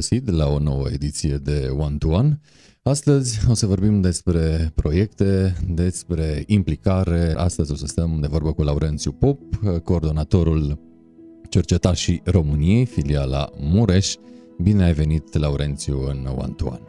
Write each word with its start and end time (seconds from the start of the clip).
găsit 0.00 0.30
la 0.30 0.48
o 0.48 0.58
nouă 0.58 0.86
ediție 0.92 1.36
de 1.36 1.68
One 1.78 1.96
to 1.98 2.08
One. 2.08 2.40
Astăzi 2.82 3.40
o 3.50 3.54
să 3.54 3.66
vorbim 3.66 4.00
despre 4.00 4.72
proiecte, 4.74 5.56
despre 5.68 6.44
implicare. 6.46 7.34
Astăzi 7.36 7.72
o 7.72 7.74
să 7.74 7.86
stăm 7.86 8.18
de 8.20 8.26
vorbă 8.26 8.52
cu 8.52 8.62
Laurențiu 8.62 9.12
Pop, 9.12 9.40
coordonatorul 9.84 10.78
Cercetașii 11.48 12.22
României, 12.24 12.84
filiala 12.84 13.50
Mureș. 13.58 14.14
Bine 14.62 14.84
ai 14.84 14.92
venit, 14.92 15.38
Laurențiu, 15.38 16.06
în 16.08 16.28
One 16.36 16.52
to 16.56 16.66
One. 16.66 16.82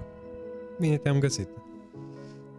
Bine 0.80 0.98
te-am 0.98 1.20
găsit. 1.20 1.48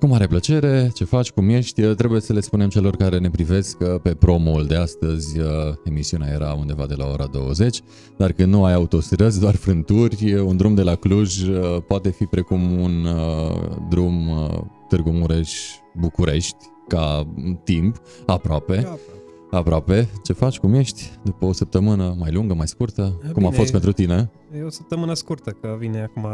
Cu 0.02 0.08
mare 0.08 0.26
plăcere, 0.26 0.90
ce 0.94 1.04
faci, 1.04 1.30
cum 1.30 1.48
ești, 1.48 1.82
trebuie 1.82 2.20
să 2.20 2.32
le 2.32 2.40
spunem 2.40 2.68
celor 2.68 2.96
care 2.96 3.18
ne 3.18 3.30
privesc 3.30 3.76
că 3.76 4.00
pe 4.02 4.14
promo 4.14 4.62
de 4.62 4.76
astăzi 4.76 5.38
uh, 5.38 5.46
emisiunea 5.84 6.32
era 6.32 6.52
undeva 6.52 6.86
de 6.86 6.94
la 6.94 7.06
ora 7.06 7.26
20, 7.26 7.80
dar 8.16 8.32
când 8.32 8.52
nu 8.52 8.64
ai 8.64 8.72
autostrăzi, 8.72 9.40
doar 9.40 9.54
frânturi, 9.54 10.34
un 10.34 10.56
drum 10.56 10.74
de 10.74 10.82
la 10.82 10.94
Cluj 10.94 11.42
uh, 11.42 11.82
poate 11.86 12.10
fi 12.10 12.24
precum 12.24 12.80
un 12.80 13.04
uh, 13.04 13.78
drum 13.88 14.30
Târgu 14.88 15.10
Mureș-București, 15.10 16.66
ca 16.88 17.32
timp, 17.64 18.00
aproape. 18.26 18.88
Aproape. 19.50 20.08
Ce 20.22 20.32
faci? 20.32 20.58
Cum 20.58 20.74
ești? 20.74 21.10
După 21.24 21.44
o 21.44 21.52
săptămână 21.52 22.14
mai 22.18 22.32
lungă, 22.32 22.54
mai 22.54 22.68
scurtă? 22.68 23.16
Bine, 23.20 23.32
cum 23.32 23.46
a 23.46 23.50
fost 23.50 23.72
pentru 23.72 23.92
tine? 23.92 24.30
E 24.58 24.62
o 24.62 24.70
săptămână 24.70 25.14
scurtă, 25.14 25.50
că 25.50 25.76
vine 25.78 26.02
acum 26.02 26.26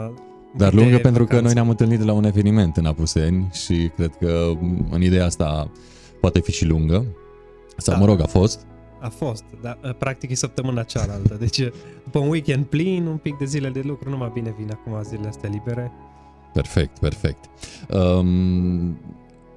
dar 0.57 0.73
lungă 0.73 0.99
pentru 0.99 1.23
vacanță. 1.23 1.35
că 1.35 1.41
noi 1.41 1.53
ne-am 1.53 1.69
întâlnit 1.69 2.05
la 2.05 2.13
un 2.13 2.25
eveniment 2.25 2.77
în 2.77 2.87
Apuseni 2.87 3.49
și 3.53 3.91
cred 3.97 4.17
că 4.21 4.51
în 4.91 5.03
ideea 5.03 5.25
asta 5.25 5.71
poate 6.21 6.41
fi 6.41 6.53
și 6.53 6.65
lungă. 6.65 7.05
Sau 7.77 7.95
da. 7.95 8.01
mă 8.01 8.07
rog, 8.07 8.21
a 8.21 8.27
fost. 8.27 8.67
A 9.01 9.09
fost, 9.09 9.45
dar 9.63 9.79
ă, 9.85 9.93
practic 9.99 10.31
e 10.31 10.35
săptămâna 10.35 10.83
cealaltă. 10.83 11.37
Deci 11.39 11.59
după 12.05 12.19
un 12.19 12.29
weekend 12.29 12.65
plin, 12.65 13.07
un 13.07 13.17
pic 13.17 13.37
de 13.37 13.45
zile 13.45 13.69
de 13.69 13.81
lucru, 13.85 14.11
numai 14.11 14.31
bine 14.35 14.55
vine 14.59 14.73
acum 14.73 15.03
zilele 15.03 15.29
astea 15.29 15.51
libere. 15.51 15.93
Perfect, 16.53 16.99
perfect. 16.99 17.45
Um, 17.89 18.99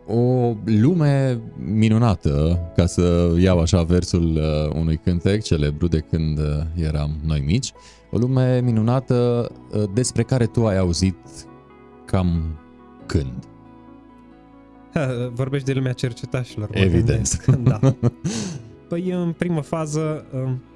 o 0.08 0.54
lume 0.66 1.42
minunată, 1.58 2.60
ca 2.76 2.86
să 2.86 3.36
iau 3.38 3.60
așa 3.60 3.84
versul 3.84 4.36
uh, 4.36 4.76
unui 4.76 4.98
cântec 4.98 5.44
celebru 5.44 5.88
de 5.88 6.00
când 6.00 6.38
uh, 6.38 6.46
eram 6.76 7.12
noi 7.26 7.44
mici, 7.46 7.72
o 8.12 8.18
lume 8.18 8.62
minunată 8.62 9.48
uh, 9.72 9.84
despre 9.94 10.24
care 10.24 10.46
tu 10.46 10.68
ai 10.68 10.78
auzit 10.78 11.18
cam 12.06 12.60
când? 13.06 13.48
vorbești 15.34 15.66
de 15.66 15.74
lumea 15.74 15.94
cercetașilor. 15.94 16.70
Evident. 16.72 17.46
da. 17.70 17.80
Păi 18.88 19.12
în 19.12 19.32
primă 19.32 19.62
fază, 19.62 20.26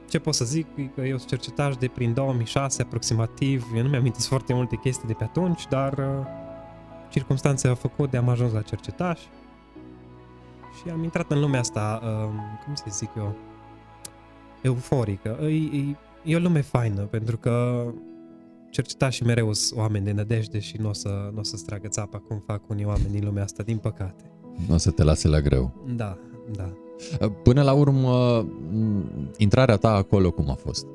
ce 0.10 0.20
pot 0.20 0.34
să 0.34 0.46
zic, 0.46 0.68
că 0.96 1.02
eu 1.02 1.18
sunt 1.18 1.30
cercetaș 1.30 1.76
de 1.76 1.88
prin 1.94 2.14
2006 2.14 2.82
aproximativ, 2.82 3.66
eu 3.76 3.84
nu 3.84 3.90
mi-am 3.90 4.14
foarte 4.18 4.54
multe 4.54 4.80
chestii 4.84 5.08
de 5.08 5.14
pe 5.14 5.24
atunci, 5.24 5.68
dar 5.70 5.94
circunstanțe 7.16 7.68
au 7.68 7.76
făcut 7.76 8.12
de 8.12 8.18
am 8.18 8.30
ajuns 8.30 8.52
la 8.52 8.62
cercetaș 8.62 9.20
și 10.78 10.90
am 10.92 11.04
intrat 11.04 11.32
în 11.32 11.40
lumea 11.40 11.60
asta, 11.60 12.02
cum 12.66 12.76
să 12.76 12.86
zic 12.90 13.10
eu, 13.18 13.36
euforică. 14.62 15.38
E, 15.42 15.46
e, 15.46 15.96
e 16.24 16.36
o 16.36 16.40
lume 16.40 16.62
faină, 16.62 17.02
pentru 17.02 17.38
că 17.38 17.86
cercetașii 18.70 19.26
mereu 19.26 19.54
sunt 19.54 19.80
oameni 19.80 20.06
de 20.06 20.12
nădejde 20.12 20.60
și 20.60 20.78
nu 20.78 20.90
o 20.90 20.94
să, 20.94 21.32
n-o 21.34 21.44
să 21.44 21.58
stragă 21.58 21.88
țapa 21.88 22.18
cum 22.18 22.44
fac 22.46 22.70
unii 22.70 22.86
oameni 22.86 23.12
din 23.12 23.26
lumea 23.26 23.44
asta, 23.44 23.64
din 23.64 23.78
păcate. 23.78 24.32
Nu 24.68 24.74
o 24.74 24.78
să 24.78 24.92
te 24.92 25.04
lase 25.04 25.28
la 25.28 25.42
greu. 25.42 25.74
Da, 25.96 26.18
da. 26.56 26.72
Până 27.44 27.62
la 27.62 27.74
urmă, 27.74 28.46
intrarea 29.38 29.78
ta 29.78 29.96
acolo 29.96 30.32
cum 30.32 30.50
a 30.50 30.54
fost? 30.54 30.86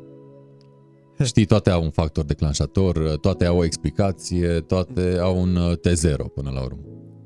Știi, 1.30 1.44
toate 1.44 1.70
au 1.70 1.82
un 1.82 1.90
factor 1.90 2.24
declanșator, 2.24 3.16
toate 3.16 3.44
au 3.44 3.58
o 3.58 3.64
explicație, 3.64 4.60
toate 4.60 5.18
au 5.20 5.40
un 5.40 5.56
uh, 5.56 5.72
T0 5.72 6.34
până 6.34 6.50
la 6.50 6.62
urmă. 6.62 6.80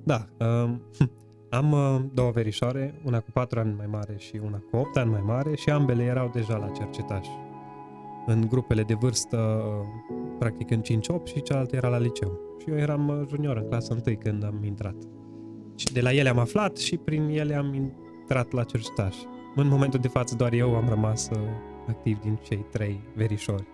Da. 0.04 0.26
Um, 0.38 0.82
am 1.58 1.72
uh, 1.72 2.00
două 2.14 2.30
verișoare, 2.30 3.00
una 3.04 3.20
cu 3.20 3.30
4 3.30 3.60
ani 3.60 3.74
mai 3.76 3.86
mare 3.86 4.14
și 4.18 4.40
una 4.44 4.62
cu 4.70 4.76
8 4.76 4.96
ani 4.96 5.10
mai 5.10 5.22
mare 5.24 5.54
și 5.54 5.70
ambele 5.70 6.02
erau 6.02 6.30
deja 6.34 6.56
la 6.56 6.68
cercetaș. 6.68 7.26
În 8.26 8.46
grupele 8.48 8.82
de 8.82 8.94
vârstă, 8.94 9.36
uh, 9.36 10.14
practic 10.38 10.70
în 10.70 10.80
5-8 10.80 10.82
și 11.24 11.42
cealaltă 11.42 11.76
era 11.76 11.88
la 11.88 11.98
liceu. 11.98 12.40
Și 12.58 12.70
eu 12.70 12.76
eram 12.76 13.08
uh, 13.08 13.28
junior 13.28 13.56
în 13.56 13.68
clasa 13.68 13.96
1 14.06 14.16
când 14.16 14.44
am 14.44 14.64
intrat. 14.64 14.94
Și 15.74 15.92
de 15.92 16.00
la 16.00 16.12
ele 16.12 16.28
am 16.28 16.38
aflat 16.38 16.76
și 16.76 16.96
prin 16.96 17.28
ele 17.28 17.54
am 17.54 17.74
intrat 17.74 18.52
la 18.52 18.64
cercetaș. 18.64 19.16
În 19.54 19.68
momentul 19.68 20.00
de 20.00 20.08
față 20.08 20.34
doar 20.36 20.52
eu 20.52 20.74
am 20.74 20.88
rămas 20.88 21.28
uh, 21.32 21.38
activ 21.88 22.20
din 22.20 22.38
cei 22.42 22.66
trei 22.70 23.00
verișori. 23.14 23.73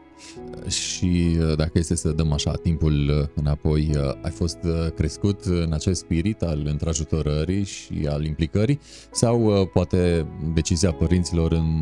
Și 0.68 1.36
uh, 1.40 1.56
dacă 1.56 1.70
este 1.74 1.94
să 1.94 2.10
dăm 2.10 2.32
așa 2.32 2.52
timpul 2.52 2.92
uh, 3.20 3.28
înapoi, 3.34 3.90
uh, 3.94 4.12
ai 4.22 4.30
fost 4.30 4.58
crescut 4.94 5.44
în 5.44 5.72
acest 5.72 6.00
spirit 6.00 6.42
al 6.42 6.62
întrajutorării 6.64 7.64
și 7.64 8.06
al 8.08 8.24
implicării 8.24 8.80
sau 9.10 9.66
poate 9.72 10.26
decizia 10.54 10.92
părinților 10.92 11.52
în, 11.52 11.72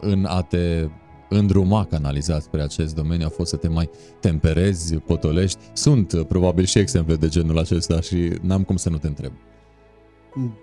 în 0.00 0.24
a 0.24 0.42
te 0.42 0.88
îndruma 1.28 1.84
canalizat 1.84 2.42
spre 2.42 2.62
acest 2.62 2.94
domeniu 2.94 3.26
a 3.26 3.28
fost 3.28 3.50
să 3.50 3.56
te 3.56 3.68
mai 3.68 3.90
temperezi, 4.20 4.94
potolești? 4.96 5.58
Sunt 5.72 6.22
probabil 6.28 6.64
și 6.64 6.78
exemple 6.78 7.14
de 7.14 7.28
genul 7.28 7.58
acesta 7.58 8.00
și 8.00 8.32
n-am 8.40 8.62
cum 8.62 8.76
să 8.76 8.90
nu 8.90 8.98
te 8.98 9.06
întreb. 9.06 9.32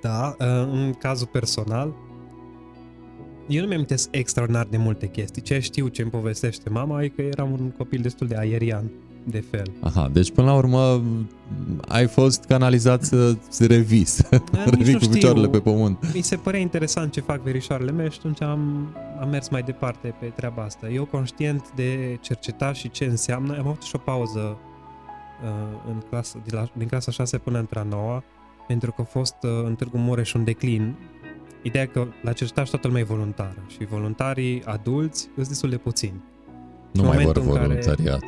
Da, 0.02 0.36
în 0.72 0.94
cazul 1.00 1.28
personal, 1.28 1.94
eu 3.48 3.62
nu 3.62 3.68
mi-am 3.68 3.86
extraordinar 4.12 4.68
de 4.70 4.78
multe 4.78 5.08
chestii. 5.08 5.42
Ce 5.42 5.60
știu, 5.60 5.88
ce 5.88 6.02
îmi 6.02 6.12
povestește 6.12 6.70
mama, 6.70 7.04
e 7.04 7.08
că 7.08 7.22
eram 7.22 7.52
un 7.52 7.70
copil 7.78 8.02
destul 8.02 8.28
de 8.28 8.36
aerian, 8.38 8.92
de 9.24 9.44
fel. 9.52 9.72
Aha, 9.80 10.10
deci 10.14 10.32
până 10.32 10.48
la 10.48 10.56
urmă 10.56 11.04
ai 11.88 12.08
fost 12.08 12.44
canalizat 12.44 13.04
să 13.04 13.36
revis, 13.68 14.22
revii 14.66 15.00
cu 15.00 15.06
picioarele 15.06 15.48
pe 15.48 15.60
pământ. 15.60 16.14
Mi 16.14 16.22
se 16.22 16.36
părea 16.36 16.60
interesant 16.60 17.12
ce 17.12 17.22
fac 17.22 17.42
verișoarele 17.42 17.92
mele 17.92 18.10
și 18.10 18.18
atunci 18.20 18.42
am, 18.42 18.88
am 19.20 19.30
mers 19.30 19.50
mai 19.50 19.62
departe 19.62 20.16
pe 20.20 20.26
treaba 20.26 20.64
asta. 20.64 20.90
Eu 20.90 21.06
conștient 21.06 21.72
de 21.76 22.18
cercetat 22.22 22.76
și 22.76 22.90
ce 22.90 23.06
înseamnă, 23.06 23.58
am 23.58 23.68
avut 23.68 23.82
și 23.82 23.96
o 23.96 23.98
pauză 24.00 24.58
uh, 25.44 25.50
în 25.88 26.02
clasă, 26.10 26.38
din, 26.46 26.58
la, 26.58 26.70
din 26.78 26.88
clasa 26.88 27.12
6 27.12 27.38
până 27.38 27.60
într-a 27.60 27.86
9 27.90 28.22
pentru 28.68 28.92
că 28.92 29.02
a 29.02 29.04
fost 29.04 29.36
uh, 29.42 29.50
în 29.66 29.76
Târgu 29.76 29.98
Mureș 29.98 30.34
un 30.34 30.44
declin 30.44 30.96
Ideea 31.66 31.88
că 31.88 32.08
la 32.22 32.34
cercetaș 32.34 32.70
toată 32.70 32.88
lumea 32.88 33.02
e 33.02 33.06
voluntară 33.06 33.66
și 33.68 33.86
voluntarii 33.86 34.64
adulți 34.66 35.30
sunt 35.36 35.48
destul 35.48 35.70
de 35.70 35.78
puțini. 35.78 36.24
Nu 36.92 37.02
în 37.02 37.08
mai 37.08 37.24
vor 37.24 37.40
voluntariat. 37.40 38.24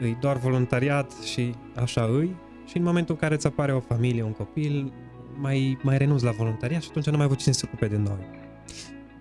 Îi 0.00 0.16
doar 0.20 0.36
voluntariat 0.36 1.12
și 1.12 1.54
așa 1.74 2.02
îi 2.04 2.36
și 2.66 2.76
în 2.76 2.82
momentul 2.82 3.14
în 3.14 3.20
care 3.20 3.34
îți 3.34 3.46
apare 3.46 3.72
o 3.74 3.80
familie, 3.80 4.22
un 4.22 4.32
copil, 4.32 4.92
mai, 5.40 5.78
mai 5.82 5.98
renunți 5.98 6.24
la 6.24 6.30
voluntariat 6.30 6.82
și 6.82 6.88
atunci 6.90 7.06
nu 7.06 7.16
mai 7.16 7.26
ai 7.30 7.36
cine 7.36 7.52
să 7.52 7.58
se 7.58 7.66
ocupe 7.68 7.86
de 7.86 7.96
noi. 7.96 8.26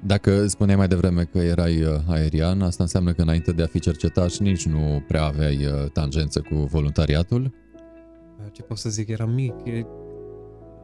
Dacă 0.02 0.48
spuneai 0.48 0.78
mai 0.78 0.88
devreme 0.88 1.24
că 1.24 1.38
erai 1.38 1.82
uh, 1.82 2.00
aerian, 2.08 2.62
asta 2.62 2.84
înseamnă 2.84 3.14
că 3.14 3.22
înainte 3.22 3.52
de 3.52 3.64
a 3.64 3.68
fi 3.68 3.80
cercetaș 3.80 4.38
nici 4.38 4.66
nu 4.66 5.04
prea 5.08 5.24
aveai 5.24 5.66
uh, 5.66 5.92
tangență 5.92 6.42
cu 6.42 6.56
voluntariatul? 6.56 7.54
Ce 8.52 8.62
pot 8.62 8.78
să 8.78 8.90
zic, 8.90 9.10
eram 9.10 9.30
mic, 9.30 9.54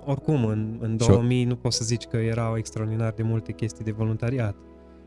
oricum, 0.06 0.45
în, 0.45 0.78
în 0.79 0.97
2000 0.97 1.44
nu 1.44 1.56
poți 1.56 1.78
să 1.78 1.84
zici 1.84 2.06
că 2.06 2.17
erau 2.17 2.57
extraordinar 2.57 3.12
de 3.12 3.23
multe 3.23 3.51
chestii 3.51 3.84
de 3.84 3.91
voluntariat. 3.91 4.56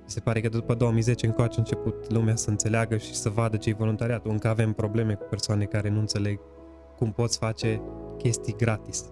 Mi 0.04 0.10
se 0.10 0.20
pare 0.20 0.40
că 0.40 0.48
după 0.48 0.74
2010 0.74 1.26
încoace 1.26 1.54
a 1.56 1.58
început 1.58 2.12
lumea 2.12 2.36
să 2.36 2.50
înțeleagă 2.50 2.96
și 2.96 3.14
să 3.14 3.28
vadă 3.28 3.56
ce 3.56 3.68
e 3.68 3.74
voluntariat. 3.78 4.26
Încă 4.26 4.48
avem 4.48 4.72
probleme 4.72 5.14
cu 5.14 5.24
persoane 5.30 5.64
care 5.64 5.88
nu 5.88 5.98
înțeleg 5.98 6.40
cum 6.96 7.12
poți 7.12 7.38
face 7.38 7.80
chestii 8.18 8.54
gratis. 8.56 9.04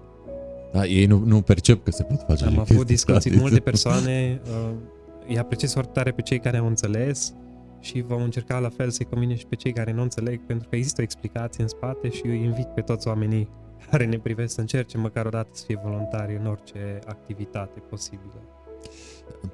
Da, 0.72 0.84
ei 0.84 1.06
nu, 1.06 1.19
nu 1.25 1.41
percep 1.41 1.84
că 1.84 1.91
se 1.91 2.03
pot 2.03 2.25
face 2.26 2.44
Am 2.44 2.59
avut 2.59 2.87
discuții 2.87 3.31
cu 3.31 3.37
multe 3.37 3.60
persoane, 3.70 4.40
uh, 4.44 4.70
îi 5.29 5.38
apreciez 5.38 5.73
foarte 5.73 5.90
tare 5.93 6.11
pe 6.11 6.23
cei 6.23 6.38
care 6.38 6.56
au 6.56 6.67
înțeles 6.67 7.34
și 7.81 8.00
vom 8.00 8.23
încerca 8.23 8.58
la 8.58 8.69
fel 8.69 8.90
să-i 8.90 9.06
convine 9.06 9.34
și 9.34 9.46
pe 9.46 9.55
cei 9.55 9.73
care 9.73 9.93
nu 9.93 10.02
înțeleg, 10.02 10.40
pentru 10.46 10.69
că 10.69 10.76
există 10.76 11.00
o 11.00 11.05
explicație 11.05 11.62
în 11.62 11.69
spate 11.69 12.08
și 12.08 12.23
îi 12.25 12.43
invit 12.44 12.67
pe 12.67 12.81
toți 12.81 13.08
oamenii 13.08 13.49
care 13.90 14.05
ne 14.05 14.19
privesc 14.19 14.55
să 14.55 14.61
încerce 14.61 14.99
măcar 14.99 15.26
o 15.26 15.31
dată 15.31 15.49
să 15.52 15.64
fie 15.67 15.81
voluntari 15.84 16.37
în 16.37 16.46
orice 16.46 16.99
activitate 17.06 17.82
posibilă. 17.88 18.43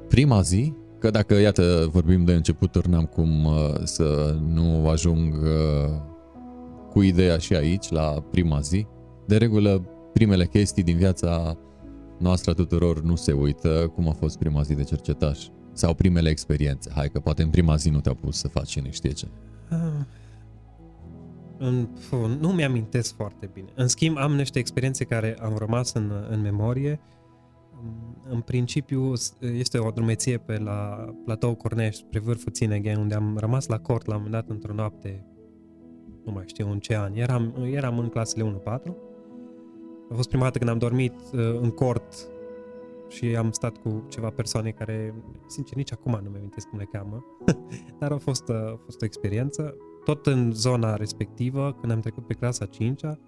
Prima 0.08 0.40
zi, 0.40 0.72
că 0.98 1.10
dacă, 1.10 1.34
iată, 1.34 1.88
vorbim 1.92 2.25
de 2.25 2.32
începuturi, 2.32 2.88
n-am 2.88 3.04
cum 3.04 3.44
uh, 3.44 3.75
să 3.82 4.36
nu 4.46 4.88
ajung 4.88 5.34
uh, 5.34 5.90
cu 6.90 7.02
ideea 7.02 7.38
și 7.38 7.54
aici, 7.54 7.90
la 7.90 8.25
prima 8.30 8.60
zi. 8.60 8.86
De 9.26 9.36
regulă, 9.36 9.82
primele 10.12 10.46
chestii 10.46 10.82
din 10.82 10.96
viața 10.96 11.58
noastră 12.19 12.54
tuturor 12.54 13.02
nu 13.02 13.16
se 13.16 13.32
uită 13.32 13.92
cum 13.94 14.08
a 14.08 14.12
fost 14.12 14.38
prima 14.38 14.62
zi 14.62 14.75
de 14.75 14.82
cercetaș 14.84 15.46
sau 15.72 15.94
primele 15.94 16.28
experiențe. 16.28 16.90
Hai 16.94 17.08
că 17.08 17.20
poate 17.20 17.42
în 17.42 17.50
prima 17.50 17.76
zi 17.76 17.90
nu 17.90 18.00
te-au 18.00 18.14
pus 18.14 18.38
să 18.38 18.48
faci 18.48 18.69
cine 18.69 18.90
știe 18.90 19.10
ce. 19.10 19.28
Ah, 19.69 19.78
în, 19.78 20.06
nu 22.40 22.49
mi-amintesc 22.49 23.14
foarte 23.14 23.50
bine. 23.52 23.69
În 23.75 23.88
schimb, 23.88 24.16
am 24.16 24.34
niște 24.34 24.58
experiențe 24.58 25.05
care 25.05 25.37
am 25.40 25.56
rămas 25.56 25.93
în, 25.93 26.12
în 26.31 26.40
memorie. 26.40 27.00
În 28.28 28.40
principiu, 28.40 29.12
este 29.40 29.78
o 29.78 29.90
drumeție 29.90 30.38
pe 30.38 30.58
la 30.58 31.08
platou 31.25 31.55
Cornești, 31.55 32.05
spre 32.06 32.19
vârful 32.19 32.52
Țineghe, 32.52 32.94
unde 32.94 33.14
am 33.14 33.37
rămas 33.38 33.66
la 33.66 33.78
cort 33.78 34.06
la 34.06 34.14
un 34.14 34.22
moment 34.22 34.43
dat 34.43 34.55
într-o 34.55 34.75
noapte 34.75 35.26
nu 36.28 36.34
mai 36.34 36.44
știu 36.46 36.70
în 36.70 36.78
ce 36.78 36.96
an, 36.96 37.14
eram, 37.14 37.55
eram 37.72 37.99
în 37.99 38.08
clasele 38.08 38.61
1-4. 38.62 38.93
A 40.11 40.14
fost 40.14 40.28
prima 40.28 40.44
dată 40.44 40.58
când 40.58 40.70
am 40.70 40.78
dormit 40.78 41.14
uh, 41.32 41.58
în 41.61 41.70
cort 41.70 42.14
și 43.08 43.37
am 43.37 43.50
stat 43.50 43.76
cu 43.76 44.06
ceva 44.08 44.31
persoane 44.31 44.70
care, 44.70 45.14
sincer, 45.46 45.76
nici 45.76 45.93
acum 45.93 46.20
nu 46.22 46.31
mi 46.31 46.37
amintesc 46.37 46.66
cum 46.66 46.78
le 46.78 46.88
cheamă, 46.93 47.25
dar 48.00 48.12
a 48.12 48.16
fost, 48.16 48.49
uh, 48.49 48.56
a 48.56 48.81
fost 48.84 49.02
o 49.02 49.04
experiență. 49.04 49.76
Tot 50.04 50.26
în 50.26 50.52
zona 50.52 50.96
respectivă, 50.96 51.76
când 51.80 51.92
am 51.92 52.00
trecut 52.00 52.26
pe 52.26 52.34
clasa 52.34 52.66
5-a, 52.66 53.18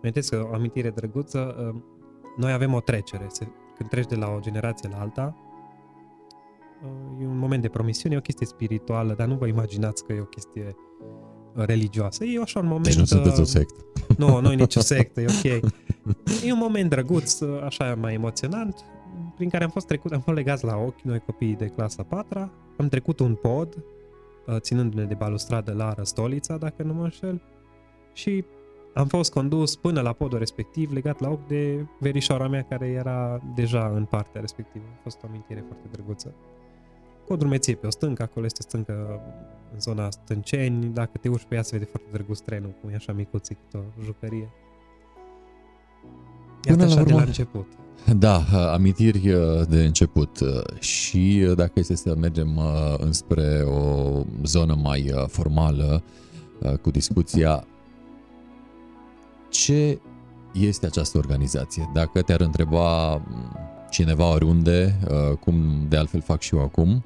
amintesc 0.00 0.30
că 0.30 0.48
o 0.50 0.54
amintire 0.54 0.90
drăguță, 0.90 1.72
uh, 1.74 1.80
noi 2.36 2.52
avem 2.52 2.74
o 2.74 2.80
trecere. 2.80 3.26
Se, 3.28 3.48
când 3.76 3.88
treci 3.88 4.06
de 4.06 4.14
la 4.14 4.28
o 4.28 4.40
generație 4.40 4.88
la 4.92 5.00
alta, 5.00 5.36
uh, 6.82 7.22
e 7.22 7.26
un 7.26 7.38
moment 7.38 7.62
de 7.62 7.68
promisiune, 7.68 8.14
e 8.14 8.18
o 8.18 8.20
chestie 8.20 8.46
spirituală, 8.46 9.14
dar 9.14 9.26
nu 9.26 9.34
vă 9.34 9.46
imaginați 9.46 10.04
că 10.04 10.12
e 10.12 10.20
o 10.20 10.24
chestie 10.24 10.74
religioasă. 11.54 12.24
E 12.24 12.40
așa 12.40 12.60
un 12.60 12.66
moment... 12.66 12.84
Deci 12.84 12.98
nu 12.98 13.04
sunteți 13.04 13.40
o 13.40 13.44
sectă. 13.44 13.84
Nu, 14.18 14.40
nu 14.40 14.52
e 14.52 14.54
nicio 14.54 14.80
sectă, 14.94 15.20
e 15.20 15.26
ok. 15.38 15.44
E 16.44 16.52
un 16.52 16.58
moment 16.58 16.90
drăguț, 16.90 17.40
așa 17.40 17.94
mai 18.00 18.14
emoționant, 18.14 18.84
prin 19.36 19.48
care 19.48 19.64
am 19.64 19.70
fost 19.70 19.86
trecut, 19.86 20.12
am 20.12 20.20
fost 20.20 20.36
legați 20.36 20.64
la 20.64 20.76
ochi, 20.76 21.00
noi 21.00 21.18
copiii 21.18 21.54
de 21.54 21.66
clasa 21.66 22.02
4 22.02 22.50
am 22.76 22.88
trecut 22.88 23.20
un 23.20 23.34
pod, 23.34 23.74
uh, 23.74 23.82
ținându-ne 24.58 25.04
de 25.04 25.14
balustradă 25.14 25.72
la 25.72 25.92
Răstolița, 25.92 26.56
dacă 26.56 26.82
nu 26.82 26.92
mă 26.92 27.02
înșel, 27.02 27.42
și 28.12 28.44
am 28.94 29.06
fost 29.06 29.32
condus 29.32 29.76
până 29.76 30.00
la 30.00 30.12
podul 30.12 30.38
respectiv, 30.38 30.92
legat 30.92 31.20
la 31.20 31.30
ochi 31.30 31.46
de 31.46 31.86
verișoara 32.00 32.48
mea 32.48 32.62
care 32.62 32.86
era 32.86 33.40
deja 33.54 33.86
în 33.86 34.04
partea 34.04 34.40
respectivă. 34.40 34.84
A 34.96 35.00
fost 35.02 35.22
o 35.22 35.26
amintire 35.26 35.64
foarte 35.66 35.86
drăguță. 35.90 36.34
Cu 37.26 37.32
o 37.32 37.36
drumeție 37.36 37.74
pe 37.74 37.86
o 37.86 37.90
stâncă, 37.90 38.22
acolo 38.22 38.44
este 38.44 38.60
o 38.64 38.68
stâncă 38.68 39.20
în 39.72 39.80
zona 39.80 40.10
Stânceni, 40.10 40.84
dacă 40.84 41.18
te 41.20 41.28
urci 41.28 41.44
pe 41.48 41.54
ea 41.54 41.62
se 41.62 41.76
vede 41.76 41.90
foarte 41.90 42.08
drăguț 42.12 42.38
trenul, 42.38 42.74
cum 42.80 42.90
e 42.90 42.94
așa 42.94 43.12
micuțic, 43.12 43.58
o 43.74 44.02
jucărie. 44.02 44.50
Iată 46.66 46.78
Până 46.78 46.84
la 46.84 46.92
așa 46.94 47.02
de 47.02 47.12
urmă- 47.12 47.16
la 47.20 47.26
început. 47.26 47.66
Da, 48.16 48.42
amintiri 48.72 49.30
uh, 49.32 49.66
de 49.68 49.84
început 49.84 50.40
uh, 50.40 50.78
și 50.80 51.44
uh, 51.48 51.56
dacă 51.56 51.72
este 51.74 51.96
să 51.96 52.14
mergem 52.20 52.56
uh, 52.56 52.94
înspre 52.98 53.62
o 53.62 54.22
zonă 54.44 54.78
mai 54.82 55.12
uh, 55.14 55.24
formală 55.28 56.02
uh, 56.60 56.72
cu 56.72 56.90
discuția, 56.90 57.64
ce 59.50 60.00
este 60.52 60.86
această 60.86 61.18
organizație? 61.18 61.90
Dacă 61.94 62.22
te-ar 62.22 62.40
întreba 62.40 63.14
m, 63.14 63.56
cineva 63.90 64.32
oriunde, 64.32 64.98
uh, 65.10 65.36
cum 65.36 65.86
de 65.88 65.96
altfel 65.96 66.20
fac 66.20 66.40
și 66.40 66.54
eu 66.54 66.62
acum, 66.62 67.04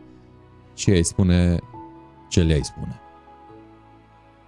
ce 0.75 0.91
ai 0.91 1.03
spune, 1.03 1.59
ce 2.29 2.43
le-ai 2.43 2.65
spune? 2.65 3.01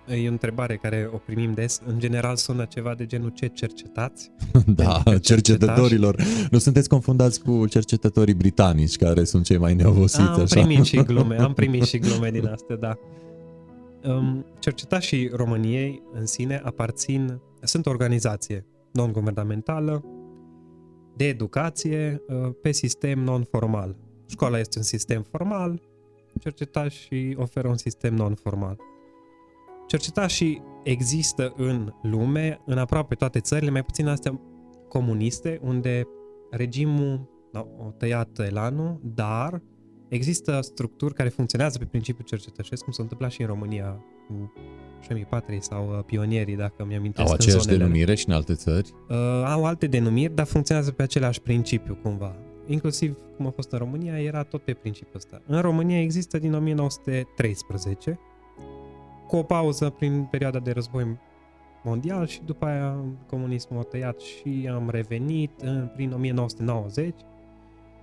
E 0.09 0.29
o 0.29 0.31
întrebare 0.31 0.77
care 0.77 1.11
o 1.13 1.17
primim 1.17 1.53
des. 1.53 1.81
În 1.87 1.99
general 1.99 2.37
sună 2.37 2.65
ceva 2.65 2.95
de 2.95 3.07
genul 3.07 3.29
ce 3.29 3.47
cercetați? 3.47 4.31
Da, 4.67 4.93
Pentru 4.93 5.11
că 5.11 5.19
cercetătorilor. 5.19 6.23
Nu 6.51 6.59
sunteți 6.59 6.89
confundați 6.89 7.43
cu 7.43 7.67
cercetătorii 7.67 8.35
britanici, 8.35 8.97
care 8.97 9.25
sunt 9.25 9.45
cei 9.45 9.59
mai 9.59 9.75
neobosiți. 9.75 10.21
Am 10.21 10.41
așa. 10.41 10.61
primit 10.61 10.85
și 10.85 10.97
glume, 10.97 11.37
am 11.47 11.53
primit 11.53 11.85
și 11.85 11.99
glume 11.99 12.31
din 12.31 12.47
astea, 12.47 12.77
da. 12.77 12.99
Um, 14.05 14.47
cercetașii 14.59 15.29
României 15.29 16.03
în 16.13 16.27
sine 16.27 16.61
aparțin, 16.65 17.41
sunt 17.61 17.87
o 17.87 17.91
organizație 17.91 18.67
non-guvernamentală 18.93 20.05
de 21.17 21.29
educație 21.29 22.23
uh, 22.29 22.51
pe 22.63 22.73
sistem 22.73 23.19
non-formal. 23.19 23.97
Școala 24.27 24.59
este 24.59 24.79
un 24.79 24.85
sistem 24.85 25.23
formal, 25.31 25.81
cercetașii 26.41 27.37
oferă 27.37 27.69
un 27.69 27.77
sistem 27.77 28.15
non-formal. 28.15 28.77
Cercetașii 29.93 30.63
există 30.83 31.53
în 31.57 31.93
lume, 32.03 32.61
în 32.67 32.79
aproape 32.79 33.15
toate 33.15 33.41
țările, 33.41 33.71
mai 33.71 33.83
puțin 33.83 34.07
astea 34.07 34.41
comuniste, 34.89 35.61
unde 35.63 36.07
regimul 36.51 37.29
da, 37.53 37.67
o 37.79 37.91
tăiat 37.99 38.39
elanul, 38.39 39.01
dar 39.03 39.63
există 40.09 40.61
structuri 40.61 41.15
care 41.15 41.29
funcționează 41.29 41.79
pe 41.79 41.85
principiul 41.85 42.25
cercetășesc, 42.27 42.83
cum 42.83 42.93
s-a 42.93 43.03
întâmplat 43.03 43.31
și 43.31 43.41
în 43.41 43.47
România 43.47 44.05
cu 44.29 44.53
șemii 45.01 45.25
patrii 45.25 45.63
sau 45.63 45.89
uh, 45.89 46.05
pionierii, 46.07 46.57
dacă 46.57 46.85
mi-amintesc 46.85 47.27
Au 47.27 47.33
în 47.33 47.39
aceeași 47.41 47.61
zonele 47.61 47.75
alea. 47.75 47.87
denumire 47.87 48.15
și 48.15 48.29
în 48.29 48.35
alte 48.35 48.55
țări? 48.55 48.93
Uh, 49.09 49.17
au 49.45 49.65
alte 49.65 49.87
denumiri, 49.87 50.35
dar 50.35 50.47
funcționează 50.47 50.91
pe 50.91 51.03
același 51.03 51.41
principiu 51.41 51.99
cumva. 52.03 52.37
Inclusiv 52.67 53.17
cum 53.37 53.47
a 53.47 53.51
fost 53.51 53.73
în 53.73 53.79
România, 53.79 54.21
era 54.21 54.43
tot 54.43 54.63
pe 54.63 54.73
principiul 54.73 55.17
ăsta. 55.17 55.43
În 55.47 55.61
România 55.61 56.01
există 56.01 56.39
din 56.39 56.55
1913, 56.55 58.19
cu 59.33 59.39
o 59.39 59.43
pauză 59.43 59.91
prin 59.91 60.29
perioada 60.31 60.59
de 60.59 60.71
război 60.71 61.19
mondial 61.83 62.27
și 62.27 62.41
după 62.45 62.65
aia 62.65 62.97
comunismul 63.27 63.81
a 63.81 63.83
tăiat 63.83 64.21
și 64.21 64.69
am 64.73 64.91
revenit 64.91 65.51
în, 65.61 65.89
prin 65.95 66.13
1990. 66.13 67.15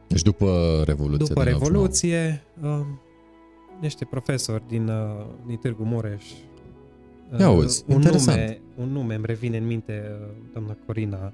Deci 0.07 0.21
după 0.21 0.81
Revoluție. 0.85 1.25
După 1.27 1.43
din 1.43 1.53
89. 1.53 1.57
Revoluție, 1.59 2.43
uh, 2.61 2.85
niște 3.79 4.05
profesori 4.05 4.63
din, 4.67 4.87
uh, 4.87 5.25
din 5.45 5.57
Târgu 5.57 5.83
Mureș. 5.83 6.23
uh, 7.31 7.39
Ia 7.39 7.45
auzi, 7.45 7.83
un 7.87 7.95
interesant. 7.95 8.37
nume, 8.37 8.61
un 8.77 8.89
nume 8.89 9.15
îmi 9.15 9.25
revine 9.25 9.57
în 9.57 9.65
minte, 9.65 10.03
uh, 10.21 10.27
doamna 10.53 10.77
Corina 10.85 11.33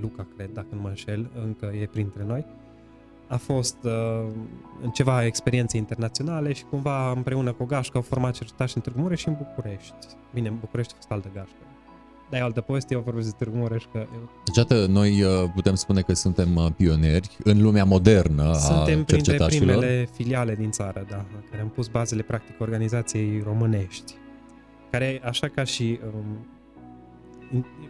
Luca, 0.00 0.26
cred, 0.36 0.50
dacă 0.52 0.68
nu 0.70 0.80
mă 0.80 0.88
înșel, 0.88 1.30
încă 1.44 1.72
e 1.80 1.86
printre 1.86 2.24
noi. 2.24 2.44
A 3.28 3.36
fost 3.36 3.76
uh, 3.82 4.26
în 4.82 4.90
ceva 4.90 5.24
experiențe 5.24 5.76
internaționale 5.76 6.52
și 6.52 6.64
cumva 6.64 7.10
împreună 7.10 7.52
cu 7.52 7.62
o 7.62 7.66
gașcă 7.66 7.96
au 7.96 8.02
format 8.02 8.32
cercetași 8.32 8.76
în 8.76 8.82
Târgu 8.82 9.00
Mureș 9.00 9.20
și 9.20 9.28
în 9.28 9.36
București. 9.38 10.06
Bine, 10.34 10.48
în 10.48 10.56
București 10.60 10.92
a 10.92 10.96
fost 10.96 11.10
altă 11.10 11.30
gașcă. 11.34 11.56
Dar 12.30 12.40
e 12.40 12.42
altă 12.42 12.60
poveste, 12.60 12.94
eu 12.94 13.00
vorbesc 13.00 13.26
de 13.28 13.34
Târgu 13.38 13.56
Mureș 13.56 13.84
că 13.92 13.98
eu 13.98 14.30
Deci, 14.44 14.58
atât, 14.58 14.88
noi 14.88 15.22
uh, 15.22 15.50
putem 15.54 15.74
spune 15.74 16.00
că 16.00 16.14
suntem 16.14 16.56
uh, 16.56 16.66
pionieri 16.76 17.36
în 17.44 17.62
lumea 17.62 17.84
modernă 17.84 18.54
Suntem 18.54 18.78
a 18.78 18.84
printre 18.84 19.16
cercetașilor. 19.16 19.76
primele 19.76 20.08
filiale 20.14 20.54
din 20.54 20.70
țară, 20.70 21.06
da, 21.08 21.24
care 21.50 21.62
am 21.62 21.68
pus 21.68 21.88
bazele 21.88 22.22
practic 22.22 22.60
organizației 22.60 23.42
românești. 23.44 24.14
Care, 24.90 25.20
așa 25.24 25.48
ca 25.48 25.64
și 25.64 26.00
um, 26.14 26.46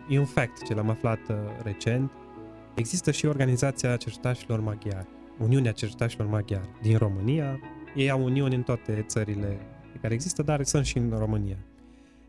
e 0.09 0.19
un 0.19 0.25
fact 0.25 0.65
ce 0.67 0.75
l-am 0.75 0.91
aflat 0.91 1.19
uh, 1.29 1.37
recent, 1.63 2.11
există 2.75 3.11
și 3.11 3.27
organizația 3.27 3.97
cercetașilor 3.97 4.61
maghiari, 4.61 5.09
Uniunea 5.39 5.73
Cercetașilor 5.73 6.27
Maghiari 6.29 6.69
din 6.83 6.97
România. 6.97 7.61
Ei 7.95 8.11
au 8.11 8.25
uniuni 8.25 8.55
în 8.55 8.63
toate 8.63 9.05
țările 9.09 9.59
care 10.01 10.15
există, 10.15 10.43
dar 10.43 10.63
sunt 10.65 10.85
și 10.85 10.99
în 10.99 11.15
România. 11.19 11.57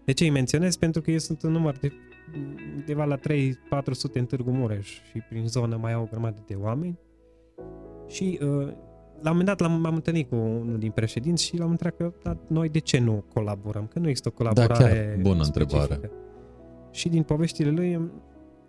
De 0.05 0.11
ce 0.11 0.23
îi 0.23 0.29
menționez? 0.29 0.75
Pentru 0.75 1.01
că 1.01 1.11
ei 1.11 1.19
sunt 1.19 1.41
în 1.41 1.51
număr 1.51 1.77
de 1.77 1.91
undeva 2.75 3.05
la 3.05 3.17
3-400 3.17 3.21
în 4.13 4.25
Târgu 4.25 4.51
Mureș 4.51 4.87
și 4.87 5.19
prin 5.29 5.47
zonă 5.47 5.77
mai 5.81 5.93
au 5.93 6.01
o 6.01 6.07
grămadă 6.11 6.43
de 6.47 6.55
oameni. 6.55 6.99
Și 8.07 8.39
uh, 8.41 8.47
la 9.21 9.29
un 9.31 9.37
moment 9.37 9.45
dat 9.45 9.59
l-am, 9.59 9.81
m-am 9.81 9.95
întâlnit 9.95 10.29
cu 10.29 10.35
unul 10.35 10.77
din 10.77 10.91
președinți 10.91 11.43
și 11.45 11.57
l-am 11.57 11.69
întrebat 11.69 11.97
că 11.97 12.13
dar 12.23 12.37
noi 12.47 12.69
de 12.69 12.79
ce 12.79 12.99
nu 12.99 13.23
colaborăm? 13.33 13.87
Că 13.87 13.99
nu 13.99 14.07
există 14.07 14.27
o 14.27 14.31
colaborare 14.31 14.83
Da, 14.83 14.89
chiar, 14.89 15.15
bună 15.21 15.43
specifică. 15.43 15.81
întrebare. 15.81 16.11
Și 16.91 17.09
din 17.09 17.23
poveștile 17.23 17.69
lui, 17.69 18.09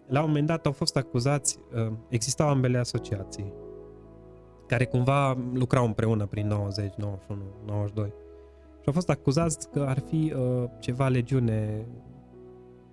la 0.09 0.21
un 0.21 0.27
moment 0.27 0.47
dat 0.47 0.67
au 0.67 0.73
fost 0.73 0.97
acuzați, 0.97 1.59
uh, 1.87 1.93
existau 2.09 2.49
ambele 2.49 2.79
asociații, 2.79 3.53
care 4.69 4.85
cumva 4.85 5.37
lucrau 5.53 5.85
împreună 5.85 6.27
prin 6.27 6.47
90, 6.47 6.95
91, 6.95 7.41
92. 7.67 8.07
Și 8.81 8.85
au 8.87 8.93
fost 8.93 9.11
acuzați 9.11 9.71
că 9.71 9.85
ar 9.89 9.99
fi 9.99 10.33
uh, 10.37 10.65
ceva 10.79 11.09
legiune 11.09 11.87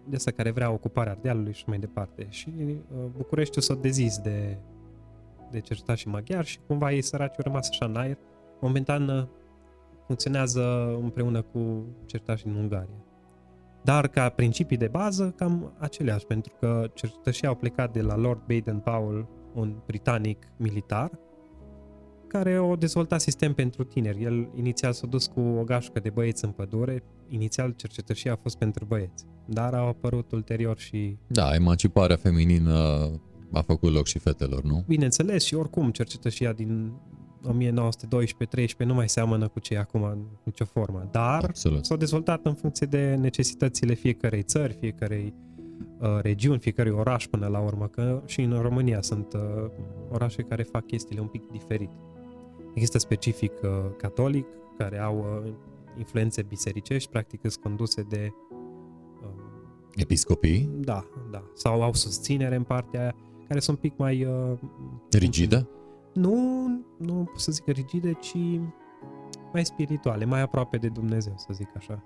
de 0.07 0.15
asta 0.15 0.31
care 0.31 0.51
vrea 0.51 0.71
ocuparea 0.71 1.11
Ardealului 1.11 1.53
și 1.53 1.63
mai 1.67 1.77
departe. 1.77 2.25
Și 2.29 2.53
uh, 2.57 2.77
Bucureștiul 3.17 3.63
s-a 3.63 3.73
dezis 3.73 4.17
de, 4.17 4.57
de 5.51 5.59
cercetașii 5.59 6.11
maghiari 6.11 6.47
și 6.47 6.59
cumva 6.67 6.91
ei 6.91 7.01
săraci 7.01 7.35
au 7.37 7.43
rămas 7.43 7.69
așa 7.69 7.85
în 7.85 7.95
aer. 7.95 8.17
Momentan 8.61 9.09
uh, 9.09 9.27
funcționează 10.05 10.95
împreună 11.01 11.41
cu 11.41 11.85
cercetașii 12.05 12.49
din 12.49 12.59
Ungaria. 12.59 13.05
Dar 13.83 14.07
ca 14.07 14.29
principii 14.29 14.77
de 14.77 14.87
bază, 14.87 15.33
cam 15.35 15.73
aceleași, 15.77 16.25
pentru 16.25 16.53
că 16.59 16.89
cercetășii 16.93 17.47
au 17.47 17.55
plecat 17.55 17.93
de 17.93 18.01
la 18.01 18.15
Lord 18.15 18.41
Baden-Powell, 18.41 19.27
un 19.53 19.75
britanic 19.85 20.47
militar, 20.57 21.11
care 22.27 22.53
a 22.53 22.75
dezvoltat 22.75 23.21
sistem 23.21 23.53
pentru 23.53 23.83
tineri. 23.83 24.23
El 24.23 24.49
inițial 24.55 24.93
s-a 24.93 25.07
dus 25.07 25.27
cu 25.27 25.39
o 25.39 25.63
gașcă 25.63 25.99
de 25.99 26.09
băieți 26.09 26.45
în 26.45 26.51
pădure, 26.51 27.03
inițial 27.29 27.73
cercetășia 27.75 28.31
a 28.31 28.39
fost 28.41 28.57
pentru 28.57 28.85
băieți, 28.85 29.25
dar 29.45 29.73
au 29.73 29.87
apărut 29.87 30.31
ulterior 30.31 30.77
și, 30.77 31.17
Da, 31.27 31.53
emanciparea 31.55 32.15
feminină 32.15 33.09
a 33.51 33.61
făcut 33.61 33.93
loc 33.93 34.05
și 34.05 34.19
fetelor, 34.19 34.63
nu? 34.63 34.83
bineînțeles, 34.87 35.43
și 35.43 35.55
oricum 35.55 35.91
cercetășia 35.91 36.53
din 36.53 36.91
1912-13 37.47 38.85
nu 38.85 38.93
mai 38.93 39.09
seamănă 39.09 39.47
cu 39.47 39.59
ce 39.59 39.73
e 39.73 39.77
acum 39.77 40.03
în 40.03 40.17
nicio 40.43 40.65
formă, 40.65 41.07
dar 41.11 41.43
Absolut. 41.43 41.85
s-au 41.85 41.97
dezvoltat 41.97 42.45
în 42.45 42.53
funcție 42.53 42.87
de 42.87 43.15
necesitățile 43.19 43.93
fiecarei 43.93 44.43
țări, 44.43 44.73
fiecarei 44.79 45.33
uh, 45.99 46.07
regiuni, 46.21 46.59
fiecărui 46.59 46.91
oraș 46.91 47.27
până 47.27 47.47
la 47.47 47.59
urmă, 47.59 47.87
că 47.87 48.21
și 48.25 48.41
în 48.41 48.59
România 48.61 49.01
sunt 49.01 49.33
uh, 49.33 49.41
orașe 50.11 50.41
care 50.41 50.63
fac 50.63 50.85
chestiile 50.85 51.21
un 51.21 51.27
pic 51.27 51.47
diferit. 51.51 51.89
Există 52.75 52.97
specific 52.97 53.51
uh, 53.63 53.69
catolic, 53.97 54.45
care 54.77 54.99
au 54.99 55.17
uh, 55.17 55.51
influențe 55.97 56.41
bisericești, 56.41 57.09
practic 57.09 57.39
sunt 57.41 57.63
conduse 57.63 58.01
de 58.01 58.33
uh, 59.21 59.29
Episcopii? 59.95 60.69
da, 60.75 61.05
da, 61.31 61.43
sau 61.53 61.81
au 61.81 61.93
susținere 61.93 62.55
în 62.55 62.63
partea 62.63 63.01
aia, 63.01 63.15
care 63.47 63.59
sunt 63.59 63.77
un 63.77 63.89
pic 63.89 63.97
mai 63.97 64.25
uh, 64.25 64.57
Rigidă? 65.11 65.69
nu, 66.13 66.35
nu 66.97 67.13
pot 67.13 67.39
să 67.39 67.51
zic 67.51 67.67
rigide, 67.67 68.13
ci 68.13 68.59
mai 69.53 69.65
spirituale, 69.65 70.25
mai 70.25 70.41
aproape 70.41 70.77
de 70.77 70.87
Dumnezeu, 70.87 71.33
să 71.37 71.47
zic 71.51 71.69
așa. 71.75 72.03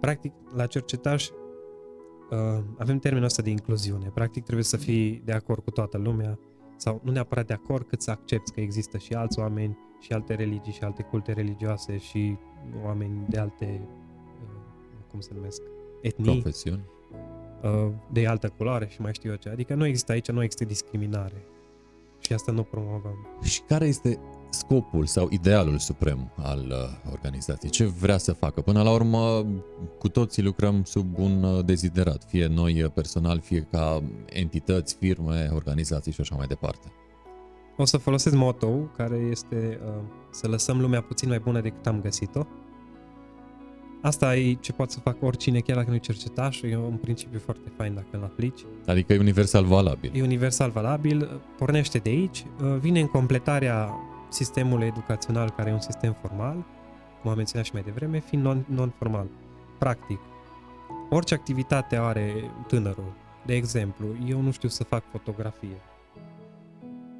Practic, 0.00 0.32
la 0.54 0.66
cercetaș 0.66 1.28
uh, 1.28 2.64
avem 2.78 2.98
termenul 2.98 3.26
ăsta 3.26 3.42
de 3.42 3.50
incluziune. 3.50 4.10
Practic, 4.14 4.42
trebuie 4.42 4.64
să 4.64 4.76
fii 4.76 5.22
de 5.24 5.32
acord 5.32 5.62
cu 5.62 5.70
toată 5.70 5.98
lumea, 5.98 6.38
sau 6.82 7.00
nu 7.04 7.12
neapărat 7.12 7.46
de 7.46 7.52
acord, 7.52 7.86
cât 7.86 8.02
să 8.02 8.10
accepti 8.10 8.50
că 8.52 8.60
există 8.60 8.98
și 8.98 9.12
alți 9.12 9.38
oameni, 9.38 9.78
și 10.00 10.12
alte 10.12 10.34
religii, 10.34 10.72
și 10.72 10.82
alte 10.82 11.02
culte 11.02 11.32
religioase, 11.32 11.98
și 11.98 12.36
oameni 12.84 13.26
de 13.28 13.38
alte, 13.38 13.80
uh, 14.42 15.04
cum 15.10 15.20
se 15.20 15.30
numesc, 15.34 15.62
etnii, 16.00 16.32
Confesiuni? 16.32 16.84
uh, 17.62 17.92
de 18.12 18.26
altă 18.26 18.48
culoare 18.48 18.86
și 18.88 19.00
mai 19.00 19.14
știu 19.14 19.30
eu 19.30 19.36
ce. 19.36 19.48
Adică 19.48 19.74
nu 19.74 19.86
există 19.86 20.12
aici, 20.12 20.30
nu 20.30 20.42
există 20.42 20.64
discriminare. 20.64 21.46
Și 22.18 22.32
asta 22.32 22.52
nu 22.52 22.62
promovăm. 22.62 23.26
Și 23.42 23.60
care 23.60 23.86
este 23.86 24.18
scopul 24.52 25.06
sau 25.06 25.28
idealul 25.30 25.78
suprem 25.78 26.32
al 26.36 26.66
uh, 26.70 27.12
organizației? 27.12 27.70
Ce 27.70 27.84
vrea 27.84 28.18
să 28.18 28.32
facă? 28.32 28.60
Până 28.60 28.82
la 28.82 28.90
urmă, 28.90 29.46
cu 29.98 30.08
toții 30.08 30.42
lucrăm 30.42 30.84
sub 30.84 31.18
un 31.18 31.42
uh, 31.42 31.64
deziderat, 31.64 32.24
fie 32.24 32.46
noi 32.46 32.82
uh, 32.82 32.90
personal, 32.94 33.40
fie 33.40 33.68
ca 33.70 34.02
entități, 34.26 34.96
firme, 34.98 35.50
organizații 35.52 36.12
și 36.12 36.20
așa 36.20 36.34
mai 36.36 36.46
departe. 36.46 36.92
O 37.76 37.84
să 37.84 37.96
folosesc 37.96 38.36
motto 38.36 38.68
care 38.96 39.16
este 39.16 39.80
uh, 39.86 39.92
să 40.30 40.48
lăsăm 40.48 40.80
lumea 40.80 41.00
puțin 41.00 41.28
mai 41.28 41.38
bună 41.38 41.60
decât 41.60 41.86
am 41.86 42.00
găsit-o. 42.00 42.46
Asta 44.02 44.36
e 44.36 44.52
ce 44.52 44.72
poate 44.72 44.92
să 44.92 45.00
facă 45.00 45.24
oricine, 45.24 45.58
chiar 45.58 45.76
dacă 45.76 45.90
nu-i 45.90 46.00
cercetaș, 46.00 46.62
e 46.62 46.76
un 46.76 46.96
principiu 46.96 47.38
foarte 47.38 47.72
fain 47.76 47.94
dacă 47.94 48.06
îl 48.10 48.22
aplici. 48.22 48.64
Adică 48.86 49.12
e 49.12 49.18
universal 49.18 49.64
valabil. 49.64 50.10
E 50.14 50.22
universal 50.22 50.70
valabil, 50.70 51.40
pornește 51.58 51.98
de 51.98 52.10
aici, 52.10 52.44
uh, 52.62 52.76
vine 52.78 53.00
în 53.00 53.06
completarea 53.06 53.94
sistemului 54.32 54.86
educațional, 54.86 55.50
care 55.50 55.70
e 55.70 55.72
un 55.72 55.80
sistem 55.80 56.16
formal, 56.20 56.64
cum 57.20 57.30
am 57.30 57.36
menționat 57.36 57.66
și 57.66 57.72
mai 57.72 57.82
devreme, 57.82 58.20
fiind 58.20 58.44
non- 58.46 58.66
non-formal. 58.74 59.26
Practic, 59.78 60.18
orice 61.10 61.34
activitate 61.34 61.96
are 61.96 62.32
tânărul, 62.66 63.12
de 63.46 63.54
exemplu, 63.54 64.06
eu 64.28 64.40
nu 64.40 64.50
știu 64.50 64.68
să 64.68 64.84
fac 64.84 65.02
fotografie, 65.10 65.80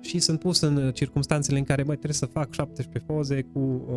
și 0.01 0.19
sunt 0.19 0.39
pus 0.39 0.61
în 0.61 0.77
uh, 0.77 0.95
circunstanțele 0.95 1.59
în 1.59 1.65
care, 1.65 1.83
băi, 1.83 1.95
trebuie 1.95 2.15
să 2.15 2.27
fac 2.27 2.53
17 2.53 3.13
poze 3.13 3.43
cu, 3.53 3.59
uh, 3.59 3.95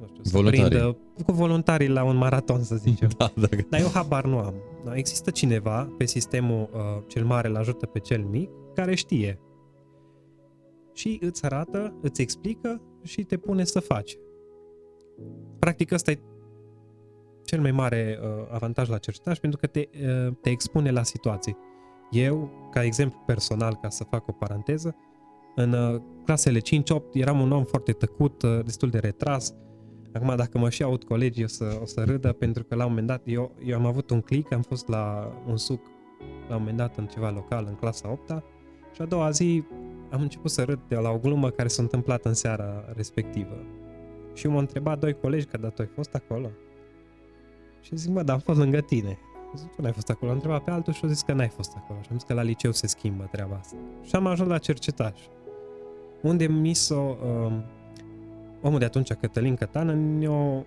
nu 0.00 0.06
știu, 0.06 0.22
să 0.22 0.30
Voluntarii. 0.32 0.68
prindă, 0.68 0.96
cu 1.24 1.32
voluntarii 1.32 1.88
la 1.88 2.04
un 2.04 2.16
maraton, 2.16 2.62
să 2.62 2.76
zicem. 2.76 3.10
Da, 3.18 3.32
da. 3.34 3.46
Dar 3.70 3.80
eu 3.80 3.88
habar 3.94 4.24
nu 4.24 4.38
am. 4.38 4.54
Da, 4.84 4.96
Există 4.96 5.30
cineva 5.30 5.88
pe 5.98 6.06
sistemul 6.06 6.68
uh, 6.72 7.02
cel 7.06 7.24
mare 7.24 7.48
îl 7.48 7.56
ajută 7.56 7.86
pe 7.86 7.98
cel 7.98 8.24
mic 8.30 8.50
care 8.74 8.94
știe. 8.94 9.38
Și 10.92 11.18
îți 11.22 11.44
arată, 11.44 11.94
îți 12.00 12.22
explică 12.22 12.80
și 13.02 13.24
te 13.24 13.36
pune 13.36 13.64
să 13.64 13.80
faci. 13.80 14.18
Practic 15.58 15.92
ăsta 15.92 16.10
e 16.10 16.20
cel 17.44 17.60
mai 17.60 17.70
mare 17.70 18.18
uh, 18.22 18.46
avantaj 18.50 18.88
la 18.88 18.98
cercetare 18.98 19.38
pentru 19.40 19.58
că 19.58 19.66
te, 19.66 19.88
uh, 20.26 20.32
te 20.40 20.50
expune 20.50 20.90
la 20.90 21.02
situații. 21.02 21.56
Eu, 22.10 22.50
ca 22.70 22.84
exemplu 22.84 23.22
personal, 23.26 23.78
ca 23.82 23.88
să 23.88 24.04
fac 24.04 24.28
o 24.28 24.32
paranteză, 24.32 24.96
în 25.54 25.72
uh, 25.72 26.00
clasele 26.24 26.58
5-8 26.58 26.62
eram 27.12 27.40
un 27.40 27.52
om 27.52 27.64
foarte 27.64 27.92
tăcut, 27.92 28.42
uh, 28.42 28.64
destul 28.64 28.90
de 28.90 28.98
retras, 28.98 29.54
Acum, 30.14 30.36
dacă 30.36 30.58
mă 30.58 30.70
și 30.70 30.82
aud 30.82 31.04
colegii, 31.04 31.44
o 31.44 31.46
să, 31.46 31.78
o 31.82 31.86
să 31.86 32.02
râdă, 32.04 32.32
pentru 32.32 32.64
că 32.64 32.74
la 32.74 32.82
un 32.82 32.88
moment 32.88 33.06
dat, 33.06 33.22
eu, 33.24 33.52
eu 33.64 33.78
am 33.78 33.86
avut 33.86 34.10
un 34.10 34.20
click, 34.20 34.52
am 34.52 34.62
fost 34.62 34.88
la 34.88 35.32
un 35.46 35.56
suc, 35.56 35.80
la 36.48 36.54
un 36.54 36.60
moment 36.60 36.76
dat, 36.76 36.96
în 36.96 37.06
ceva 37.06 37.30
local, 37.30 37.64
în 37.68 37.74
clasa 37.74 38.10
8 38.10 38.42
și 38.94 39.02
a 39.02 39.04
doua 39.04 39.30
zi 39.30 39.64
am 40.12 40.20
început 40.20 40.50
să 40.50 40.62
râd 40.62 40.80
de 40.88 40.96
la 40.96 41.10
o 41.10 41.18
glumă 41.18 41.50
care 41.50 41.68
s-a 41.68 41.82
întâmplat 41.82 42.24
în 42.24 42.34
seara 42.34 42.84
respectivă. 42.94 43.64
Și 44.34 44.46
m-au 44.46 44.58
întrebat 44.58 44.98
doi 44.98 45.12
colegi 45.12 45.46
că, 45.46 45.56
da, 45.56 45.68
tu 45.68 45.82
ai 45.82 45.88
fost 45.94 46.14
acolo? 46.14 46.50
Și 47.80 47.96
zic, 47.96 48.10
mă, 48.10 48.22
dar 48.22 48.34
am 48.34 48.40
fost 48.40 48.58
lângă 48.58 48.80
tine. 48.80 49.18
Zic, 49.54 49.74
tu 49.74 49.82
n-ai 49.82 49.92
fost 49.92 50.10
acolo. 50.10 50.30
Am 50.30 50.36
întrebat 50.36 50.64
pe 50.64 50.70
altul 50.70 50.92
și 50.92 51.04
a 51.04 51.08
zis 51.08 51.22
că 51.22 51.32
n-ai 51.32 51.48
fost 51.48 51.72
acolo. 51.76 52.00
Și 52.02 52.08
am 52.10 52.16
zis 52.16 52.26
că 52.26 52.34
la 52.34 52.42
liceu 52.42 52.72
se 52.72 52.86
schimbă 52.86 53.28
treaba 53.30 53.56
asta. 53.56 53.76
Și 54.02 54.16
am 54.16 54.26
ajuns 54.26 54.48
la 54.48 54.58
cercetaș. 54.58 55.20
Unde 56.22 56.46
mi 56.46 56.74
s-o... 56.74 57.16
Uh, 57.44 57.52
omul 58.62 58.78
de 58.78 58.84
atunci, 58.84 59.12
Cătălin 59.12 59.56
Cătană, 59.56 59.94
ne-a, 59.94 60.64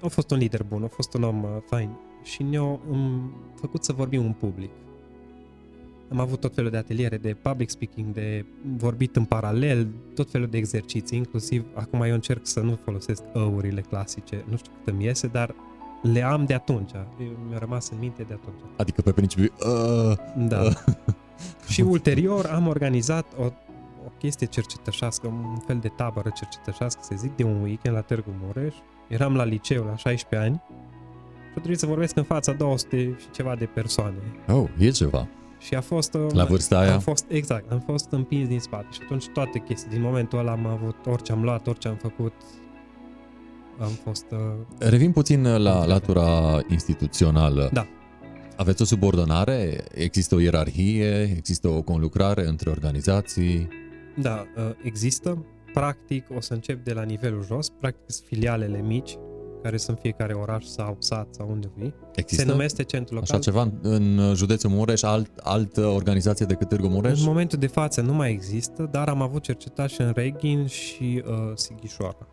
a 0.00 0.08
fost 0.08 0.30
un 0.30 0.38
lider 0.38 0.62
bun, 0.62 0.82
a 0.82 0.86
fost 0.88 1.14
un 1.14 1.22
om 1.22 1.42
uh, 1.42 1.50
fain 1.66 1.90
și 2.22 2.42
ne-a 2.42 2.62
um, 2.62 3.34
făcut 3.54 3.84
să 3.84 3.92
vorbim 3.92 4.24
în 4.24 4.32
public. 4.32 4.70
Am 6.10 6.20
avut 6.20 6.40
tot 6.40 6.54
felul 6.54 6.70
de 6.70 6.76
ateliere 6.76 7.16
de 7.16 7.36
public 7.42 7.70
speaking, 7.70 8.12
de 8.12 8.44
vorbit 8.76 9.16
în 9.16 9.24
paralel, 9.24 9.88
tot 10.14 10.30
felul 10.30 10.46
de 10.46 10.56
exerciții, 10.56 11.16
inclusiv 11.18 11.64
acum 11.74 12.02
eu 12.02 12.14
încerc 12.14 12.46
să 12.46 12.60
nu 12.60 12.78
folosesc 12.84 13.22
ăurile 13.34 13.80
clasice, 13.80 14.44
nu 14.48 14.56
știu 14.56 14.72
cât 14.78 14.94
îmi 14.94 15.04
iese, 15.04 15.26
dar 15.26 15.54
le 16.02 16.22
am 16.22 16.44
de 16.44 16.54
atunci, 16.54 16.90
mi-a 17.48 17.58
rămas 17.58 17.90
în 17.90 17.98
minte 18.00 18.22
de 18.22 18.32
atunci. 18.32 18.60
Adică 18.76 19.02
pe 19.02 19.12
principiu... 19.12 19.52
Uh, 19.66 20.16
Da. 20.48 20.62
uh, 20.62 20.72
și 21.72 21.80
ulterior 21.80 22.46
am 22.46 22.66
organizat 22.66 23.26
o, 23.38 23.44
o 24.04 24.10
chestie 24.18 24.46
cercetășească, 24.46 25.26
un 25.26 25.58
fel 25.66 25.78
de 25.78 25.88
tabără 25.88 26.30
cercetășească, 26.34 27.00
să 27.02 27.14
zic, 27.16 27.36
de 27.36 27.42
un 27.42 27.62
weekend 27.62 27.94
la 27.94 28.00
Târgu 28.00 28.30
Mureș. 28.42 28.74
Eram 29.08 29.36
la 29.36 29.44
liceu 29.44 29.84
la 29.84 29.96
16 29.96 30.48
ani 30.48 30.62
și 31.42 31.52
a 31.52 31.58
trebuit 31.58 31.78
să 31.78 31.86
vorbesc 31.86 32.16
în 32.16 32.22
fața 32.22 32.52
200 32.52 32.96
și 33.18 33.30
ceva 33.30 33.54
de 33.54 33.64
persoane. 33.64 34.16
oh, 34.48 34.68
e 34.78 34.90
ceva. 34.90 35.28
Și 35.66 35.74
a 35.74 35.80
fost... 35.80 36.14
uh, 36.14 36.32
La 36.32 36.44
vârsta 36.44 36.78
aia? 36.78 36.92
Am 36.92 37.00
fost, 37.00 37.24
exact, 37.28 37.70
am 37.72 37.80
fost 37.80 38.06
împins 38.10 38.48
din 38.48 38.60
spate 38.60 38.86
și 38.90 39.00
atunci 39.04 39.28
toate 39.28 39.58
chestii, 39.58 39.90
din 39.90 40.00
momentul 40.00 40.38
ăla 40.38 40.50
am 40.50 40.66
avut 40.66 40.96
orice 41.06 41.32
am 41.32 41.42
luat, 41.42 41.66
orice 41.66 41.88
am 41.88 41.96
făcut, 41.96 42.32
am 43.78 43.90
fost... 44.04 44.24
Uh, 44.30 44.38
Revin 44.78 45.12
puțin 45.12 45.56
la 45.56 45.86
latura 45.86 46.58
instituțională. 46.68 47.70
Da. 47.72 47.86
Aveți 48.56 48.82
o 48.82 48.84
subordonare? 48.84 49.84
Există 49.94 50.34
o 50.34 50.38
ierarhie? 50.38 51.34
Există 51.36 51.68
o 51.68 51.82
conlucrare 51.82 52.46
între 52.46 52.70
organizații? 52.70 53.68
Da, 54.16 54.46
uh, 54.56 54.70
există. 54.82 55.44
Practic, 55.72 56.26
o 56.36 56.40
să 56.40 56.52
încep 56.54 56.84
de 56.84 56.92
la 56.92 57.02
nivelul 57.02 57.44
jos. 57.44 57.68
Practic, 57.68 58.10
sunt 58.10 58.26
filialele 58.26 58.82
mici, 58.82 59.16
care 59.66 59.76
sunt 59.78 59.98
fiecare 60.00 60.32
oraș 60.32 60.64
sau 60.64 60.96
sat 60.98 61.26
sau 61.34 61.48
unde 61.50 61.70
vii. 61.76 61.94
Există 62.14 62.42
Se 62.44 62.50
numește 62.50 62.82
centru 62.82 63.14
local. 63.14 63.28
așa 63.30 63.38
ceva 63.42 63.62
în- 63.62 63.72
în 63.82 64.34
județul 64.34 64.70
Mureș, 64.70 65.02
alt, 65.02 65.30
altă 65.42 65.86
organizație 65.86 66.46
decât 66.46 66.68
Târgu 66.68 66.86
Mureș? 66.88 67.18
În 67.20 67.26
momentul 67.26 67.58
de 67.58 67.66
față 67.66 68.00
nu 68.00 68.12
mai 68.14 68.30
există, 68.30 68.88
dar 68.90 69.08
am 69.08 69.22
avut 69.22 69.42
cercetași 69.42 70.00
în 70.00 70.12
Reghin 70.14 70.66
și 70.66 71.22
uh, 71.26 71.32
Sighișoara. 71.54 72.26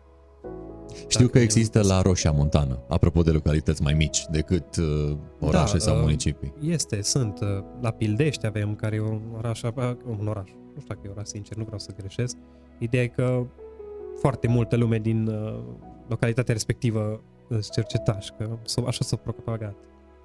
Știu 1.08 1.24
Dacă 1.24 1.30
că 1.30 1.38
e 1.38 1.42
există 1.42 1.78
un- 1.80 1.86
la 1.86 2.02
Roșia 2.02 2.30
Montană, 2.32 2.78
apropo 2.88 3.22
de 3.22 3.30
localități 3.30 3.82
mai 3.82 3.92
mici 3.94 4.24
decât 4.30 4.76
uh, 4.76 5.16
orașe 5.40 5.72
Da, 5.72 5.78
sau 5.78 5.94
uh, 5.96 6.00
municipii. 6.02 6.52
Este, 6.62 7.02
sunt. 7.02 7.38
uh, 7.40 7.48
La 7.80 7.90
Pildești 7.90 8.46
avem, 8.46 8.74
care 8.74 8.96
e 8.96 9.00
un 9.00 9.20
oraș, 9.36 9.62
uh, 9.62 9.72
un 10.18 10.26
oraș, 10.26 10.50
nu 10.50 10.80
știu 10.80 10.94
dacă 10.94 11.00
e 11.04 11.08
oraș, 11.10 11.26
sincer, 11.26 11.56
nu 11.56 11.62
vreau 11.64 11.78
să 11.78 11.90
greșesc. 11.98 12.36
Ideea 12.78 13.02
e 13.02 13.06
că 13.06 13.46
foarte 14.20 14.48
multă 14.48 14.76
lume 14.76 14.98
din 14.98 15.26
uh, 15.26 15.58
localitatea 16.08 16.52
respectivă 16.54 17.22
sunt 17.48 17.70
cercetași, 17.70 18.32
că 18.38 18.58
s-o- 18.64 18.84
așa 18.86 19.04
s-au 19.04 19.18
propagat. 19.18 19.74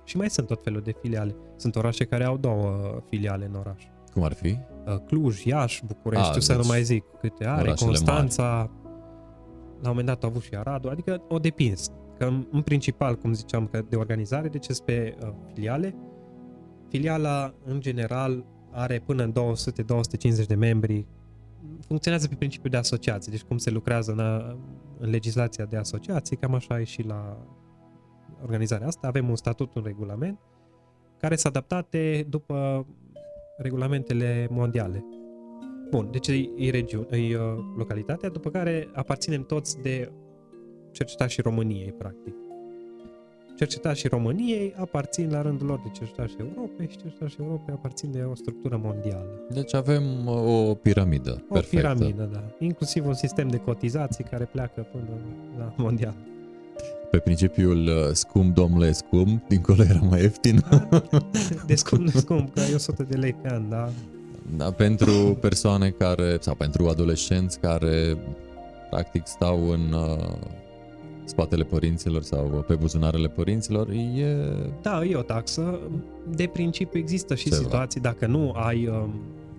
Și 0.04 0.18
mai 0.18 0.30
sunt 0.30 0.48
tot 0.48 0.64
felul 0.64 0.82
de 0.82 0.94
filiale. 1.02 1.36
Sunt 1.56 1.76
orașe 1.76 2.06
care 2.06 2.24
au 2.24 2.38
două 2.38 2.70
uh, 2.70 3.02
filiale 3.10 3.46
în 3.46 3.54
oraș. 3.56 3.84
Cum 4.14 4.24
ar 4.24 4.34
fi? 4.34 4.48
Uh, 4.88 4.96
Cluj, 5.08 5.44
Iași, 5.44 5.86
București, 5.86 6.24
Ah, 6.26 6.30
știu 6.30 6.42
să 6.42 6.54
deci 6.54 6.62
nu 6.62 6.68
mai 6.68 6.84
zic 6.84 7.04
câte 7.20 7.46
are, 7.48 7.62
orașele 7.62 7.86
Constanța, 7.90 8.70
la 9.82 9.90
un 9.90 9.96
moment 9.96 10.06
dat 10.06 10.24
au 10.24 10.30
avut 10.30 10.42
și 10.42 10.56
Aradu, 10.56 10.90
adică 10.90 11.22
o 11.28 11.38
depins. 11.40 11.88
Că 12.18 12.26
în 12.26 12.48
în 12.52 12.62
principal, 12.62 13.16
cum 13.16 13.34
ziceam, 13.34 13.68
că 13.68 13.82
de 13.90 13.96
organizare, 13.96 14.48
deci 14.48 14.64
sunt 14.66 14.80
pe 14.80 15.18
uh, 15.24 15.30
filiale. 15.54 15.96
Filiala, 16.90 17.54
în 17.66 17.80
general, 17.82 18.46
are 18.72 19.02
până 19.06 19.24
în 19.24 19.34
200-250 20.44 20.46
de 20.48 20.56
membri. 20.56 21.06
Funcționează 21.88 22.28
pe 22.28 22.36
principiul 22.36 22.72
de 22.72 22.78
asociații, 22.78 23.32
deci 23.32 23.44
cum 23.44 23.58
se 23.58 23.70
lucrează 23.70 24.12
în, 24.12 24.20
a- 24.20 24.58
în 25.00 25.10
legislația 25.10 25.66
de 25.66 25.78
asociații, 25.78 26.38
cam 26.38 26.54
așa 26.54 26.80
e 26.80 26.84
și 26.84 27.02
la 27.02 27.48
organizarea 28.42 28.88
asta. 28.88 29.08
Avem 29.08 29.30
un 29.30 29.36
statut, 29.36 29.76
un 29.76 29.84
regulament, 29.86 30.40
care 31.18 31.36
sunt 31.36 31.56
adaptate 31.56 32.26
după 32.30 32.86
regulamentele 33.58 34.48
mondiale. 34.52 35.06
Bun, 35.90 36.08
deci 36.12 36.28
e, 36.28 36.50
e, 36.58 36.70
regiune, 36.70 37.18
e 37.18 37.38
uh, 37.38 37.44
localitatea, 37.78 38.30
după 38.30 38.50
care 38.50 38.90
aparținem 38.94 39.46
toți 39.46 39.82
de 39.82 40.12
cercetașii 40.92 41.44
României, 41.44 41.92
practic. 41.92 42.36
Cercetașii 43.60 44.10
României 44.10 44.74
aparțin 44.78 45.30
la 45.32 45.42
rândul 45.42 45.68
lor 45.68 45.80
de 45.84 45.90
cercetașii 45.94 46.38
Europei 46.40 46.88
și 46.90 46.98
cercetașii 46.98 47.38
Europei 47.44 47.74
aparțin 47.74 48.12
de 48.12 48.22
o 48.32 48.36
structură 48.36 48.80
mondială. 48.84 49.30
Deci 49.50 49.74
avem 49.74 50.04
uh, 50.28 50.70
o 50.70 50.74
piramidă 50.74 51.44
O 51.50 51.54
perfectă. 51.54 51.76
piramidă, 51.76 52.30
da. 52.34 52.44
Inclusiv 52.60 53.06
un 53.08 53.14
sistem 53.14 53.48
de 53.48 53.58
cotizații 53.58 54.24
care 54.24 54.46
pleacă 54.46 54.88
până 54.92 55.04
la 55.58 55.74
mondial. 55.78 56.16
Pe 57.12 57.18
principiul 57.18 57.88
uh, 57.88 58.10
scump, 58.12 58.56
domnule, 58.56 58.92
scump, 58.92 59.48
dincolo 59.48 59.84
era 59.84 60.00
mai 60.10 60.22
ieftin. 60.22 60.64
De 61.68 61.76
scump, 61.76 62.02
nu 62.02 62.10
scump, 62.10 62.54
că 62.54 62.62
e 62.72 62.76
100 62.76 63.04
de 63.04 63.18
lei 63.18 63.34
pe 63.34 63.50
an, 63.54 63.70
da. 63.70 63.90
Da, 64.58 64.72
pentru 64.72 65.38
persoane 65.42 65.90
care, 65.90 66.38
sau 66.40 66.56
pentru 66.56 66.88
adolescenți 66.88 67.60
care 67.60 68.18
practic 68.90 69.28
stau 69.28 69.70
în 69.70 69.94
uh, 69.94 70.34
spatele 71.30 71.64
părinților 71.64 72.22
sau 72.22 72.64
pe 72.68 72.76
buzunarele 72.76 73.28
părinților, 73.28 73.90
e... 73.90 74.36
Da, 74.82 75.04
e 75.06 75.16
o 75.16 75.22
taxă. 75.22 75.80
De 76.36 76.48
principiu 76.48 77.00
există 77.00 77.36
și 77.36 77.44
Ceva. 77.44 77.56
situații, 77.56 78.02
dacă 78.02 78.26
nu 78.26 78.52
ai... 78.52 78.88
um, 78.88 79.14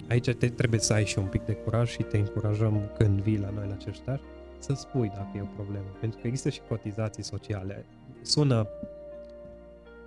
Aici 0.09 0.35
te, 0.35 0.49
trebuie 0.49 0.81
să 0.81 0.93
ai 0.93 1.07
și 1.07 1.19
un 1.19 1.25
pic 1.25 1.45
de 1.45 1.53
curaj 1.53 1.91
și 1.91 2.03
te 2.03 2.17
încurajăm 2.19 2.81
când 2.99 3.21
vii 3.21 3.39
la 3.39 3.50
noi 3.50 3.67
la 3.69 3.75
cercetare 3.75 4.21
să 4.59 4.73
spui 4.75 5.09
dacă 5.09 5.31
e 5.37 5.41
o 5.41 5.55
problemă. 5.55 5.85
Pentru 6.00 6.21
că 6.21 6.27
există 6.27 6.49
și 6.49 6.61
cotizații 6.69 7.23
sociale. 7.23 7.87
Sună, 8.23 8.69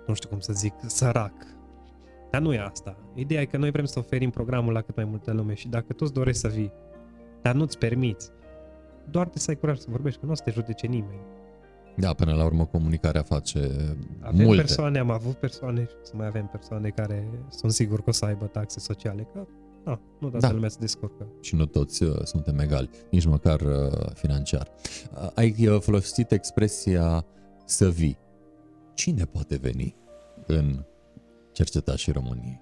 nu 0.06 0.14
știu 0.14 0.28
cum 0.28 0.40
să 0.40 0.52
zic, 0.52 0.74
sărac. 0.86 1.32
Dar 2.30 2.40
nu 2.40 2.52
e 2.52 2.58
asta. 2.58 2.96
Ideea 3.14 3.40
e 3.40 3.44
că 3.44 3.56
noi 3.56 3.70
vrem 3.70 3.84
să 3.84 3.98
oferim 3.98 4.30
programul 4.30 4.72
la 4.72 4.80
cât 4.80 4.96
mai 4.96 5.04
multă 5.04 5.32
lume 5.32 5.54
și 5.54 5.68
dacă 5.68 5.92
tu 5.92 5.98
îți 6.04 6.12
dorești 6.12 6.40
să 6.40 6.48
vii, 6.48 6.72
dar 7.42 7.54
nu-ți 7.54 7.78
permiți, 7.78 8.30
doar 9.10 9.28
te 9.28 9.38
să 9.38 9.50
ai 9.50 9.56
curaj 9.56 9.78
să 9.78 9.86
vorbești, 9.90 10.20
că 10.20 10.26
nu 10.26 10.32
o 10.32 10.34
să 10.34 10.42
te 10.44 10.50
judece 10.50 10.86
nimeni. 10.86 11.20
Da, 11.96 12.12
până 12.12 12.34
la 12.34 12.44
urmă 12.44 12.64
comunicarea 12.66 13.22
face 13.22 13.58
Avem 14.20 14.44
multe. 14.44 14.60
persoane, 14.60 14.98
am 14.98 15.10
avut 15.10 15.34
persoane 15.34 15.80
și 15.80 15.94
o 16.02 16.04
să 16.04 16.12
mai 16.16 16.26
avem 16.26 16.46
persoane 16.46 16.88
care 16.88 17.28
sunt 17.50 17.72
sigur 17.72 17.98
că 18.02 18.08
o 18.08 18.12
să 18.12 18.24
aibă 18.24 18.44
taxe 18.46 18.80
sociale, 18.80 19.28
că 19.32 19.46
na, 19.84 20.00
nu 20.20 20.28
toată 20.30 20.46
Da. 20.46 20.52
lumea 20.52 20.68
se 20.68 20.76
descurcă. 20.80 21.26
și 21.40 21.54
nu 21.54 21.66
toți 21.66 22.02
uh, 22.02 22.16
suntem 22.22 22.58
egali, 22.58 22.90
nici 23.10 23.24
măcar 23.26 23.60
uh, 23.60 24.10
financiar. 24.14 24.68
Uh, 25.22 25.28
ai 25.34 25.66
uh, 25.68 25.80
folosit 25.80 26.30
expresia 26.32 27.24
să 27.64 27.90
vii. 27.90 28.18
Cine 28.94 29.24
poate 29.24 29.56
veni 29.56 29.96
în 30.46 30.84
cercetașii 31.52 32.12
României? 32.12 32.60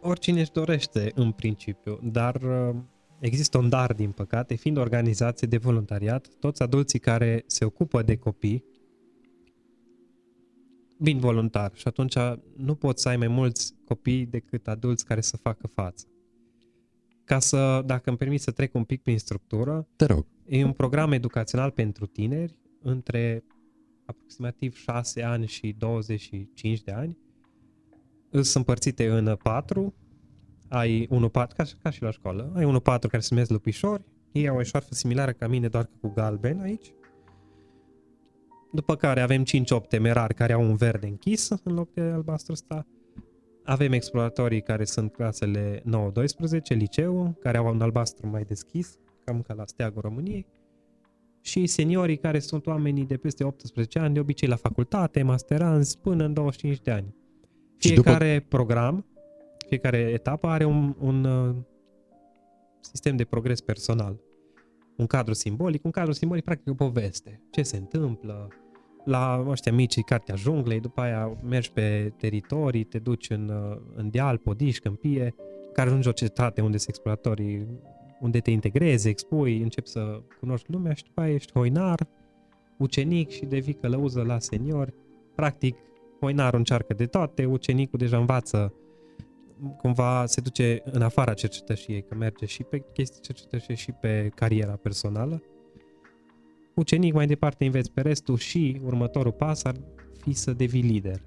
Oricine 0.00 0.40
își 0.40 0.52
dorește 0.52 1.12
în 1.14 1.32
principiu, 1.32 1.98
dar 2.02 2.34
uh, 2.34 2.74
există 3.20 3.58
un 3.58 3.68
dar 3.68 3.92
din 3.92 4.10
păcate, 4.10 4.54
fiind 4.54 4.76
o 4.76 4.80
organizație 4.80 5.46
de 5.46 5.56
voluntariat, 5.56 6.28
toți 6.38 6.62
adulții 6.62 6.98
care 6.98 7.44
se 7.46 7.64
ocupă 7.64 8.02
de 8.02 8.16
copii 8.16 8.64
vin 10.98 11.18
voluntar 11.18 11.70
și 11.74 11.88
atunci 11.88 12.16
nu 12.56 12.74
poți 12.74 13.02
să 13.02 13.08
ai 13.08 13.16
mai 13.16 13.28
mulți 13.28 13.74
copii 13.84 14.26
decât 14.26 14.68
adulți 14.68 15.04
care 15.04 15.20
să 15.20 15.36
facă 15.36 15.66
față. 15.66 16.06
Ca 17.24 17.38
să, 17.38 17.82
dacă 17.86 18.08
îmi 18.08 18.18
permis 18.18 18.42
să 18.42 18.50
trec 18.50 18.74
un 18.74 18.84
pic 18.84 19.02
prin 19.02 19.18
structură, 19.18 19.88
Te 19.96 20.04
rog. 20.04 20.26
E 20.46 20.64
un 20.64 20.72
program 20.72 21.12
educațional 21.12 21.70
pentru 21.70 22.06
tineri 22.06 22.56
între 22.82 23.44
aproximativ 24.04 24.76
6 24.76 25.22
ani 25.22 25.46
și 25.46 25.74
25 25.78 26.82
de 26.82 26.92
ani. 26.92 27.18
Sunt 28.30 28.54
împărțite 28.54 29.08
în 29.08 29.36
patru. 29.42 29.94
Ai 30.68 31.08
1-4, 31.10 31.30
ca, 31.56 31.64
și- 31.64 31.74
ca 31.82 31.90
și 31.90 32.02
la 32.02 32.10
școală. 32.10 32.52
Ai 32.56 32.64
1-4 32.64 33.08
care 33.08 33.22
se 33.22 33.28
numesc 33.30 33.50
lupișori. 33.50 34.02
Ei 34.32 34.48
au 34.48 34.56
o 34.56 34.60
eșarfă 34.60 34.94
similară 34.94 35.32
ca 35.32 35.46
mine, 35.46 35.68
doar 35.68 35.84
că 35.84 35.90
cu 36.00 36.12
galben 36.14 36.60
aici. 36.60 36.92
După 38.72 38.96
care 38.96 39.20
avem 39.20 39.44
5-8 39.44 39.88
temerari 39.88 40.34
care 40.34 40.52
au 40.52 40.62
un 40.62 40.76
verde 40.76 41.06
închis 41.06 41.48
în 41.64 41.74
loc 41.74 41.92
de 41.92 42.00
albastru 42.00 42.52
ăsta. 42.52 42.86
Avem 43.64 43.92
exploratorii 43.92 44.62
care 44.62 44.84
sunt 44.84 45.12
clasele 45.12 45.82
9-12, 45.84 46.74
liceu, 46.74 47.36
care 47.40 47.56
au 47.56 47.66
un 47.66 47.80
albastru 47.80 48.26
mai 48.28 48.42
deschis, 48.42 48.98
cam 49.24 49.40
ca 49.42 49.54
la 49.54 49.66
steagul 49.66 50.00
României. 50.02 50.46
Și 51.40 51.66
seniorii 51.66 52.16
care 52.16 52.38
sunt 52.38 52.66
oamenii 52.66 53.04
de 53.04 53.16
peste 53.16 53.44
18 53.44 53.98
ani, 53.98 54.14
de 54.14 54.20
obicei 54.20 54.48
la 54.48 54.56
facultate, 54.56 55.22
masteranți, 55.22 55.98
până 55.98 56.24
în 56.24 56.32
25 56.32 56.80
de 56.80 56.90
ani. 56.90 57.14
Și 57.78 57.94
după- 57.94 58.08
Fiecare 58.08 58.46
program, 58.48 59.06
fiecare 59.68 59.98
etapă 59.98 60.46
are 60.46 60.64
un, 60.64 60.94
un 60.98 61.24
uh, 61.24 61.56
sistem 62.80 63.16
de 63.16 63.24
progres 63.24 63.60
personal. 63.60 64.20
Un 64.96 65.06
cadru 65.06 65.34
simbolic, 65.34 65.84
un 65.84 65.90
cadru 65.90 66.12
simbolic 66.12 66.44
practic 66.44 66.70
o 66.70 66.74
poveste. 66.74 67.42
Ce 67.50 67.62
se 67.62 67.76
întâmplă, 67.76 68.48
la 69.04 69.44
ăștia 69.48 69.72
mici, 69.72 70.00
cartea 70.00 70.34
junglei, 70.34 70.80
după 70.80 71.00
aia 71.00 71.38
mergi 71.48 71.72
pe 71.72 72.12
teritorii, 72.16 72.84
te 72.84 72.98
duci 72.98 73.30
în, 73.30 73.48
uh, 73.48 73.80
în 73.94 74.10
deal, 74.10 74.38
podiș, 74.38 74.78
câmpie, 74.78 75.34
care 75.72 75.88
ajungi 75.88 76.08
o 76.08 76.12
cetate 76.12 76.60
unde 76.60 76.76
sunt 76.76 76.88
exploratorii, 76.88 77.66
unde 78.20 78.38
te 78.38 78.50
integrezi, 78.50 79.08
expui, 79.08 79.62
începi 79.62 79.88
să 79.88 80.22
cunoști 80.40 80.70
lumea 80.70 80.92
și 80.92 81.04
după 81.04 81.20
aia 81.20 81.34
ești 81.34 81.52
hoinar, 81.52 82.08
ucenic 82.78 83.30
și 83.30 83.44
devii 83.44 83.74
călăuză 83.74 84.22
la 84.22 84.38
senior. 84.38 84.94
Practic, 85.34 85.76
hoinarul 86.20 86.58
încearcă 86.58 86.94
de 86.94 87.06
toate, 87.06 87.44
ucenicul 87.44 87.98
deja 87.98 88.18
învață 88.18 88.72
cumva 89.76 90.26
se 90.26 90.40
duce 90.40 90.82
în 90.84 91.02
afara 91.02 91.34
cercetășiei, 91.34 92.02
că 92.02 92.14
merge 92.14 92.46
și 92.46 92.62
pe 92.62 92.84
chestii 92.92 93.20
cercetășie 93.20 93.74
și 93.74 93.92
pe 93.92 94.30
cariera 94.34 94.72
personală. 94.72 95.42
Ucenic 96.74 97.12
mai 97.12 97.26
departe 97.26 97.64
înveți 97.64 97.90
pe 97.90 98.00
restul 98.00 98.36
și 98.36 98.80
următorul 98.84 99.32
pas 99.32 99.64
ar 99.64 99.74
fi 100.20 100.32
să 100.32 100.52
devii 100.52 100.82
lider. 100.82 101.20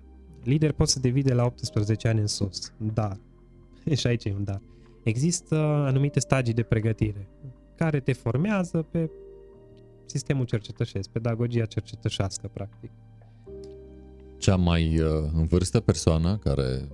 Lider 0.44 0.72
poți 0.72 0.91
să 0.91 1.00
devii 1.00 1.24
de 1.24 1.34
la 1.34 1.46
18 1.46 2.08
ani 2.08 2.20
în 2.20 2.28
sus, 2.28 2.74
dar, 2.94 3.17
și 4.00 4.08
aici 4.08 4.26
e 4.26 4.34
un 4.38 4.44
dar, 4.44 4.62
există 5.04 5.56
anumite 5.56 6.20
stagii 6.20 6.54
de 6.54 6.63
pregătire 6.63 7.28
care 7.76 8.00
te 8.00 8.13
formează 8.13 8.82
pe 8.91 9.10
sistemul 10.06 10.46
cercetășesc, 10.46 11.10
pedagogia 11.10 11.65
cercetășească, 11.65 12.50
practic. 12.54 12.91
Cea 14.38 14.56
mai 14.56 15.00
uh, 15.00 15.08
în 15.34 15.46
vârstă 15.46 15.80
persoană 15.80 16.38
care 16.38 16.88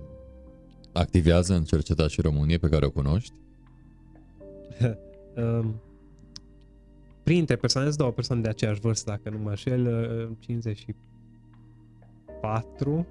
activează 0.98 1.54
în 1.54 1.64
cercetașii 1.64 2.22
României 2.22 2.58
pe 2.58 2.68
care 2.68 2.86
o 2.86 2.90
cunoști? 2.90 3.34
Um, 5.38 5.80
printre 7.22 7.56
persoane, 7.56 7.86
sunt 7.86 7.98
două 7.98 8.12
persoane 8.12 8.40
de 8.40 8.48
aceeași 8.48 8.80
vârstă, 8.80 9.10
dacă 9.10 9.36
nu 9.36 9.42
mă 9.42 9.48
înșel, 9.48 9.86
uh, 9.86 10.28
54, 10.38 13.06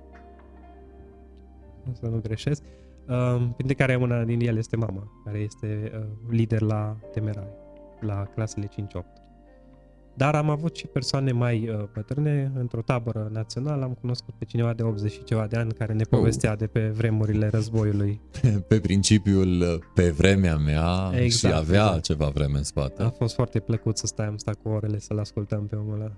să 1.92 2.06
nu 2.06 2.20
greșesc, 2.20 2.64
um, 3.08 3.54
printre 3.54 3.76
care 3.76 3.96
una 3.96 4.24
din 4.24 4.42
ele 4.42 4.58
este 4.58 4.76
mama, 4.76 5.22
care 5.26 5.40
este 5.40 5.92
uh, 5.94 6.06
lider 6.30 6.62
la 6.62 6.98
temerari, 7.12 7.54
la 8.00 8.24
clasele 8.24 8.68
5-8. 8.68 8.70
Dar 10.18 10.36
am 10.36 10.50
avut 10.50 10.76
și 10.76 10.88
persoane 10.88 11.32
mai 11.32 11.70
uh, 11.70 11.84
bătrâne, 11.94 12.52
într-o 12.56 12.82
tabără 12.82 13.30
națională, 13.32 13.84
am 13.84 13.98
cunoscut 14.02 14.34
pe 14.38 14.46
cineva 14.46 14.74
de 14.74 14.84
80 14.84 15.12
și 15.12 15.24
ceva 15.24 15.48
de 15.48 15.58
ani 15.58 15.72
care 15.72 15.94
ne 15.94 16.04
povestea 16.04 16.56
de 16.56 16.68
pe 16.68 16.88
vremurile 16.88 17.48
războiului. 17.48 18.22
Pe 18.68 18.80
principiul 18.80 19.62
uh, 19.62 19.80
pe 19.94 20.10
vremea 20.10 20.58
mea 20.58 21.12
Exact, 21.14 21.54
și 21.54 21.60
avea 21.60 21.84
exact. 21.84 22.04
ceva 22.04 22.30
vreme 22.34 22.58
în 22.58 22.64
spate. 22.64 23.04
A 23.04 23.10
fost 23.10 23.36
foarte 23.36 23.60
plăcut 23.60 23.98
să 23.98 24.08
stai, 24.08 24.26
am 24.26 24.38
stat 24.38 24.56
cu 24.64 24.70
orele 24.70 25.00
să-l 25.00 25.20
ascultăm 25.20 25.66
pe 25.66 25.76
omul 25.76 26.02
ăla. 26.02 26.12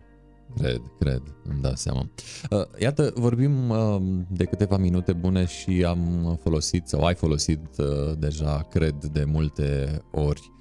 Cred, 0.58 0.82
cred, 1.00 1.22
îmi 1.50 1.62
dau 1.62 1.76
seama. 1.76 2.10
Uh, 2.50 2.62
Iată, 2.80 3.14
vorbim 3.16 3.70
uh, 3.70 4.02
de 4.28 4.44
câteva 4.44 4.78
minute 4.78 5.14
bune 5.14 5.46
și 5.46 5.86
am 5.88 6.00
folosit 6.44 6.88
sau 6.88 7.06
ai 7.06 7.16
folosit 7.16 7.60
uh, 7.78 8.18
deja, 8.18 8.68
cred, 8.70 8.96
de 9.12 9.24
multe 9.24 10.02
ori 10.12 10.52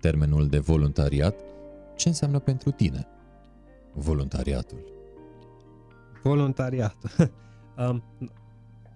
termenul 0.00 0.46
de 0.46 0.58
voluntariat. 0.58 1.34
Ce 2.00 2.08
înseamnă 2.08 2.38
pentru 2.38 2.70
tine 2.70 3.06
voluntariatul? 3.92 4.84
Voluntariat. 6.22 6.96
um, 7.88 8.02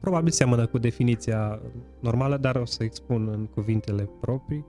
probabil 0.01 0.31
seamănă 0.31 0.67
cu 0.67 0.79
definiția 0.79 1.61
normală, 2.01 2.37
dar 2.37 2.57
o 2.57 2.65
să 2.65 2.85
expun 2.85 3.29
în 3.29 3.47
cuvintele 3.47 4.11
proprii. 4.21 4.65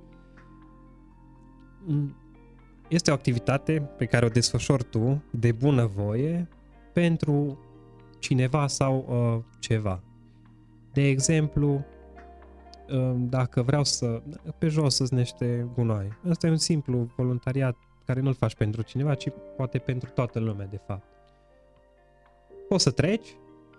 Mm, 1.86 2.16
Este 2.88 3.12
o 3.12 3.14
activitate 3.14 3.82
pe 3.98 4.06
care 4.06 4.26
o 4.26 4.30
desfășori 4.30 4.84
tu 4.84 5.24
de 5.32 5.52
bună 5.52 5.86
voie 5.86 6.48
pentru 6.94 7.60
cineva 8.20 8.68
sau 8.68 9.06
uh, 9.10 9.44
ceva. 9.60 10.04
De 10.94 11.08
exemplu, 11.08 11.86
um, 12.90 13.28
dacă 13.30 13.62
vreau 13.62 13.84
să... 13.84 14.22
pe 14.58 14.68
jos 14.68 14.96
să 14.96 15.08
niște 15.12 15.70
gunoi. 15.74 16.08
Asta 16.30 16.48
e 16.48 16.50
un 16.50 16.58
simplu 16.58 17.08
voluntariat 17.16 17.78
care 18.06 18.20
nu-l 18.20 18.34
faci 18.34 18.56
pentru 18.56 18.82
cineva, 18.82 19.14
ci 19.14 19.28
poate 19.56 19.78
pentru 19.78 20.10
toată 20.10 20.40
lumea, 20.40 20.66
de 20.66 20.80
fapt. 20.88 21.08
Poți 22.68 22.84
să 22.84 22.92
treci 22.92 23.36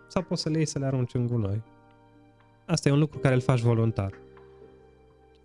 sau 0.09 0.23
poți 0.23 0.43
să 0.43 0.49
le 0.49 0.57
iei 0.57 0.67
să 0.67 0.79
le 0.79 0.87
arunci 0.87 1.15
în 1.15 1.27
gunoi. 1.27 1.63
Asta 2.67 2.89
e 2.89 2.93
un 2.93 2.99
lucru 2.99 3.19
care 3.19 3.35
îl 3.35 3.41
faci 3.41 3.61
voluntar. 3.61 4.13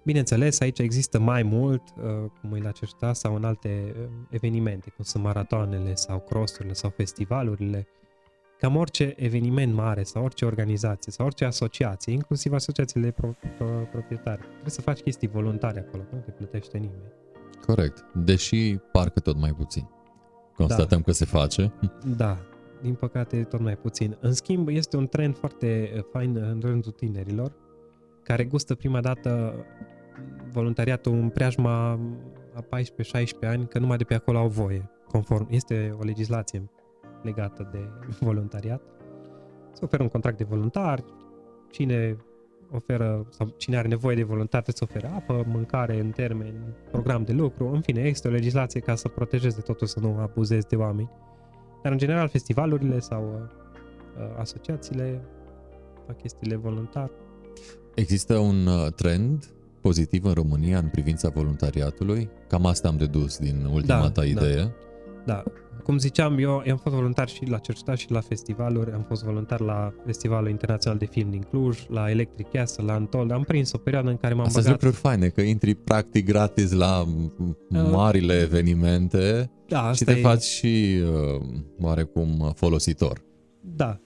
Bineînțeles, 0.04 0.60
aici 0.60 0.80
există 0.80 1.20
mai 1.20 1.44
mult, 1.44 1.82
uh, 1.98 2.30
cum 2.42 2.54
e 2.54 2.60
la 2.60 2.72
Cerșta 2.72 3.14
sau 3.14 3.36
în 3.36 3.44
alte 3.44 3.96
uh, 3.98 4.10
evenimente, 4.30 4.90
cum 4.90 5.04
sunt 5.04 5.24
maratoanele 5.24 5.96
sau 5.96 6.20
crossurile 6.20 6.74
sau 6.74 6.90
festivalurile. 6.90 7.88
Cam 8.60 8.76
orice 8.76 9.14
eveniment 9.18 9.74
mare 9.74 10.04
sau 10.04 10.24
orice 10.24 10.46
organizație 10.46 11.12
sau 11.12 11.26
orice 11.26 11.46
asociație, 11.46 12.14
inclusiv 12.14 12.54
asociațiile 12.54 13.06
de 13.06 13.12
pro- 13.12 13.36
pro- 13.58 13.88
proprietari, 13.92 14.42
trebuie 14.42 14.70
să 14.70 14.82
faci 14.82 15.00
chestii 15.00 15.28
voluntare 15.28 15.80
acolo, 15.80 16.04
că 16.04 16.16
nu 16.16 16.22
te 16.22 16.32
plătește 16.32 16.78
nimeni. 16.78 17.12
Corect, 17.66 18.06
deși 18.14 18.78
parcă 18.92 19.20
tot 19.20 19.40
mai 19.40 19.54
puțin. 19.54 19.90
Constatăm 20.56 21.02
că 21.02 21.12
se 21.12 21.26
face. 21.26 21.74
Da, 22.18 22.38
din 22.82 22.94
păcate 22.94 23.44
tot 23.44 23.60
mai 23.60 23.76
puțin. 23.76 24.18
În 24.20 24.34
schimb, 24.34 24.68
este 24.68 24.98
un 24.98 25.08
trend 25.08 25.38
foarte 25.38 25.92
uh, 25.96 26.04
fain 26.12 26.36
în 26.36 26.60
rândul 26.62 26.92
tinerilor, 26.92 27.52
care 28.24 28.44
gustă 28.44 28.76
prima 28.76 29.02
dată 29.02 29.54
voluntariatul 30.52 31.14
în 31.14 31.30
preajma 31.30 32.00
a 32.54 32.62
14-16 32.62 32.68
ani, 33.42 33.68
că 33.68 33.80
numai 33.80 33.98
de 33.98 34.04
pe 34.04 34.14
acolo 34.14 34.38
au 34.38 34.48
voie, 34.48 34.90
conform. 35.08 35.48
Este 35.50 35.96
o 36.00 36.04
legislație 36.04 36.70
legată 37.24 37.70
de 37.72 37.80
voluntariat. 38.20 38.82
Se 39.74 39.86
oferă 39.86 40.04
un 40.04 40.10
contract 40.10 40.38
de 40.38 40.44
voluntar, 40.44 41.04
cine 41.72 42.18
oferă, 42.74 43.28
sau 43.30 43.54
cine 43.58 43.78
are 43.78 43.88
nevoie 43.88 44.16
de 44.16 44.24
voluntar 44.24 44.64
să 44.68 44.80
ofere 44.82 45.08
apă, 45.08 45.44
mâncare 45.48 46.00
în 46.00 46.10
termen, 46.10 46.54
program 46.92 47.24
de 47.24 47.32
lucru, 47.32 47.72
în 47.74 47.82
fine, 47.82 48.02
există 48.02 48.28
o 48.28 48.32
legislație 48.32 48.80
ca 48.80 48.96
să 48.96 49.08
protejeze 49.08 49.62
totul, 49.62 49.88
să 49.88 50.00
nu 50.00 50.18
abuzezi 50.20 50.68
de 50.68 50.76
oameni. 50.76 51.10
Dar, 51.84 51.92
în 51.92 51.98
general, 51.98 52.28
festivalurile 52.28 53.00
sau 53.00 53.50
uh, 54.18 54.40
asociațiile 54.40 55.22
fac 56.06 56.18
chestiile 56.18 56.56
voluntar. 56.56 57.12
Există 57.96 58.38
un 58.38 58.66
uh, 58.68 58.92
trend 58.96 59.54
pozitiv 59.82 60.26
în 60.26 60.34
România 60.34 60.78
în 60.78 60.88
privința 60.88 61.30
voluntariatului? 61.30 62.30
Cam 62.48 62.66
asta 62.66 62.88
am 62.88 62.98
dedus 62.98 63.38
din 63.38 63.68
ultima 63.72 64.00
Da, 64.00 64.10
ta 64.10 64.22
da. 64.22 64.26
idee. 64.26 64.56
Da, 64.56 64.72
cum 65.84 65.98
ziceam, 65.98 66.38
eu, 66.38 66.64
eu 66.66 66.72
am 66.72 66.78
fost 66.78 66.96
voluntar 66.96 67.30
și 67.30 67.46
la 67.46 67.58
cercetare 67.58 67.98
și 67.98 68.12
la 68.12 68.20
festivaluri, 68.20 68.92
am 68.92 69.06
fost 69.08 69.24
voluntar 69.24 69.60
la 69.60 69.94
Festivalul 70.06 70.50
Internațional 70.50 70.98
de 70.98 71.06
Film 71.06 71.30
din 71.30 71.42
Cluj, 71.42 71.86
la 71.90 72.10
Electric 72.10 72.50
Castle, 72.52 72.84
la 72.84 72.94
Antol, 72.94 73.32
am 73.32 73.44
prins 73.44 73.72
o 73.72 73.78
perioadă 73.78 74.10
în 74.10 74.18
care 74.18 74.34
m-am 74.34 74.46
Asta 74.46 74.62
sunt 74.62 74.66
băgat... 74.66 74.84
lucruri 74.84 75.02
faine, 75.08 75.28
că 75.28 75.42
intri 75.42 75.76
practic 75.76 76.26
gratis 76.26 76.72
la 76.72 77.06
m- 77.06 77.92
marile 77.92 78.40
evenimente 78.40 79.52
Da, 79.68 79.78
și 79.78 79.86
asta 79.86 80.12
te 80.14 80.18
e, 80.20 80.22
faci 80.22 80.44
și 80.44 81.02
uh, 81.04 81.42
oarecum 81.82 82.52
folositor. 82.56 83.22
Da. 83.76 84.00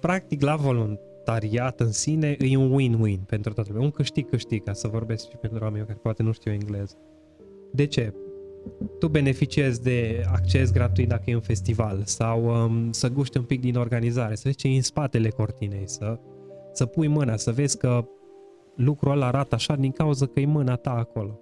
Practic, 0.00 0.42
la 0.42 0.56
voluntariat 0.56 1.80
în 1.80 1.92
sine 1.92 2.36
e 2.38 2.56
un 2.56 2.78
win-win 2.78 3.26
pentru 3.26 3.52
toată 3.52 3.68
lumea. 3.72 3.84
Un 3.84 3.90
câștig-câștig, 3.92 4.62
ca 4.64 4.72
să 4.72 4.88
vorbesc 4.88 5.28
și 5.28 5.36
pentru 5.36 5.62
oamenii 5.62 5.86
care 5.86 5.98
poate 6.02 6.22
nu 6.22 6.32
știu 6.32 6.52
engleză. 6.52 6.96
De 7.72 7.86
ce? 7.86 8.14
Tu 8.98 9.08
beneficiezi 9.08 9.82
de 9.82 10.24
acces 10.32 10.72
gratuit 10.72 11.08
dacă 11.08 11.22
e 11.26 11.34
un 11.34 11.40
festival 11.40 12.02
sau 12.04 12.64
um, 12.64 12.92
să 12.92 13.08
guști 13.08 13.38
un 13.38 13.44
pic 13.44 13.60
din 13.60 13.76
organizare, 13.76 14.34
să 14.34 14.42
vezi 14.44 14.56
ce 14.56 14.68
e 14.68 14.74
în 14.74 14.82
spatele 14.82 15.28
cortinei, 15.28 15.88
să, 15.88 16.18
să 16.72 16.86
pui 16.86 17.06
mâna, 17.06 17.36
să 17.36 17.52
vezi 17.52 17.78
că 17.78 18.08
lucrul 18.76 19.12
ăla 19.12 19.26
arată 19.26 19.54
așa 19.54 19.76
din 19.76 19.90
cauza 19.90 20.26
că 20.26 20.40
e 20.40 20.46
mâna 20.46 20.76
ta 20.76 20.94
acolo. 20.94 21.38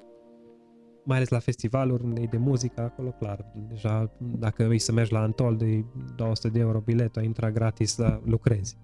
Mai 1.04 1.16
ales 1.16 1.28
la 1.28 1.38
festivaluri 1.38 2.02
unde 2.02 2.20
e 2.20 2.26
de 2.26 2.36
muzică, 2.36 2.80
acolo 2.80 3.10
clar, 3.10 3.52
deja 3.68 4.10
dacă 4.38 4.64
vrei 4.64 4.78
să 4.78 4.92
mergi 4.92 5.12
la 5.12 5.20
Antol 5.20 5.56
de 5.56 5.84
200 6.16 6.48
de 6.48 6.58
euro 6.58 6.78
biletul, 6.78 7.22
intra 7.22 7.50
gratis 7.50 7.94
să 7.94 8.20
lucrezi. 8.24 8.76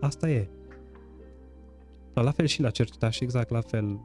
Asta 0.00 0.30
e. 0.30 0.48
Dar 2.14 2.24
la 2.24 2.30
fel 2.30 2.46
și 2.46 2.60
la 2.60 2.70
cercetare 2.70 3.12
și 3.12 3.22
exact 3.22 3.50
la 3.50 3.60
fel. 3.60 4.00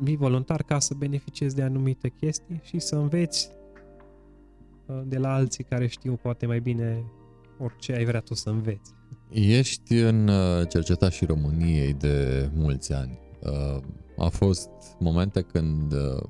Vii 0.00 0.16
voluntar 0.16 0.62
ca 0.62 0.78
să 0.78 0.94
beneficiezi 0.94 1.54
de 1.54 1.62
anumite 1.62 2.08
chestii 2.08 2.60
și 2.62 2.78
să 2.78 2.96
înveți 2.96 3.50
uh, 4.86 5.00
de 5.04 5.18
la 5.18 5.34
alții 5.34 5.64
care 5.64 5.86
știu 5.86 6.18
poate 6.22 6.46
mai 6.46 6.60
bine 6.60 7.04
orice 7.58 7.92
ai 7.92 8.04
vrea 8.04 8.20
tu 8.20 8.34
să 8.34 8.50
înveți. 8.50 8.92
Ești 9.30 9.94
în 9.94 10.28
uh, 10.28 10.68
cerceta 10.68 11.10
și 11.10 11.24
României 11.24 11.92
de 11.92 12.48
mulți 12.54 12.92
ani. 12.92 13.18
Uh, 13.42 13.82
A 14.16 14.28
fost 14.28 14.68
momente 14.98 15.40
când 15.40 15.92
uh, 15.92 16.22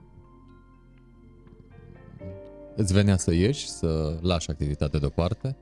îți 2.76 2.92
venea 2.92 3.16
să 3.16 3.34
ieși, 3.34 3.68
să 3.68 4.18
lași 4.20 4.50
activitatea 4.50 4.98
deoparte? 4.98 5.56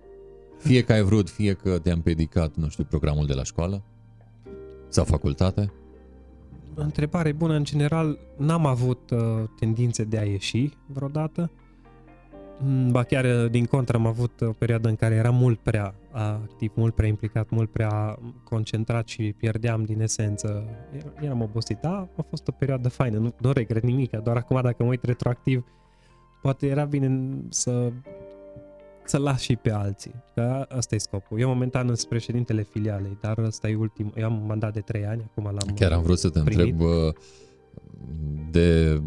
Fie 0.58 0.84
că 0.84 0.92
ai 0.92 1.02
vrut, 1.02 1.30
fie 1.30 1.52
că 1.52 1.78
te-a 1.78 1.92
împiedicat, 1.92 2.56
nu 2.56 2.68
știu, 2.68 2.84
programul 2.84 3.26
de 3.26 3.32
la 3.32 3.42
școală? 3.42 3.82
Sau 4.88 5.04
facultate? 5.04 5.72
Întrebare 6.78 7.32
bună, 7.32 7.54
în 7.54 7.64
general 7.64 8.18
n-am 8.36 8.66
avut 8.66 9.10
uh, 9.10 9.18
tendințe 9.58 10.04
de 10.04 10.18
a 10.18 10.22
ieși 10.22 10.70
vreodată. 10.86 11.50
Mm, 12.60 12.90
Ba 12.90 13.02
chiar 13.02 13.24
uh, 13.24 13.50
din 13.50 13.64
contră 13.64 13.96
am 13.96 14.06
avut 14.06 14.40
o 14.40 14.50
perioadă 14.52 14.88
în 14.88 14.96
care 14.96 15.14
eram 15.14 15.34
mult 15.34 15.58
prea 15.58 15.94
activ, 16.12 16.72
mult 16.74 16.94
prea 16.94 17.08
implicat, 17.08 17.50
mult 17.50 17.70
prea 17.70 18.18
concentrat 18.44 19.08
și 19.08 19.34
pierdeam 19.38 19.84
din 19.84 20.00
esență. 20.00 20.64
Er- 20.96 21.22
Eram 21.24 21.42
obosit, 21.42 21.78
da, 21.80 22.08
a 22.16 22.24
fost 22.28 22.48
o 22.48 22.52
perioadă 22.52 22.88
faină, 22.88 23.18
nu, 23.18 23.34
nu 23.40 23.52
regret 23.52 23.82
nimic, 23.82 24.10
doar 24.10 24.36
acum 24.36 24.60
dacă 24.62 24.82
mă 24.82 24.88
uit 24.88 25.02
retroactiv, 25.02 25.64
poate 26.42 26.66
era 26.66 26.84
bine 26.84 27.28
să 27.48 27.92
să 29.08 29.18
las 29.18 29.40
și 29.40 29.56
pe 29.56 29.70
alții. 29.70 30.14
Că 30.34 30.66
asta 30.68 30.94
e 30.94 30.98
scopul. 30.98 31.40
Eu 31.40 31.48
momentan 31.48 31.86
sunt 31.86 32.08
președintele 32.08 32.62
filialei, 32.62 33.18
dar 33.20 33.38
ăsta 33.38 33.68
e 33.68 33.74
ultim. 33.74 34.12
Eu 34.16 34.24
am 34.24 34.40
un 34.40 34.46
mandat 34.46 34.72
de 34.72 34.80
3 34.80 35.06
ani, 35.06 35.30
acum 35.30 35.44
l-am 35.44 35.74
Chiar 35.74 35.92
am 35.92 36.02
vrut 36.02 36.18
să 36.18 36.28
te 36.28 36.40
primit. 36.40 36.58
întreb 36.58 36.80
uh, 36.80 37.12
de, 38.50 39.00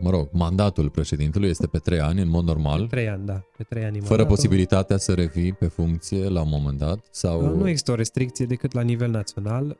mă 0.00 0.10
rog, 0.10 0.28
mandatul 0.32 0.90
președintelui 0.90 1.48
este 1.48 1.66
pe 1.66 1.78
trei 1.78 2.00
ani, 2.00 2.20
în 2.20 2.28
mod 2.28 2.44
normal, 2.44 2.86
3 2.86 3.08
ani, 3.08 3.26
da. 3.26 3.42
Pe 3.56 3.62
3 3.62 3.84
ani. 3.84 3.96
e 3.96 4.00
fără 4.00 4.08
mandatul. 4.08 4.34
posibilitatea 4.34 4.96
să 4.96 5.12
revii 5.12 5.52
pe 5.52 5.66
funcție 5.66 6.28
la 6.28 6.40
un 6.40 6.48
moment 6.50 6.78
dat? 6.78 6.98
Sau... 7.10 7.56
Nu 7.56 7.68
există 7.68 7.90
o 7.90 7.94
restricție 7.94 8.46
decât 8.46 8.72
la 8.72 8.80
nivel 8.80 9.10
național, 9.10 9.76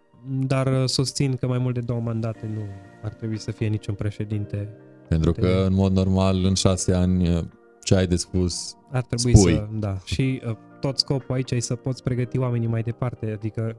dar 0.47 0.67
uh, 0.67 0.89
susțin 0.89 1.37
că 1.37 1.47
mai 1.47 1.59
mult 1.59 1.75
de 1.75 1.81
două 1.81 2.01
mandate 2.01 2.51
nu 2.55 2.63
ar 3.03 3.13
trebui 3.13 3.39
să 3.39 3.51
fie 3.51 3.67
niciun 3.67 3.95
președinte. 3.95 4.69
Pentru 5.09 5.33
Te- 5.33 5.41
că, 5.41 5.65
în 5.67 5.75
mod 5.75 5.93
normal, 5.93 6.45
în 6.45 6.55
șase 6.55 6.93
ani, 6.93 7.29
uh, 7.29 7.43
ce 7.85 7.95
ai 7.95 8.07
de 8.07 8.17
spus 8.17 8.77
Ar 8.91 9.03
trebui 9.03 9.37
Spui. 9.37 9.53
să, 9.53 9.69
da. 9.73 9.97
Și 10.05 10.43
uh, 10.47 10.57
tot 10.81 10.99
scopul 10.99 11.35
aici 11.35 11.51
e 11.51 11.61
să 11.61 11.75
poți 11.75 12.03
pregăti 12.03 12.39
oamenii 12.39 12.69
mai 12.69 12.83
departe, 12.83 13.31
adică 13.31 13.77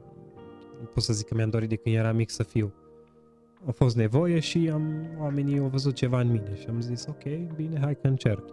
nu 0.80 0.86
pot 0.94 1.02
să 1.02 1.12
zic 1.12 1.26
că 1.26 1.34
mi-am 1.34 1.50
dorit 1.50 1.68
de 1.68 1.76
când 1.76 1.94
eram 1.96 2.16
mic 2.16 2.30
să 2.30 2.42
fiu. 2.42 2.72
A 3.66 3.70
fost 3.70 3.96
nevoie 3.96 4.38
și 4.40 4.70
am, 4.72 5.06
oamenii 5.20 5.58
au 5.58 5.66
văzut 5.66 5.94
ceva 5.94 6.20
în 6.20 6.30
mine 6.30 6.54
și 6.60 6.66
am 6.68 6.80
zis, 6.80 7.06
ok, 7.08 7.54
bine, 7.56 7.78
hai 7.80 7.94
că 8.00 8.06
încerc. 8.06 8.44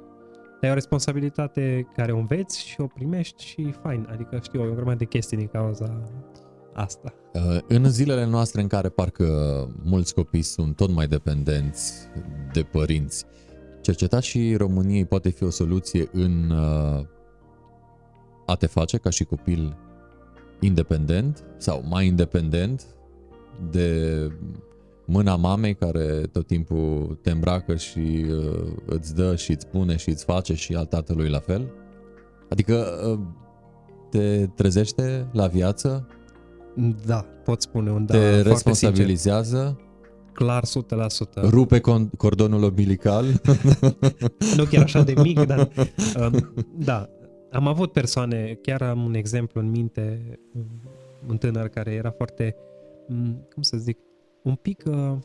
Dar 0.62 0.70
e 0.70 0.70
o 0.70 0.74
responsabilitate 0.74 1.88
care 1.96 2.12
o 2.12 2.18
înveți 2.18 2.66
și 2.68 2.82
o 2.82 2.88
primești 2.88 3.44
și 3.44 3.74
fain, 3.82 4.08
adică 4.12 4.40
știu 4.44 4.62
o 4.62 4.74
grămadă 4.74 4.98
de 4.98 5.06
chestii 5.06 5.38
din 5.38 5.48
cauza 5.48 6.02
asta. 6.74 7.14
Uh, 7.34 7.58
În 7.68 7.90
zilele 7.90 8.26
noastre 8.26 8.62
în 8.62 8.68
care 8.68 8.90
parcă 8.90 9.28
mulți 9.84 10.14
copii 10.14 10.42
sunt 10.42 10.76
tot 10.76 10.92
mai 10.92 11.08
dependenți 11.08 11.94
de 12.54 12.62
părinți, 12.62 13.26
cercetașii 13.84 14.56
României 14.56 15.06
poate 15.06 15.30
fi 15.30 15.44
o 15.44 15.50
soluție 15.50 16.10
în 16.12 16.50
uh, 16.50 17.06
a 18.46 18.56
te 18.56 18.68
face 18.68 18.98
ca 18.98 19.10
și 19.10 19.24
copil 19.24 19.78
independent 20.60 21.44
sau 21.58 21.84
mai 21.90 22.08
independent 22.08 22.86
de 23.72 24.32
mâna 25.06 25.36
mamei 25.36 25.76
care 25.76 26.22
tot 26.32 26.48
timpul 26.48 27.18
te 27.22 27.32
îmbracă 27.32 27.76
și 27.76 28.26
uh, 28.30 28.72
îți 28.86 29.16
dă 29.16 29.36
și 29.36 29.52
îți 29.52 29.68
pune 29.68 29.96
și 29.96 30.10
îți 30.10 30.24
face 30.24 30.54
și 30.54 30.76
al 30.76 30.86
tatălui 30.86 31.30
la 31.30 31.40
fel? 31.40 31.72
Adică 32.50 32.86
uh, 33.12 33.20
te 34.10 34.48
trezește 34.56 35.28
la 35.32 35.48
viață 35.48 36.08
Da, 37.06 37.26
pot 37.44 37.62
spune 37.62 37.92
un 37.92 38.06
da 38.06 38.14
te 38.14 38.20
foarte 38.20 38.50
responsabilizează, 38.50 39.58
sincer. 39.66 39.83
Clar 40.34 40.64
100%. 40.66 41.50
rupe 41.50 41.80
con- 41.80 42.10
cordonul 42.18 42.64
umbilical. 42.64 43.26
nu 44.58 44.64
chiar 44.70 44.84
așa 44.84 45.04
de 45.04 45.14
mic, 45.22 45.40
dar 45.46 45.70
um, 46.32 46.54
da, 46.78 47.10
am 47.52 47.68
avut 47.68 47.92
persoane, 47.92 48.60
chiar 48.62 48.82
am 48.82 49.04
un 49.06 49.14
exemplu 49.14 49.62
în 49.62 49.70
minte, 49.70 50.22
um, 50.54 50.66
un 51.28 51.38
tânăr 51.38 51.68
care 51.68 51.92
era 51.92 52.12
foarte, 52.12 52.56
um, 53.08 53.48
cum 53.54 53.62
să 53.62 53.78
zic, 53.78 53.98
un 54.44 54.56
pic 54.56 54.84
uh, 54.88 55.18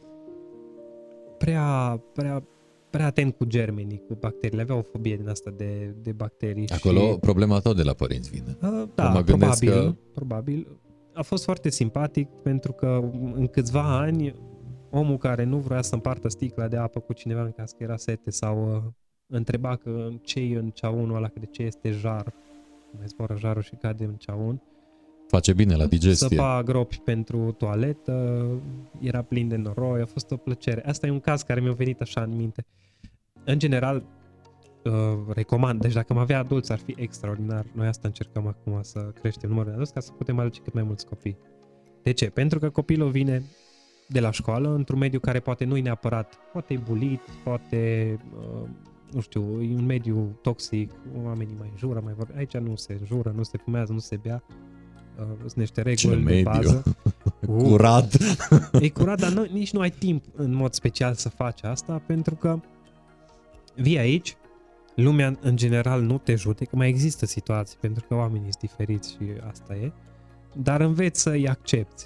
prea, 1.39 2.01
prea, 2.15 2.43
prea 2.91 3.07
atent 3.07 3.35
cu 3.35 3.45
germenii, 3.45 4.03
cu 4.09 4.15
bacteriile. 4.15 4.63
Avea 4.63 4.77
o 4.77 4.83
fobie 4.83 5.17
din 5.17 5.29
asta 5.29 5.51
de, 5.57 5.95
de 6.03 6.13
bacterii. 6.13 6.69
Acolo 6.69 7.01
și, 7.01 7.19
problema 7.19 7.59
tot 7.59 7.77
de 7.77 7.83
la 7.83 7.93
părinți 7.93 8.31
vine. 8.31 8.57
uh, 8.63 8.83
da, 8.95 9.09
mă 9.09 9.21
gândesc 9.23 9.65
probabil, 9.65 9.91
că- 9.91 9.97
probabil. 10.15 10.67
A 11.13 11.23
fost 11.23 11.45
foarte 11.45 11.71
simpatic 11.71 12.29
pentru 12.43 12.73
că 12.73 13.01
în 13.35 13.47
câțiva 13.47 13.99
ani 13.99 14.35
omul 14.91 15.17
care 15.17 15.45
nu 15.45 15.59
vrea 15.59 15.83
să 15.83 15.95
împartă 15.95 16.29
sticla 16.29 16.69
de 16.69 16.77
apă 16.77 17.01
cu 17.01 17.13
cineva 17.13 17.43
în 17.43 17.53
caz 17.53 17.71
că 17.71 17.83
era 17.83 17.97
sete 17.97 18.31
sau 18.31 18.75
uh, 18.75 18.83
întreba 19.27 19.77
că 19.77 20.09
ce 20.23 20.41
e 20.41 20.59
în 20.59 20.71
ceaunul 20.71 21.17
ăla, 21.17 21.29
că 21.29 21.39
de 21.39 21.47
ce 21.47 21.63
este 21.63 21.91
jar, 21.91 22.35
mai 22.97 23.07
zboară 23.07 23.37
jarul 23.37 23.63
și 23.63 23.75
cade 23.75 24.05
în 24.05 24.15
ceaun. 24.15 24.63
Face 25.29 25.53
bine 25.53 25.77
la 25.77 25.87
digestie. 25.87 26.29
Săpa 26.29 26.63
gropi 26.63 26.99
pentru 26.99 27.53
toaletă, 27.53 28.47
era 29.01 29.23
plin 29.23 29.49
de 29.49 29.57
noroi, 29.57 30.01
a 30.01 30.07
fost 30.07 30.31
o 30.31 30.37
plăcere. 30.37 30.87
Asta 30.87 31.07
e 31.07 31.11
un 31.11 31.21
caz 31.21 31.43
care 31.43 31.61
mi-a 31.61 31.73
venit 31.73 32.01
așa 32.01 32.23
în 32.23 32.37
minte. 32.37 32.67
În 33.45 33.59
general, 33.59 34.05
uh, 34.85 34.93
recomand, 35.35 35.81
deci 35.81 35.93
dacă 35.93 36.13
am 36.13 36.19
avea 36.19 36.39
adulți 36.39 36.73
ar 36.73 36.79
fi 36.79 36.95
extraordinar. 36.99 37.67
Noi 37.73 37.87
asta 37.87 38.09
încercăm 38.09 38.47
acum 38.47 38.83
să 38.83 38.99
creștem 38.99 39.49
numărul 39.49 39.69
de 39.69 39.75
adulți 39.75 39.95
ca 39.95 40.01
să 40.01 40.13
putem 40.13 40.39
aduce 40.39 40.61
cât 40.61 40.73
mai 40.73 40.83
mulți 40.83 41.07
copii. 41.07 41.39
De 42.03 42.13
ce? 42.13 42.31
Pentru 42.31 42.59
că 42.59 42.71
copilul 42.71 43.11
vine 43.11 43.43
de 44.09 44.21
la 44.21 44.31
școală 44.31 44.75
într-un 44.75 44.99
mediu 44.99 45.21
care 45.21 45.41
poate 45.41 45.65
nu-i 45.65 45.81
neapărat, 45.81 46.39
poate 46.53 46.75
e 46.75 46.77
bulit, 46.77 47.21
poate 47.45 48.17
uh, 48.39 48.69
nu 49.13 49.21
știu, 49.21 49.63
e 49.63 49.75
un 49.75 49.85
mediu 49.85 50.39
toxic, 50.43 50.93
oamenii 51.25 51.57
mai 51.59 51.73
jură, 51.77 52.01
mai 52.05 52.13
vor. 52.17 52.29
Aici 52.37 52.57
nu 52.57 52.77
se 52.77 52.99
jură, 53.05 53.33
nu 53.37 53.43
se 53.43 53.59
fumează, 53.59 53.93
nu 53.93 53.99
se 53.99 54.17
bea. 54.17 54.43
Uh, 55.19 55.25
sunt 55.39 55.55
niște 55.55 55.83
reguli 55.83 55.97
Ce 55.97 56.09
de 56.09 56.15
mediu. 56.15 56.43
bază. 56.43 56.83
Curat. 57.47 58.17
E 58.81 58.89
curat, 58.89 59.21
dar 59.21 59.33
nu, 59.33 59.47
nici 59.53 59.73
nu 59.73 59.81
ai 59.81 59.91
timp 59.91 60.25
în 60.35 60.55
mod 60.55 60.73
special 60.73 61.15
să 61.15 61.29
faci 61.29 61.63
asta, 61.63 62.03
pentru 62.07 62.35
că 62.35 62.61
vii 63.75 63.99
aici, 63.99 64.37
lumea 64.95 65.39
în 65.41 65.57
general 65.57 66.03
nu 66.03 66.19
te 66.19 66.35
judecă, 66.35 66.77
mai 66.77 66.89
există 66.89 67.27
situații, 67.27 67.79
pentru 67.81 68.05
că 68.09 68.15
oamenii 68.15 68.53
sunt 68.53 68.59
diferiți 68.59 69.11
și 69.11 69.25
asta 69.49 69.75
e, 69.75 69.93
dar 70.57 70.81
înveți 70.81 71.21
să-i 71.21 71.49
accepti. 71.49 72.05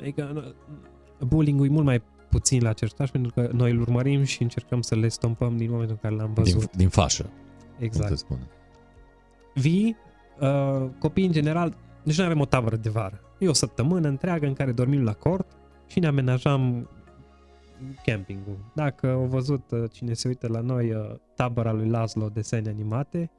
Adică 0.00 0.54
bullying-ul 1.20 1.66
e 1.66 1.70
mult 1.70 1.84
mai 1.84 2.02
puțin 2.28 2.62
la 2.62 2.72
cercetaș, 2.72 3.10
pentru 3.10 3.32
că 3.32 3.48
noi 3.52 3.70
îl 3.70 3.80
urmărim 3.80 4.22
și 4.22 4.42
încercăm 4.42 4.82
să 4.82 4.94
le 4.94 5.08
stompăm 5.08 5.56
din 5.56 5.70
momentul 5.70 5.98
în 6.02 6.10
care 6.10 6.22
l-am 6.22 6.32
văzut. 6.32 6.60
Din, 6.60 6.70
din 6.76 6.88
fașă, 6.88 7.22
cum 7.22 7.84
exact. 7.84 8.08
se 8.08 8.14
spune. 8.14 8.48
Vii, 9.54 9.96
uh, 10.40 10.88
copiii 10.98 11.26
în 11.26 11.32
general, 11.32 11.76
deci 12.02 12.16
noi 12.16 12.26
avem 12.26 12.40
o 12.40 12.44
tabără 12.44 12.76
de 12.76 12.88
vară. 12.88 13.20
E 13.38 13.48
o 13.48 13.52
săptămână 13.52 14.08
întreagă 14.08 14.46
în 14.46 14.52
care 14.52 14.72
dormim 14.72 15.02
la 15.02 15.12
cort 15.12 15.46
și 15.86 15.98
ne 15.98 16.06
amenajam 16.06 16.88
campingul. 18.04 18.58
Dacă 18.74 19.10
au 19.10 19.24
văzut 19.24 19.70
uh, 19.70 19.90
cine 19.92 20.12
se 20.12 20.28
uită 20.28 20.48
la 20.48 20.60
noi 20.60 20.92
uh, 20.92 21.14
tabăra 21.34 21.72
lui 21.72 21.88
Laszlo 21.88 22.28
desene 22.28 22.68
animate, 22.68 23.30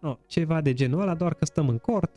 no, 0.00 0.16
ceva 0.26 0.60
de 0.60 0.72
genul 0.72 1.00
ăla, 1.00 1.14
doar 1.14 1.34
că 1.34 1.44
stăm 1.44 1.68
în 1.68 1.78
cort, 1.78 2.16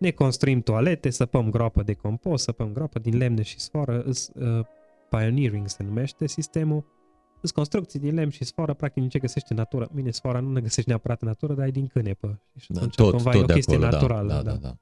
ne 0.00 0.10
construim 0.10 0.60
toalete, 0.60 1.10
săpăm 1.10 1.50
groapă 1.50 1.82
de 1.82 1.92
compost, 1.92 2.44
săpăm 2.44 2.72
groapă 2.72 2.98
din 2.98 3.16
lemne 3.16 3.42
și 3.42 3.60
sforă, 3.60 4.02
îs, 4.02 4.30
uh, 4.34 4.66
pioneering 5.08 5.68
se 5.68 5.82
numește 5.82 6.26
sistemul, 6.26 6.84
sunt 7.40 7.52
construcții 7.52 7.98
din 7.98 8.14
lemn 8.14 8.30
și 8.30 8.44
sforă, 8.44 8.74
practic 8.74 9.08
ce 9.08 9.18
găsește 9.18 9.54
natura. 9.54 9.88
Bine, 9.94 10.10
sfora 10.10 10.40
nu 10.40 10.52
ne 10.52 10.60
găsești 10.60 10.88
neapărat 10.88 11.20
în 11.22 11.28
natură, 11.28 11.54
dar 11.54 11.66
e 11.66 11.70
din 11.70 11.86
cânepă. 11.86 12.40
Și 12.58 12.72
Da, 12.72 12.78
atunci 12.78 12.94
tot, 12.94 13.10
cumva 13.10 13.30
tot 13.30 13.40
e 13.40 13.42
o 13.42 13.46
de 13.46 13.52
chestie 13.52 13.76
acolo, 13.76 13.90
naturală. 13.90 14.28
da, 14.28 14.42
da, 14.42 14.50
da, 14.50 14.56
da. 14.56 14.76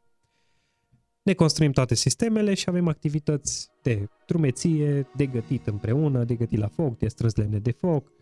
Ne 1.23 1.35
construim 1.35 1.73
toate 1.73 1.95
sistemele 1.95 2.55
și 2.55 2.65
avem 2.69 2.89
activități 2.89 3.71
de 3.83 4.09
drumeție, 4.27 5.07
de 5.17 5.27
gătit 5.27 5.67
împreună, 5.67 6.25
de 6.25 6.35
gătit 6.35 6.59
la 6.59 6.69
foc, 6.69 6.99
de 6.99 7.09
strâns 7.09 7.35
lemne 7.35 7.59
de 7.59 7.71
foc 7.71 8.13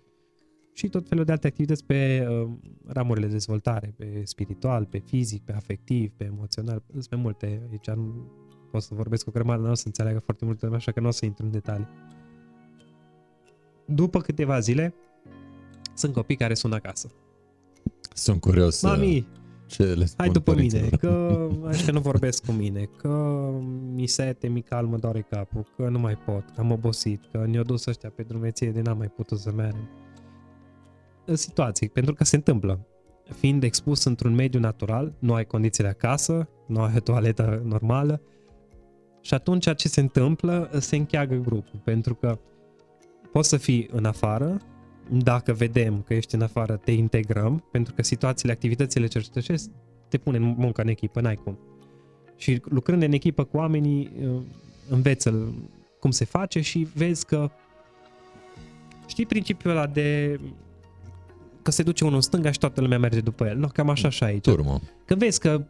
și 0.77 0.89
tot 0.89 1.09
felul 1.09 1.25
de 1.25 1.33
alte 1.33 1.47
activități 1.47 1.85
pe 1.85 2.27
uh, 2.29 2.49
ramurile 2.87 3.27
de 3.27 3.33
dezvoltare, 3.33 3.95
pe 3.97 4.23
spiritual, 4.25 4.85
pe 4.85 4.99
fizic, 4.99 5.43
pe 5.43 5.53
afectiv, 5.53 6.13
pe 6.17 6.25
emoțional, 6.25 6.83
sunt 6.93 7.11
mai 7.11 7.21
multe. 7.21 7.67
Aici 7.71 7.91
nu 7.91 8.31
pot 8.71 8.83
să 8.83 8.95
vorbesc 8.95 9.25
cu 9.25 9.29
o 9.29 9.33
grămadă, 9.33 9.63
nu 9.63 9.71
o 9.71 9.75
să 9.75 9.83
înțeleagă 9.87 10.19
foarte 10.19 10.45
multe, 10.45 10.69
așa 10.73 10.93
că 10.93 11.01
nu 11.01 11.07
o 11.09 11.11
să 11.11 11.25
intru 11.25 11.45
în 11.45 11.51
detalii. 11.51 11.89
După 13.87 14.21
câteva 14.21 14.59
zile, 14.59 14.95
sunt 15.95 16.13
copii 16.13 16.37
care 16.37 16.55
sună 16.55 16.75
acasă. 16.75 17.11
Sunt 18.15 18.41
curios 18.41 18.83
uh, 18.83 18.91
Mami, 18.91 19.29
ce 19.67 19.83
le 19.83 20.05
spun 20.05 20.25
Hai 20.25 20.29
după 20.29 20.55
mine, 20.55 20.79
părinților. 20.79 21.01
că 21.01 21.49
ăștia 21.69 21.93
nu 21.93 22.01
vorbesc 22.01 22.47
cu 22.47 22.53
mine, 22.53 22.89
că 22.97 23.51
mi 23.95 24.07
sete, 24.07 24.49
mi 24.49 24.63
calmă, 24.63 24.97
doare 24.97 25.27
capul, 25.31 25.67
că 25.77 25.89
nu 25.89 25.99
mai 25.99 26.17
pot, 26.17 26.45
că 26.55 26.61
am 26.61 26.71
obosit, 26.71 27.21
că 27.33 27.47
ne-au 27.47 27.65
dus 27.65 27.87
ăștia 27.87 28.11
pe 28.11 28.23
drumeție 28.23 28.71
de 28.71 28.81
n-am 28.81 28.99
mai 28.99 29.09
putut 29.09 29.39
să 29.39 29.53
mergem. 29.53 29.89
În 31.27 31.37
situații, 31.37 31.89
pentru 31.89 32.15
că 32.15 32.25
se 32.25 32.37
întâmplă. 32.37 32.87
Fiind 33.39 33.63
expus 33.63 34.05
într-un 34.05 34.35
mediu 34.35 34.61
natural, 34.61 35.15
nu 35.19 35.35
ai 35.35 35.45
condiții 35.45 35.83
de 35.83 35.89
acasă, 35.89 36.49
nu 36.67 36.81
ai 36.81 36.93
o 36.97 37.01
toaletă 37.01 37.63
normală 37.65 38.21
și 39.21 39.35
atunci 39.35 39.75
ce 39.75 39.89
se 39.89 40.01
întâmplă, 40.01 40.71
se 40.79 40.97
încheagă 40.97 41.35
grupul, 41.35 41.81
pentru 41.85 42.15
că 42.15 42.39
poți 43.33 43.49
să 43.49 43.57
fii 43.57 43.89
în 43.93 44.05
afară, 44.05 44.61
dacă 45.11 45.53
vedem 45.53 46.03
că 46.03 46.15
ești 46.15 46.35
în 46.35 46.43
afară, 46.43 46.77
te 46.77 46.91
integrăm, 46.91 47.69
pentru 47.71 47.95
că 47.95 48.03
situațiile, 48.03 48.53
activitățile 48.53 49.07
cercetășești 49.07 49.71
te 50.09 50.19
pune 50.19 50.37
în 50.37 50.43
muncă 50.43 50.83
în 50.83 50.89
echipă, 50.89 51.21
n-ai 51.21 51.35
cum. 51.35 51.59
Și 52.37 52.61
lucrând 52.65 53.03
în 53.03 53.13
echipă 53.13 53.45
cu 53.45 53.57
oamenii, 53.57 54.13
uh, 54.21 54.43
înveți 54.89 55.29
cum 56.01 56.11
se 56.11 56.25
face 56.25 56.61
și 56.61 56.89
vezi 56.95 57.27
că 57.27 57.51
știi 59.07 59.27
principiul 59.27 59.73
ăla 59.73 59.87
de 59.87 60.41
că 61.67 61.73
se 61.73 61.83
duce 61.83 62.05
unul 62.05 62.17
în 62.17 62.23
stânga 62.23 62.51
și 62.51 62.59
toată 62.59 62.81
lumea 62.81 62.99
merge 62.99 63.21
după 63.21 63.47
el. 63.47 63.57
No, 63.57 63.67
cam 63.67 63.89
așa 63.89 64.09
și 64.09 64.25
aici. 64.25 64.43
Turmă. 64.43 64.81
Că 65.05 65.15
vezi 65.15 65.41
că 65.41 65.65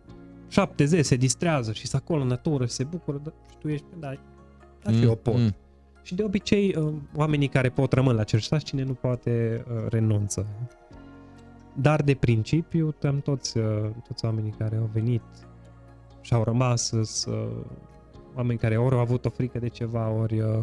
70 0.49 1.05
se 1.05 1.17
distrează 1.17 1.73
și 1.73 1.87
sunt 1.87 2.03
acolo 2.03 2.23
în 2.23 2.29
natură 2.29 2.67
și 2.67 2.73
se 2.73 2.85
bucură, 2.85 3.21
dar 3.23 3.33
și 3.51 3.57
tu 3.59 3.69
ești, 3.69 3.87
da, 3.99 4.13
dar 4.83 4.95
și 4.95 5.03
eu 5.03 5.15
pot. 5.15 5.35
Mm. 5.35 5.55
Și 6.03 6.15
de 6.15 6.23
obicei, 6.23 6.75
uh, 6.77 6.95
oamenii 7.15 7.49
care 7.49 7.69
pot 7.69 7.93
rămân 7.93 8.15
la 8.15 8.25
cercetaș, 8.25 8.63
cine 8.63 8.83
nu 8.83 8.93
poate 8.93 9.65
uh, 9.69 9.87
renunță. 9.89 10.47
Dar 11.81 12.03
de 12.03 12.15
principiu, 12.15 12.95
am 13.03 13.21
toți, 13.21 13.59
uh, 13.59 13.65
toți 14.09 14.25
oamenii 14.25 14.55
care 14.59 14.77
au 14.77 14.91
venit 14.93 15.23
și 16.21 16.35
au 16.35 16.43
rămas, 16.43 16.91
uh, 16.91 17.49
oameni 18.35 18.59
care 18.59 18.77
ori 18.77 18.95
au 18.95 19.01
avut 19.01 19.25
o 19.25 19.31
frică 19.31 19.59
de 19.59 19.69
ceva, 19.69 20.09
ori 20.09 20.41
uh, 20.41 20.63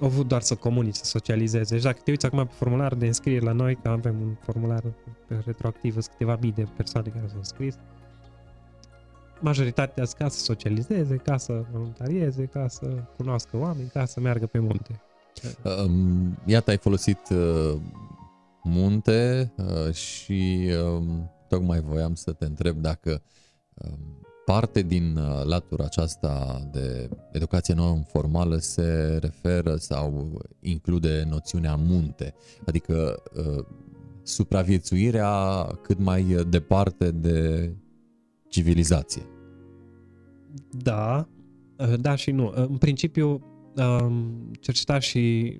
au 0.00 0.06
avut 0.06 0.28
doar 0.28 0.42
să 0.42 0.54
comunice, 0.54 0.98
să 0.98 1.04
socializeze. 1.04 1.74
Deci 1.74 1.84
dacă 1.84 2.00
te 2.04 2.10
uiți 2.10 2.26
acum 2.26 2.46
pe 2.46 2.52
formular 2.52 2.94
de 2.94 3.06
înscriere 3.06 3.44
la 3.44 3.52
noi, 3.52 3.76
că 3.82 3.88
avem 3.88 4.20
un 4.20 4.34
formular 4.42 4.82
retroactiv, 5.44 5.92
sunt 5.92 6.06
câteva 6.06 6.38
mii 6.40 6.52
de 6.52 6.66
persoane 6.76 7.08
care 7.08 7.26
s-au 7.26 7.38
înscris, 7.38 7.74
majoritatea 9.40 10.04
sunt 10.04 10.16
ca 10.16 10.28
să 10.28 10.38
socializeze, 10.38 11.16
ca 11.16 11.36
să 11.36 11.64
voluntarieze, 11.72 12.44
ca 12.44 12.68
să 12.68 12.86
cunoască 13.16 13.56
oameni, 13.56 13.88
ca 13.88 14.04
să 14.04 14.20
meargă 14.20 14.46
pe 14.46 14.58
munte. 14.58 15.00
Um, 15.62 16.38
iată, 16.44 16.70
ai 16.70 16.76
folosit 16.76 17.20
uh, 17.30 17.80
munte 18.62 19.52
uh, 19.56 19.92
și 19.92 20.70
um, 20.82 21.30
tocmai 21.48 21.80
voiam 21.80 22.14
să 22.14 22.32
te 22.32 22.44
întreb 22.44 22.76
dacă 22.76 23.22
um, 23.74 24.26
parte 24.46 24.82
din 24.82 25.16
uh, 25.16 25.44
latura 25.44 25.84
aceasta 25.84 26.60
de 26.72 27.08
educație 27.32 27.74
non-formală 27.74 28.56
se 28.56 29.18
referă 29.20 29.76
sau 29.76 30.38
include 30.60 31.26
noțiunea 31.28 31.74
munte, 31.74 32.34
adică 32.66 33.22
uh, 33.34 33.64
supraviețuirea 34.22 35.64
cât 35.82 35.98
mai 35.98 36.22
departe 36.48 37.10
de 37.10 37.70
civilizație. 38.48 39.22
Da, 40.70 41.28
uh, 41.78 42.00
da 42.00 42.14
și 42.14 42.30
nu. 42.30 42.52
În 42.54 42.76
principiu, 42.76 43.40
um, 43.76 44.50
cercetașii, 44.60 45.50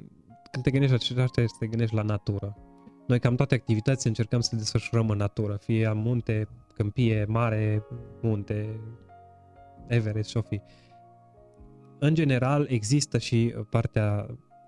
când 0.50 0.64
te 0.64 0.70
gândești 0.70 0.94
la 0.94 1.00
cercetaș, 1.00 1.30
trebuie 1.30 1.48
să 1.48 1.56
te 1.58 1.66
gândești 1.66 1.94
la 1.94 2.02
natură. 2.02 2.56
Noi 3.06 3.18
cam 3.18 3.34
toate 3.34 3.54
activitățile 3.54 4.08
încercăm 4.08 4.40
să 4.40 4.48
le 4.52 4.58
desfășurăm 4.58 5.10
în 5.10 5.18
natură, 5.18 5.58
fie 5.60 5.86
am 5.86 5.98
munte, 5.98 6.48
câmpie, 6.76 7.24
mare, 7.28 7.86
munte, 8.22 8.80
Everest 9.86 10.28
și-o 10.28 10.40
fi. 10.40 10.60
În 11.98 12.14
general, 12.14 12.66
există 12.68 13.18
și 13.18 13.54
partea 13.70 14.26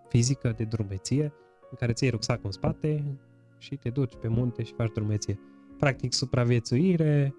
fizică 0.09 0.53
de 0.57 0.65
drumeție, 0.65 1.33
în 1.71 1.77
care 1.77 1.93
ți 1.93 2.03
iei 2.03 2.13
rucsacul 2.13 2.45
în 2.45 2.51
spate 2.51 3.19
și 3.59 3.77
te 3.77 3.91
duci 3.91 4.17
pe 4.21 4.29
munte 4.29 4.63
și 4.63 4.73
faci 4.73 4.93
drumeție. 4.95 5.41
Practic, 5.79 6.13
supraviețuire, 6.13 7.35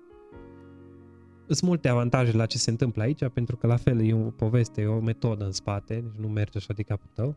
sunt 1.47 1.61
multe 1.61 1.87
avantaje 1.87 2.35
la 2.35 2.45
ce 2.45 2.57
se 2.57 2.69
întâmplă 2.69 3.03
aici, 3.03 3.27
pentru 3.33 3.57
că 3.57 3.67
la 3.67 3.75
fel 3.75 4.01
e 4.01 4.13
o 4.13 4.29
poveste, 4.29 4.81
e 4.81 4.87
o 4.87 4.99
metodă 4.99 5.45
în 5.45 5.51
spate, 5.51 5.93
deci 5.93 6.21
nu 6.21 6.27
merge 6.27 6.57
așa 6.57 6.73
de 6.73 6.83
capul 6.83 7.09
tău. 7.13 7.35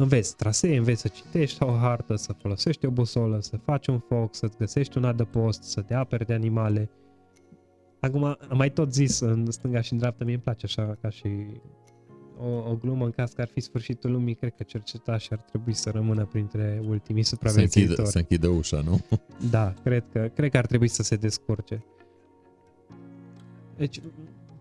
Înveți 0.00 0.36
trasee, 0.36 0.76
înveți 0.76 1.00
să 1.00 1.08
citești 1.08 1.62
o 1.62 1.76
hartă, 1.76 2.16
să 2.16 2.32
folosești 2.32 2.86
o 2.86 2.90
busolă, 2.90 3.40
să 3.40 3.56
faci 3.56 3.86
un 3.86 3.98
foc, 3.98 4.34
să-ți 4.34 4.56
găsești 4.56 4.98
un 4.98 5.04
adăpost, 5.04 5.62
să 5.62 5.80
te 5.80 5.94
aperi 5.94 6.26
de 6.26 6.34
animale. 6.34 6.90
Acum, 8.00 8.24
am 8.24 8.56
mai 8.56 8.70
tot 8.72 8.92
zis 8.92 9.20
în 9.20 9.50
stânga 9.50 9.80
și 9.80 9.92
în 9.92 9.98
dreapta, 9.98 10.24
mie 10.24 10.34
îmi 10.34 10.42
place 10.42 10.66
așa 10.66 10.96
ca 11.00 11.08
și 11.08 11.28
o, 12.38 12.70
o 12.70 12.76
glumă 12.76 13.04
în 13.04 13.10
caz 13.10 13.32
că 13.32 13.40
ar 13.40 13.48
fi 13.48 13.60
sfârșitul 13.60 14.10
lumii, 14.10 14.34
cred 14.34 14.54
că 14.54 14.62
cercetașii 14.62 15.30
ar 15.32 15.40
trebui 15.40 15.72
să 15.72 15.90
rămână 15.90 16.24
printre 16.24 16.80
ultimii 16.88 17.22
Să 17.22 17.36
închidă, 17.40 17.50
supraviețuitori. 17.50 18.08
să 18.08 18.18
închidă 18.18 18.48
ușa, 18.48 18.80
nu? 18.80 18.98
Da, 19.50 19.74
cred 19.82 20.04
că, 20.12 20.30
cred 20.34 20.50
că 20.50 20.56
ar 20.56 20.66
trebui 20.66 20.88
să 20.88 21.02
se 21.02 21.16
descurce. 21.16 21.84
Deci, 23.76 24.00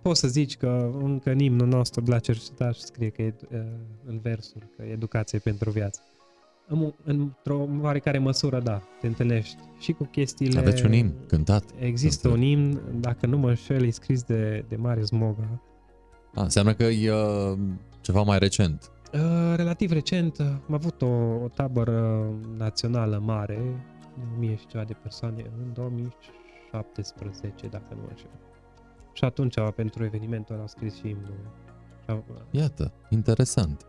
poți 0.07 0.19
să 0.19 0.27
zici 0.27 0.57
că 0.57 0.89
încă 1.03 1.29
în 1.29 1.39
imnul 1.39 1.67
nostru 1.67 2.01
de 2.01 2.11
la 2.11 2.19
cercetaș 2.19 2.77
scrie 2.77 3.09
că 3.09 3.21
e 3.21 3.33
uh, 3.51 3.59
în 4.05 4.19
versuri, 4.19 4.65
că 4.75 4.83
e 4.83 4.91
educație 4.91 5.39
pentru 5.39 5.69
viață. 5.69 6.01
În, 6.67 6.93
într-o 7.03 7.67
oarecare 7.81 8.17
măsură, 8.17 8.59
da, 8.59 8.81
te 8.99 9.07
întâlnești 9.07 9.57
și 9.79 9.91
cu 9.91 10.03
chestiile... 10.03 10.59
Aveți 10.59 10.85
un 10.85 10.93
imn 10.93 11.13
cântat. 11.27 11.63
Există 11.79 12.27
un 12.27 12.41
imn, 12.41 12.81
dacă 12.99 13.25
nu 13.25 13.37
mă 13.37 13.47
înșel, 13.47 13.85
e 13.85 13.89
scris 13.89 14.23
de, 14.23 14.65
de 14.67 14.75
Marius 14.75 15.09
Moga. 15.09 15.61
A, 16.33 16.41
înseamnă 16.41 16.73
că 16.73 16.83
e 16.83 17.11
uh, 17.11 17.57
ceva 18.01 18.21
mai 18.21 18.39
recent. 18.39 18.91
Uh, 19.13 19.53
relativ 19.55 19.91
recent 19.91 20.37
uh, 20.37 20.45
am 20.45 20.73
avut 20.73 21.01
o, 21.01 21.07
o 21.43 21.47
tabără 21.55 22.29
națională 22.57 23.21
mare, 23.25 23.59
de 24.17 24.23
1000 24.37 24.55
și 24.55 24.67
ceva 24.67 24.83
de 24.83 24.93
persoane, 25.01 25.51
în 25.57 25.73
2017, 25.73 27.67
dacă 27.67 27.87
nu 27.89 28.01
mă 28.01 28.07
înșel. 28.09 28.29
Și 29.17 29.23
atunci, 29.23 29.55
pentru 29.75 30.03
evenimentul 30.03 30.53
ăla, 30.53 30.63
au 30.63 30.67
scris 30.67 30.95
și 30.95 31.07
imnul. 31.09 31.51
Și 32.03 32.09
am- 32.09 32.23
Iată, 32.51 32.91
interesant. 33.09 33.85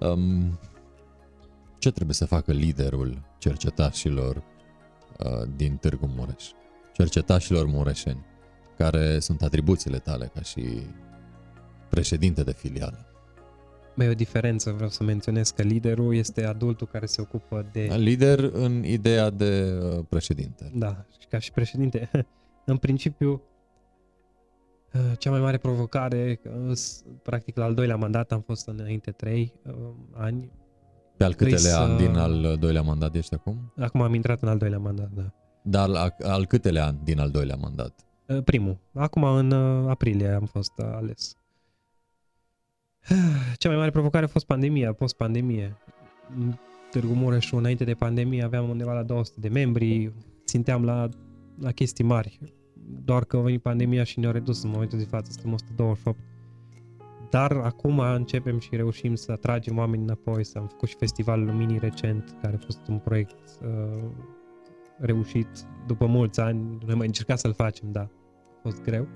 Um, 0.00 0.58
ce 1.78 1.90
trebuie 1.90 2.14
să 2.14 2.24
facă 2.24 2.52
liderul 2.52 3.22
cercetașilor 3.38 4.36
uh, 4.36 5.48
din 5.56 5.76
Târgu 5.76 6.06
Mureș? 6.16 6.50
Cercetașilor 6.92 7.66
mureșeni, 7.66 8.24
care 8.76 9.18
sunt 9.18 9.42
atribuțiile 9.42 9.98
tale 9.98 10.30
ca 10.34 10.42
și 10.42 10.64
președinte 11.88 12.42
de 12.42 12.52
filială. 12.52 13.06
Mai 13.94 14.06
e 14.06 14.10
o 14.10 14.14
diferență, 14.14 14.70
vreau 14.70 14.90
să 14.90 15.04
menționez 15.04 15.50
că 15.50 15.62
liderul 15.62 16.14
este 16.14 16.44
adultul 16.44 16.86
care 16.86 17.06
se 17.06 17.20
ocupă 17.20 17.68
de... 17.72 17.88
Lider 17.96 18.38
în 18.38 18.84
ideea 18.84 19.30
de 19.30 19.78
uh, 19.82 20.04
președinte. 20.08 20.70
Da, 20.74 21.04
și 21.20 21.26
ca 21.26 21.38
și 21.38 21.50
președinte. 21.52 22.10
în 22.64 22.76
principiu, 22.76 23.30
uh, 23.32 23.51
cea 25.18 25.30
mai 25.30 25.40
mare 25.40 25.56
provocare, 25.56 26.40
uh, 26.68 26.78
practic 27.22 27.56
la 27.56 27.64
al 27.64 27.74
doilea 27.74 27.96
mandat 27.96 28.32
am 28.32 28.40
fost 28.40 28.66
înainte 28.66 29.10
trei 29.10 29.52
ani. 30.12 30.50
Pe 31.16 31.24
al 31.24 31.34
câtele 31.34 31.70
an 31.70 31.96
din 31.96 32.16
al 32.16 32.56
doilea 32.58 32.82
mandat 32.82 33.14
ești 33.14 33.34
acum? 33.34 33.72
Acum 33.76 34.02
am 34.02 34.14
intrat 34.14 34.42
în 34.42 34.48
al 34.48 34.58
doilea 34.58 34.78
mandat, 34.78 35.10
da. 35.10 35.32
Dar 35.62 35.90
al, 35.90 36.14
al 36.22 36.46
câtele 36.46 36.80
an 36.80 36.96
din 37.04 37.18
al 37.18 37.30
doilea 37.30 37.56
mandat? 37.56 38.06
Primul. 38.44 38.78
Acum 38.94 39.24
în 39.24 39.52
aprilie 39.88 40.28
am 40.28 40.44
fost 40.44 40.72
ales. 40.78 41.36
Cea 43.58 43.68
mai 43.68 43.78
mare 43.78 43.90
provocare 43.90 44.24
a 44.24 44.28
fost 44.28 44.46
pandemia, 44.46 44.92
post-pandemie. 44.92 45.76
Târgu 46.90 47.12
Mureșu, 47.12 47.56
înainte 47.56 47.84
de 47.84 47.94
pandemie, 47.94 48.42
aveam 48.42 48.68
undeva 48.68 48.92
la 48.92 49.02
200 49.02 49.40
de 49.40 49.48
membri, 49.48 50.12
ținteam 50.44 50.84
la, 50.84 51.08
la 51.58 51.70
chestii 51.70 52.04
mari. 52.04 52.38
Doar 53.04 53.24
că 53.24 53.36
a 53.36 53.40
venit 53.40 53.62
pandemia 53.62 54.04
și 54.04 54.18
ne-a 54.18 54.30
redus 54.30 54.62
în 54.62 54.70
momentul 54.70 54.98
de 54.98 55.04
față, 55.04 55.30
suntem 55.32 55.52
128. 55.52 56.18
Dar 57.30 57.52
acum 57.52 57.98
începem 57.98 58.58
și 58.58 58.76
reușim 58.76 59.14
să 59.14 59.32
atragem 59.32 59.78
oameni 59.78 60.02
înapoi, 60.02 60.44
să 60.44 60.58
am 60.58 60.66
făcut 60.66 60.88
și 60.88 60.96
Festivalul 60.96 61.46
Luminii 61.46 61.78
recent, 61.78 62.38
care 62.42 62.54
a 62.54 62.58
fost 62.64 62.86
un 62.88 62.98
proiect 62.98 63.38
uh, 63.62 64.04
reușit 64.98 65.48
după 65.86 66.06
mulți 66.06 66.40
ani. 66.40 66.78
Noi 66.86 66.94
mai 66.94 67.06
încercat 67.06 67.38
să-l 67.38 67.54
facem, 67.54 67.92
da, 67.92 68.00
a 68.00 68.58
fost 68.62 68.82
greu. 68.82 69.08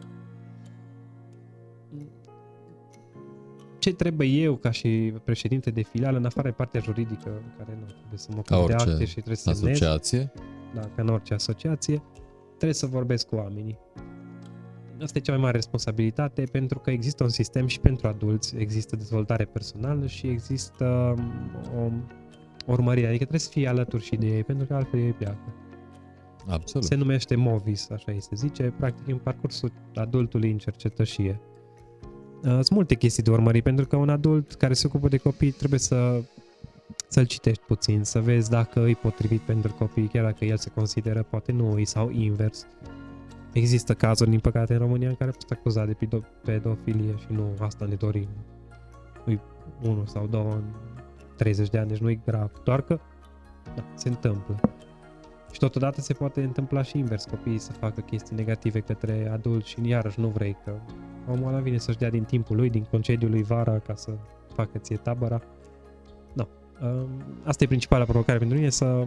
ce 3.87 3.93
trebuie 3.93 4.29
eu 4.29 4.57
ca 4.57 4.71
și 4.71 5.13
președinte 5.25 5.71
de 5.71 5.83
filială, 5.83 6.17
în 6.17 6.25
afară 6.25 6.49
de 6.49 6.55
partea 6.55 6.81
juridică, 6.81 7.43
care 7.59 7.79
nu 7.81 7.85
trebuie 7.85 8.19
să 8.19 8.29
mă 8.31 8.43
ocup 8.49 8.67
de 8.67 8.73
acte 8.73 9.05
și 9.05 9.15
trebuie 9.15 9.37
să 9.37 9.51
asociație. 9.51 10.33
da, 10.75 10.81
ca 10.81 11.03
în 11.03 11.09
orice 11.09 11.35
asociație, 11.35 12.03
trebuie 12.57 12.73
să 12.75 12.87
vorbesc 12.87 13.27
cu 13.27 13.35
oamenii. 13.35 13.79
Asta 15.03 15.19
e 15.19 15.21
cea 15.21 15.33
mai 15.33 15.40
mare 15.40 15.57
responsabilitate 15.57 16.42
pentru 16.42 16.79
că 16.79 16.90
există 16.90 17.23
un 17.23 17.29
sistem 17.29 17.66
și 17.66 17.81
pentru 17.81 18.09
adulți, 18.09 18.57
există 18.57 18.97
dezvoltare 18.97 19.45
personală 19.45 20.07
și 20.07 20.27
există 20.27 21.14
um, 21.77 22.07
o 22.66 22.73
urmărire, 22.73 23.07
adică 23.07 23.25
trebuie 23.25 23.40
să 23.40 23.51
fii 23.51 23.66
alături 23.66 24.05
și 24.05 24.16
de 24.16 24.27
ei, 24.27 24.45
pentru 24.45 24.66
că 24.66 24.75
altfel 24.75 25.01
ei 25.01 25.12
pleacă. 25.12 25.55
Absolut. 26.49 26.87
Se 26.87 26.95
numește 26.95 27.35
MOVIS, 27.35 27.90
așa 27.90 28.12
îi 28.12 28.23
se 28.23 28.31
zice, 28.35 28.75
practic 28.79 29.09
în 29.09 29.19
parcursul 29.19 29.73
adultului 29.95 30.51
în 30.51 30.59
cercetășie. 30.59 31.40
Uh, 32.42 32.51
sunt 32.51 32.71
multe 32.71 32.95
chestii 32.95 33.23
de 33.23 33.31
urmărit, 33.31 33.62
pentru 33.62 33.87
că 33.87 33.97
un 33.97 34.09
adult 34.09 34.55
care 34.55 34.75
se 34.75 34.87
ocupă 34.87 35.09
de 35.09 35.16
copii 35.16 35.51
trebuie 35.51 35.79
să 35.79 36.23
să-l 37.09 37.25
citești 37.25 37.62
puțin, 37.62 38.05
să 38.05 38.21
vezi 38.21 38.51
dacă 38.51 38.83
îi 38.83 38.95
potrivit 38.95 39.40
pentru 39.40 39.73
copii, 39.73 40.09
chiar 40.09 40.25
dacă 40.25 40.45
el 40.45 40.57
se 40.57 40.71
consideră 40.71 41.23
poate 41.23 41.53
nu 41.53 41.73
îi 41.73 41.85
sau 41.85 42.11
invers. 42.11 42.66
Există 43.53 43.95
cazuri, 43.95 44.31
din 44.31 44.40
păcate, 44.40 44.73
în 44.73 44.79
România 44.79 45.09
în 45.09 45.14
care 45.14 45.31
a 45.31 45.33
fost 45.33 45.51
acuzat 45.51 45.87
de 45.87 46.09
pedofilie 46.45 47.16
și 47.16 47.27
nu 47.29 47.55
asta 47.61 47.85
ne 47.85 47.95
dorim. 47.95 48.29
Nu 49.25 49.40
unul 49.83 50.07
sau 50.07 50.27
două 50.27 50.53
în 50.53 50.64
30 51.37 51.69
de 51.69 51.79
ani, 51.79 51.88
deci 51.88 51.99
nu 51.99 52.11
e 52.11 52.21
grav. 52.27 52.51
Doar 52.64 52.83
că 52.83 53.01
da, 53.75 53.85
se 53.95 54.09
întâmplă. 54.09 54.61
Și 55.53 55.59
totodată 55.59 56.01
se 56.01 56.12
poate 56.12 56.42
întâmpla 56.42 56.83
și 56.83 56.99
invers, 56.99 57.25
copiii 57.25 57.59
să 57.59 57.73
facă 57.73 58.01
chestii 58.01 58.37
negative 58.37 58.81
către 58.81 59.29
adulți 59.33 59.69
și 59.69 59.88
iarăși 59.88 60.21
nu 60.21 60.29
vrei 60.29 60.57
că 60.64 60.73
omul 61.31 61.49
ăla 61.49 61.59
vine 61.59 61.79
să-și 61.79 61.99
dea 61.99 62.11
din 62.11 62.25
timpul 62.25 62.57
lui, 62.57 62.71
din 62.71 62.87
concediul 62.90 63.31
lui 63.31 63.42
vara 63.42 63.79
ca 63.79 63.95
să 63.95 64.11
facă 64.55 64.79
ție 64.79 64.97
tabăra. 64.97 65.40
Nu. 66.81 66.89
No. 66.89 67.07
Asta 67.45 67.65
e 67.65 67.67
principala 67.67 68.05
provocare 68.05 68.39
pentru 68.39 68.57
mine, 68.57 68.71
să, 68.71 69.05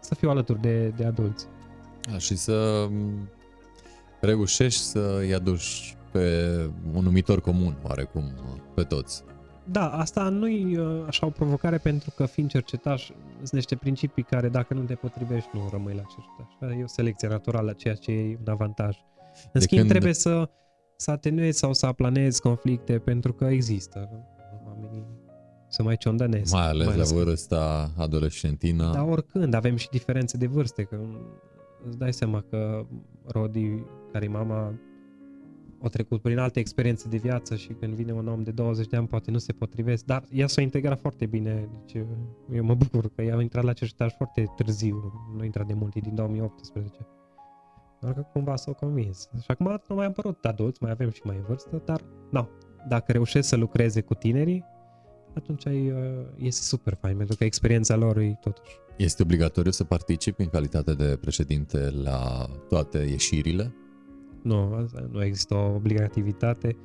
să 0.00 0.14
fiu 0.14 0.30
alături 0.30 0.60
de, 0.60 0.88
de 0.88 1.04
adulți. 1.04 1.46
A, 2.14 2.18
și 2.18 2.36
să 2.36 2.88
reușești 4.20 4.80
să-i 4.80 5.34
aduci 5.34 5.96
pe 6.12 6.56
un 6.92 7.04
numitor 7.04 7.40
comun, 7.40 7.76
oarecum, 7.82 8.24
pe 8.74 8.82
toți. 8.82 9.22
Da, 9.64 9.88
asta 9.88 10.28
nu 10.28 10.48
e 10.48 10.80
uh, 10.80 11.04
așa 11.06 11.26
o 11.26 11.30
provocare 11.30 11.78
pentru 11.78 12.10
că 12.16 12.26
fiind 12.26 12.50
cercetaș 12.50 13.06
sunt 13.36 13.52
niște 13.52 13.76
principii 13.76 14.22
care 14.22 14.48
dacă 14.48 14.74
nu 14.74 14.82
te 14.82 14.94
potrivești 14.94 15.48
nu 15.52 15.68
rămâi 15.70 15.94
la 15.94 16.02
cercetaș. 16.02 16.78
E 16.78 16.82
o 16.82 16.86
selecție 16.86 17.28
naturală, 17.28 17.72
ceea 17.72 17.94
ce 17.94 18.10
e 18.10 18.38
un 18.40 18.52
avantaj. 18.52 18.96
În 19.44 19.50
de 19.52 19.58
schimb 19.58 19.78
când... 19.78 19.90
trebuie 19.90 20.14
să, 20.14 20.50
să 20.96 21.10
atenuezi 21.10 21.58
sau 21.58 21.72
să 21.72 21.86
aplanezi 21.86 22.40
conflicte 22.40 22.98
pentru 22.98 23.32
că 23.32 23.44
există. 23.44 24.08
Oamenii 24.66 25.04
să 25.70 25.82
mai 25.82 25.96
ciondănesc. 25.96 26.52
Mai 26.52 26.68
ales 26.68 26.86
mai 26.86 26.96
la 26.96 27.04
vârsta 27.04 27.92
adolescentină. 27.96 28.90
Dar 28.92 29.08
oricând, 29.08 29.54
avem 29.54 29.76
și 29.76 29.88
diferențe 29.90 30.36
de 30.36 30.46
vârste, 30.46 30.82
că 30.82 30.98
îți 31.86 31.98
dai 31.98 32.12
seama 32.12 32.44
că 32.50 32.86
Rodi, 33.26 33.82
care 34.12 34.24
e 34.24 34.28
mama, 34.28 34.74
o 35.82 35.88
trecut 35.88 36.22
prin 36.22 36.38
alte 36.38 36.60
experiențe 36.60 37.08
de 37.08 37.16
viață 37.16 37.56
și 37.56 37.68
când 37.68 37.94
vine 37.94 38.12
un 38.12 38.28
om 38.28 38.42
de 38.42 38.50
20 38.50 38.86
de 38.86 38.96
ani 38.96 39.06
poate 39.06 39.30
nu 39.30 39.38
se 39.38 39.52
potrivesc, 39.52 40.04
dar 40.04 40.24
ea 40.30 40.46
s-a 40.46 40.60
integrat 40.60 41.00
foarte 41.00 41.26
bine. 41.26 41.68
Deci 41.78 42.04
eu 42.52 42.64
mă 42.64 42.74
bucur 42.74 43.10
că 43.14 43.22
ea 43.22 43.36
a 43.36 43.40
intrat 43.40 43.64
la 43.64 43.72
cercetare 43.72 44.14
foarte 44.16 44.52
târziu, 44.56 45.12
nu 45.34 45.40
a 45.40 45.44
intrat 45.44 45.66
de 45.66 45.74
mult, 45.74 45.92
din 45.92 46.14
2018. 46.14 47.06
Doar 48.00 48.14
că 48.14 48.26
cumva 48.32 48.56
s-au 48.56 48.74
convins. 48.74 49.28
Și 49.40 49.46
acum 49.46 49.80
nu 49.88 49.94
mai 49.94 50.04
am 50.04 50.10
apărut 50.10 50.44
adulți, 50.44 50.82
mai 50.82 50.90
avem 50.90 51.10
și 51.10 51.20
mai 51.24 51.36
în 51.36 51.42
vârstă, 51.42 51.82
dar 51.84 52.00
nu. 52.30 52.48
Dacă 52.88 53.12
reușesc 53.12 53.48
să 53.48 53.56
lucreze 53.56 54.00
cu 54.00 54.14
tinerii, 54.14 54.64
atunci 55.34 55.64
e, 55.64 55.94
este 56.36 56.62
super 56.62 56.96
fain, 57.00 57.16
pentru 57.16 57.36
că 57.36 57.44
experiența 57.44 57.96
lor 57.96 58.16
e 58.16 58.38
totuși. 58.40 58.70
Este 58.96 59.22
obligatoriu 59.22 59.70
să 59.70 59.84
participi 59.84 60.42
în 60.42 60.48
calitate 60.48 60.94
de 60.94 61.18
președinte 61.20 61.90
la 61.90 62.46
toate 62.68 62.98
ieșirile? 62.98 63.74
Nu, 64.42 64.88
nu 65.10 65.24
există 65.24 65.54
o 65.54 65.74
obligativitate. 65.74 66.76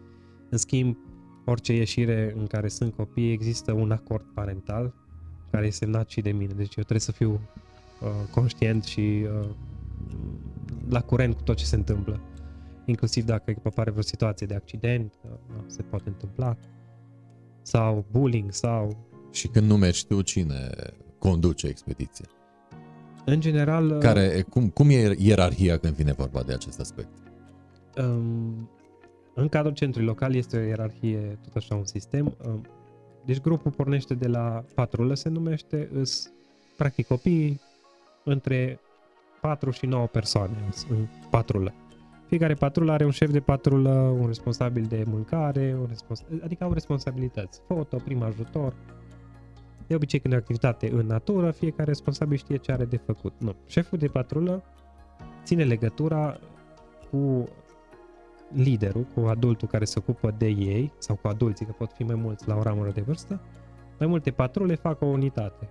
În 0.50 0.58
schimb, 0.58 0.98
orice 1.46 1.74
ieșire 1.74 2.34
în 2.38 2.46
care 2.48 2.68
sunt 2.68 2.94
copii, 2.94 3.32
există 3.32 3.72
un 3.72 3.92
acord 3.92 4.26
parental 4.34 4.94
care 5.52 5.66
este 5.66 5.86
semnat 5.86 6.10
și 6.10 6.22
de 6.22 6.32
mine. 6.32 6.54
Deci 6.54 6.76
eu 6.76 6.84
trebuie 6.84 7.00
să 7.00 7.12
fiu 7.12 7.32
uh, 7.32 8.08
conștient 8.32 8.84
și 8.84 9.26
uh, 9.42 9.50
la 10.90 11.02
curent 11.02 11.36
cu 11.36 11.42
tot 11.42 11.56
ce 11.56 11.66
se 11.66 11.76
întâmplă. 11.76 12.20
Inclusiv 12.86 13.24
dacă 13.24 13.56
apare 13.64 13.90
vreo 13.90 14.04
situație 14.04 14.48
de 14.48 14.56
accident, 14.56 15.14
se 15.66 15.82
poate 15.82 16.10
întâmpla, 16.10 16.58
sau 17.66 18.06
bullying, 18.12 18.52
sau... 18.52 18.98
Și 19.32 19.48
când 19.48 19.70
nu 19.70 19.78
mergi 19.78 20.06
tu, 20.06 20.22
cine 20.22 20.70
conduce 21.18 21.68
expediția? 21.68 22.26
În 23.26 23.40
general... 23.40 23.98
Care, 24.00 24.46
cum, 24.50 24.70
cum 24.70 24.90
e 24.90 25.16
ierarhia 25.18 25.78
când 25.78 25.94
vine 25.94 26.12
vorba 26.12 26.44
de 26.44 26.54
acest 26.54 26.80
aspect? 26.80 27.10
Um, 27.98 28.70
în 29.34 29.50
cadrul 29.50 29.74
centrului 29.74 30.08
local 30.08 30.36
este 30.36 30.58
o 30.58 30.62
ierarhie, 30.62 31.40
tot 31.44 31.56
așa 31.56 31.76
un 31.76 31.86
sistem. 31.86 32.36
Um, 32.48 32.62
deci 33.26 33.42
grupul 33.42 33.72
pornește 33.72 34.14
de 34.14 34.28
la 34.28 34.66
patrulă, 34.76 35.14
se 35.14 35.30
numește, 35.30 35.90
îs 35.94 36.32
practic 36.78 37.08
copiii 37.08 37.62
între 38.24 38.80
4 39.42 39.72
și 39.72 39.86
9 39.86 40.08
persoane 40.08 40.70
în 40.90 41.08
patrulă. 41.30 41.74
Fiecare 42.28 42.54
patrulă 42.54 42.92
are 42.92 43.06
un 43.06 43.12
șef 43.12 43.32
de 43.32 43.40
patrulă, 43.40 43.90
un 43.90 44.28
responsabil 44.28 44.84
de 44.84 45.04
mâncare, 45.08 45.76
un 45.80 45.86
respons- 45.88 46.26
adică 46.44 46.64
au 46.64 46.74
responsabilități. 46.74 47.62
Foto, 47.68 47.98
prim 47.98 48.22
ajutor. 48.22 48.74
De 49.88 49.96
obicei 49.96 50.20
când 50.20 50.34
e 50.34 50.38
o 50.38 50.40
activitate 50.40 50.92
în 50.92 51.06
natură, 51.06 51.52
fiecare 51.52 51.84
responsabil 51.84 52.38
știe 52.38 52.58
ce 52.58 52.72
are 52.72 52.86
de 52.86 52.98
făcut. 52.98 53.34
Nu. 53.38 53.56
Șeful 53.68 53.98
de 53.98 54.08
patrulă 54.08 54.64
ține 55.44 55.64
legătura 55.64 56.40
cu 57.12 57.48
liderul, 58.54 59.06
cu 59.14 59.20
adultul 59.20 59.68
care 59.68 59.86
se 59.86 60.00
ocupă 60.00 60.36
de 60.38 60.48
ei, 60.48 60.94
sau 60.98 61.16
cu 61.16 61.28
adulții, 61.28 61.66
că 61.66 61.72
pot 61.72 61.92
fi 61.92 62.04
mai 62.04 62.16
mulți 62.16 62.48
la 62.48 62.56
o 62.56 62.62
ramură 62.62 62.92
de 62.92 63.02
vârstă, 63.02 63.42
mai 64.00 64.08
multe 64.08 64.32
patrule 64.32 64.76
fac 64.76 65.02
o 65.02 65.06
unitate. 65.06 65.70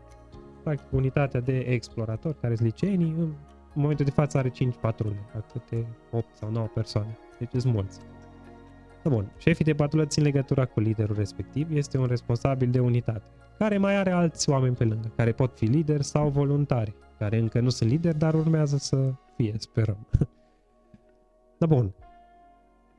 Practic, 0.63 0.87
unitatea 0.93 1.41
de 1.41 1.59
exploratori, 1.59 2.41
care 2.41 2.55
sunt 2.55 2.69
liceenii, 2.69 3.37
în 3.75 3.81
momentul 3.81 4.05
de 4.05 4.11
față 4.11 4.39
are 4.39 4.49
5 4.49 4.75
patrule, 4.81 5.17
la 5.33 5.41
câte 5.41 5.87
8 6.11 6.37
sau 6.37 6.51
9 6.51 6.67
persoane. 6.67 7.19
Deci 7.39 7.61
sunt 7.61 7.75
mulți. 7.75 8.01
Da, 9.03 9.11
bun. 9.11 9.33
Șefii 9.39 9.65
de 9.65 9.75
patrulă 9.75 10.07
țin 10.07 10.23
legătura 10.23 10.65
cu 10.65 10.81
liderul 10.81 11.17
respectiv, 11.17 11.71
este 11.71 11.99
un 11.99 12.07
responsabil 12.07 12.71
de 12.71 12.81
unitate, 12.81 13.23
care 13.59 13.79
mai 13.79 13.97
are 13.97 14.11
alți 14.11 14.51
oameni 14.51 14.75
pe 14.75 14.85
lângă, 14.85 15.13
care 15.17 15.33
pot 15.33 15.57
fi 15.57 15.65
lideri 15.65 16.05
sau 16.05 16.29
voluntari, 16.29 16.95
care 17.19 17.39
încă 17.39 17.61
nu 17.61 17.69
sunt 17.69 17.91
lideri, 17.91 18.19
dar 18.19 18.35
urmează 18.35 18.77
să 18.77 19.13
fie, 19.37 19.55
sperăm. 19.57 20.07
da, 21.59 21.67
bun. 21.67 21.95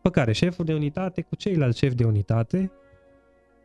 Pe 0.01 0.09
care 0.09 0.31
șeful 0.31 0.65
de 0.65 0.73
unitate 0.73 1.21
cu 1.21 1.35
ceilalți 1.35 1.77
șefi 1.77 1.95
de 1.95 2.05
unitate 2.05 2.71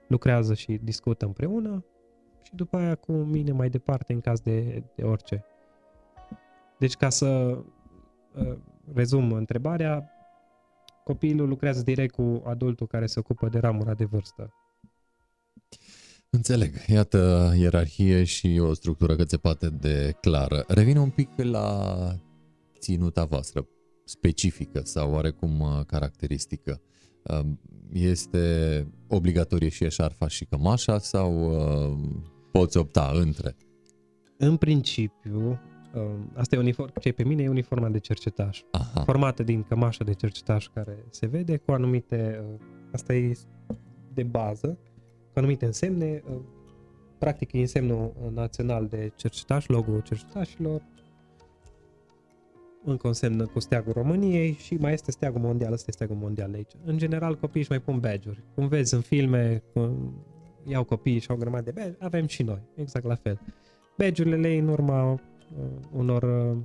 lucrează 0.06 0.54
și 0.54 0.80
discută 0.82 1.24
împreună 1.24 1.84
și 2.42 2.54
după 2.54 2.76
aia 2.76 2.94
cu 2.94 3.12
mine 3.12 3.52
mai 3.52 3.68
departe 3.68 4.12
în 4.12 4.20
caz 4.20 4.40
de, 4.40 4.82
de 4.94 5.02
orice. 5.02 5.44
Deci 6.81 6.95
ca 6.95 7.09
să 7.09 7.26
uh, 7.26 8.57
rezum 8.95 9.33
întrebarea, 9.33 10.11
copilul 11.05 11.49
lucrează 11.49 11.83
direct 11.83 12.14
cu 12.14 12.43
adultul 12.47 12.87
care 12.87 13.07
se 13.07 13.18
ocupă 13.18 13.49
de 13.49 13.59
ramura 13.59 13.95
de 13.95 14.05
vârstă. 14.05 14.55
Înțeleg. 16.31 16.74
Iată 16.87 17.53
ierarhie 17.57 18.24
și 18.24 18.59
o 18.61 18.72
structură 18.72 19.16
cât 19.16 19.28
se 19.28 19.37
poate 19.37 19.68
de 19.68 20.16
clară. 20.20 20.64
Revin 20.68 20.97
un 20.97 21.11
pic 21.11 21.31
la 21.37 21.95
ținuta 22.78 23.24
voastră 23.24 23.68
specifică 24.05 24.81
sau 24.85 25.12
oarecum 25.12 25.61
uh, 25.61 25.85
caracteristică. 25.87 26.81
Um, 27.22 27.61
este 27.93 28.87
obligatorie 29.09 29.68
și 29.68 29.85
eșarfa 29.85 30.28
și 30.28 30.45
cămașa 30.45 30.99
sau 30.99 31.51
uh, 31.51 31.99
poți 32.53 32.76
opta 32.76 33.11
între? 33.14 33.57
În 34.37 34.57
principiu, 34.57 35.39
um, 35.39 35.59
asta 36.34 36.55
e 36.55 36.59
uniform, 36.59 36.93
ce 37.01 37.12
pe 37.12 37.24
mine 37.24 37.43
e 37.43 37.49
uniforma 37.49 37.88
de 37.88 37.99
cercetaș. 37.99 38.62
Aha. 38.70 39.01
Formată 39.01 39.43
din 39.43 39.62
cămașă 39.62 40.05
de 40.05 40.12
cercetaș 40.14 40.68
care 40.68 41.05
se 41.11 41.26
vede 41.26 41.57
cu 41.57 41.72
anumite, 41.72 42.45
uh, 42.53 42.61
asta 42.93 43.14
e 43.14 43.32
de 44.14 44.22
bază, 44.22 44.78
cu 45.32 45.38
anumite 45.38 45.64
însemne, 45.64 46.22
practic 47.18 47.53
e 47.53 47.59
însemnul 47.59 48.30
național 48.34 48.86
de 48.86 49.12
cercetaș, 49.16 49.66
logo 49.66 50.01
cercetașilor, 50.01 50.82
încă 52.84 53.09
o 53.09 53.12
semnă 53.12 53.47
cu 53.47 53.61
steagul 53.61 53.93
României 53.93 54.53
și 54.53 54.74
mai 54.74 54.93
este 54.93 55.11
steagul 55.11 55.41
mondial, 55.41 55.72
ăsta 55.72 55.84
este 55.88 56.05
steagul 56.05 56.24
mondial 56.24 56.53
aici. 56.55 56.72
În 56.84 56.99
general, 56.99 57.36
copiii 57.36 57.61
își 57.61 57.70
mai 57.70 57.80
pun 57.80 57.99
badge-uri. 57.99 58.43
Cum 58.55 58.68
vezi 58.68 58.95
în 58.95 59.01
filme, 59.01 59.62
cum 59.72 60.14
iau 60.66 60.84
copiii 60.84 61.18
și 61.18 61.30
au 61.30 61.36
o 61.36 61.38
grămadă 61.38 61.64
de 61.64 61.80
badge, 61.80 61.97
avem 61.99 62.26
și 62.26 62.43
noi, 62.43 62.62
exact 62.74 63.05
la 63.05 63.14
fel. 63.14 63.41
Badge-urile 63.97 64.36
le 64.36 64.55
în 64.55 64.68
urma 64.68 65.12
uh, 65.12 65.18
unor 65.92 66.22
uh, 66.22 66.57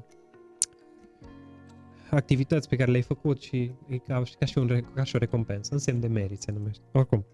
activități 2.10 2.70
pe 2.70 2.76
care 2.76 2.92
le-ai 2.92 3.04
făcut 3.04 3.42
și 3.42 3.72
e 3.88 3.98
ca, 3.98 4.24
ca, 4.40 4.46
și 4.46 4.58
un, 4.58 4.86
ca 4.94 5.04
și 5.04 5.16
o 5.16 5.20
recompensă, 5.20 5.74
în 5.74 5.80
semn 5.80 6.00
de 6.00 6.08
merit 6.08 6.42
se 6.42 6.52
numește. 6.52 6.84
Oricum. 6.92 7.26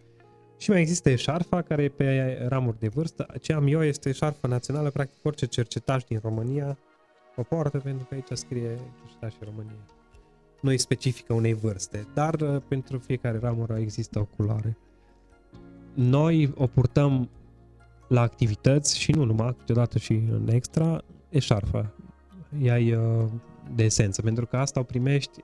Și 0.58 0.70
mai 0.70 0.80
există 0.80 1.16
șarfa 1.16 1.62
care 1.62 1.84
e 1.84 1.89
pe 1.89 2.38
ramuri 2.47 2.80
de 2.80 2.88
vârstă. 2.88 3.28
Ce 3.41 3.54
am 3.54 3.68
eu 3.68 3.84
este 3.84 4.12
șarfa 4.12 4.47
națională, 4.47 4.89
practic 4.89 5.26
orice 5.26 5.45
cercetaș 5.45 6.04
din 6.04 6.20
România 6.24 6.78
o 7.36 7.43
poartă 7.43 7.78
pentru 7.78 8.06
că 8.06 8.14
aici 8.14 8.38
scrie 8.38 8.78
și 9.30 9.38
România. 9.43 9.86
Nu 10.62 10.72
e 10.72 10.78
specifică 10.78 11.34
unei 11.34 11.54
vârste, 11.54 12.08
dar 12.14 12.34
uh, 12.34 12.62
pentru 12.68 12.97
fiecare 12.97 13.38
ramură 13.38 13.78
există 13.78 14.20
o 14.20 14.26
culoare. 14.36 14.78
Noi 15.93 16.54
o 16.56 16.68
purtăm 16.68 17.30
la 18.08 18.22
activități 18.22 18.99
și 18.99 19.12
nu 19.12 19.24
numai, 19.24 19.56
câteodată 19.58 19.97
și 19.97 20.14
în 20.14 20.47
extra, 20.49 21.04
eșarfa. 21.32 21.94
Ea 22.62 22.80
e 22.80 22.98
uh, 22.98 23.26
de 23.76 23.84
esență, 23.84 24.22
pentru 24.22 24.46
că 24.46 24.58
asta 24.58 24.80
o 24.80 24.84
primești, 24.84 25.44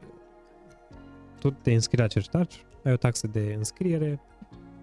tu 1.39 1.49
te 1.49 1.73
înscrii 1.73 2.01
la 2.01 2.07
cercetaș, 2.07 2.55
ai 2.83 2.91
o 2.91 2.95
taxă 2.95 3.27
de 3.27 3.53
înscriere, 3.57 4.21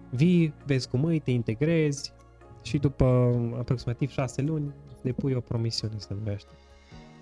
vii, 0.09 0.53
vezi 0.65 0.89
cum 0.89 1.03
îi, 1.03 1.19
te 1.19 1.31
integrezi 1.31 2.13
și 2.61 2.77
după 2.77 3.05
aproximativ 3.57 4.09
șase 4.09 4.41
luni 4.41 4.73
depui 5.01 5.33
o 5.33 5.39
promisiune, 5.39 5.93
se 5.97 6.13
numește 6.13 6.51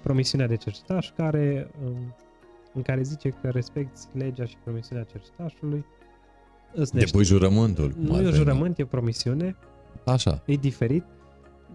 promisiunea 0.04 0.48
de 0.48 0.56
cercetaș, 0.56 1.12
care, 1.16 1.72
um, 1.86 2.16
în 2.74 2.82
care 2.82 3.02
zice 3.02 3.30
că 3.30 3.50
respecti 3.50 4.00
legea 4.14 4.46
și 4.46 4.56
promisiunea 4.64 5.04
cercetașului. 5.04 5.86
Depui 6.92 7.24
jurământul. 7.24 7.94
Nu 7.98 8.22
e 8.22 8.32
jurământ, 8.32 8.80
e 8.80 8.84
o 8.84 8.86
promisiune. 8.86 9.56
Așa. 10.06 10.44
E 10.46 10.56
diferit. 10.56 11.04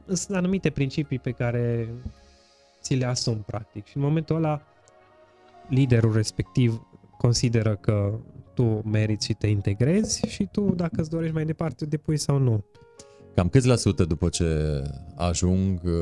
Sunt 0.07 0.37
anumite 0.37 0.71
principii 0.71 1.19
pe 1.19 1.31
care 1.31 1.89
ți 2.81 2.95
le 2.95 3.05
asum, 3.05 3.43
practic. 3.47 3.87
Și 3.87 3.97
în 3.97 4.03
momentul 4.03 4.37
ăla, 4.37 4.63
liderul 5.69 6.13
respectiv 6.13 6.87
consideră 7.19 7.77
că 7.77 8.19
tu 8.55 8.83
meriți 8.85 9.27
și 9.27 9.35
te 9.35 9.47
integrezi 9.47 10.27
și 10.27 10.49
tu, 10.53 10.75
dacă 10.75 11.01
îți 11.01 11.11
dorești 11.11 11.35
mai 11.35 11.45
departe, 11.45 11.85
depui 11.85 12.17
sau 12.17 12.39
nu. 12.39 12.65
Cam 13.35 13.49
câți 13.49 13.67
la 13.67 13.77
sută 13.77 14.05
după 14.05 14.29
ce 14.29 14.83
ajung 15.17 15.81
uh, 15.85 15.93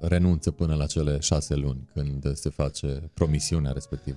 renunță 0.00 0.50
până 0.50 0.74
la 0.74 0.86
cele 0.86 1.18
șase 1.20 1.54
luni 1.54 1.88
când 1.92 2.34
se 2.34 2.48
face 2.48 3.10
promisiunea 3.14 3.72
respectivă? 3.72 4.16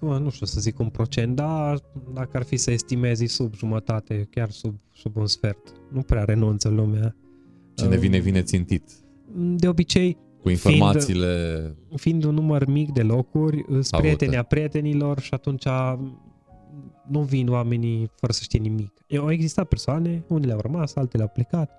Bă, 0.00 0.18
nu 0.18 0.30
știu 0.30 0.46
să 0.46 0.60
zic 0.60 0.78
un 0.78 0.88
procent, 0.88 1.36
dar 1.36 1.80
dacă 2.14 2.36
ar 2.36 2.42
fi 2.42 2.56
să 2.56 2.70
estimezi 2.70 3.24
sub 3.24 3.54
jumătate, 3.54 4.28
chiar 4.30 4.50
sub, 4.50 4.74
sub 4.94 5.16
un 5.16 5.26
sfert, 5.26 5.72
nu 5.92 6.02
prea 6.02 6.24
renunță 6.24 6.68
lumea. 6.68 7.16
Ce 7.80 7.88
ne 7.88 7.96
vine, 7.96 8.18
vine 8.18 8.42
țintit. 8.42 8.90
De 9.34 9.68
obicei, 9.68 10.18
cu 10.42 10.50
informațiile... 10.50 11.60
Fiind, 11.86 12.00
fiind 12.00 12.24
un 12.24 12.34
număr 12.34 12.66
mic 12.66 12.92
de 12.92 13.02
locuri, 13.02 13.64
sunt 13.68 14.00
prieteni 14.00 14.36
a 14.36 14.42
prietenilor 14.42 15.20
și 15.20 15.34
atunci 15.34 15.66
nu 17.08 17.20
vin 17.20 17.48
oamenii 17.48 18.10
fără 18.16 18.32
să 18.32 18.40
știe 18.42 18.58
nimic. 18.58 18.92
Au 19.18 19.30
existat 19.30 19.68
persoane, 19.68 20.24
unele 20.28 20.52
au 20.52 20.60
rămas, 20.60 20.94
altele 20.94 21.22
au 21.22 21.28
plecat, 21.28 21.70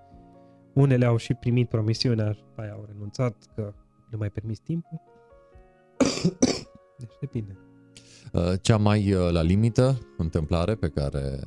unele 0.74 1.06
au 1.06 1.18
și 1.18 1.34
primit 1.34 1.70
promisiunea, 1.70 2.38
aia 2.56 2.72
au 2.72 2.86
renunțat 2.88 3.36
că 3.56 3.74
nu 4.12 4.18
mai 4.18 4.30
permis 4.30 4.60
timpul. 4.60 5.02
deci 7.00 7.16
depinde. 7.20 7.58
Uh, 8.32 8.54
cea 8.62 8.78
mai 8.78 9.14
uh, 9.14 9.32
la 9.32 9.42
limită 9.42 10.00
întâmplare 10.18 10.76
pe 10.76 10.88
care 10.88 11.40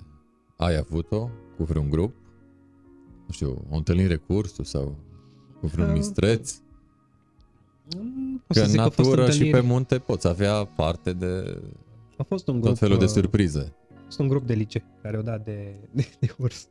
ai 0.56 0.76
avut-o 0.76 1.28
cu 1.56 1.64
vreun 1.64 1.90
grup? 1.90 2.14
Nu 3.26 3.32
știu, 3.32 3.64
o 3.70 3.76
întâlnire 3.76 4.16
cursu 4.16 4.62
sau 4.62 4.96
cu 5.60 5.66
vreun 5.66 5.88
uh, 5.88 5.94
mistreț? 5.94 6.54
Că 8.48 8.60
în 8.60 8.70
natură 8.70 9.30
și 9.30 9.44
pe 9.44 9.60
munte 9.60 9.98
poți 9.98 10.28
avea 10.28 10.64
parte 10.64 11.12
de 11.12 11.58
a 12.16 12.22
fost 12.22 12.48
un 12.48 12.54
grup... 12.54 12.68
Tot 12.68 12.78
felul 12.78 12.98
de 12.98 13.04
uh, 13.04 13.10
surprize. 13.10 13.74
A 13.90 14.00
fost 14.04 14.18
un 14.18 14.28
grup 14.28 14.46
de 14.46 14.54
licee 14.54 14.84
care 15.02 15.18
o 15.18 15.22
dat 15.22 15.44
de, 15.44 15.74
de, 15.90 16.06
de 16.20 16.34
urs. 16.38 16.68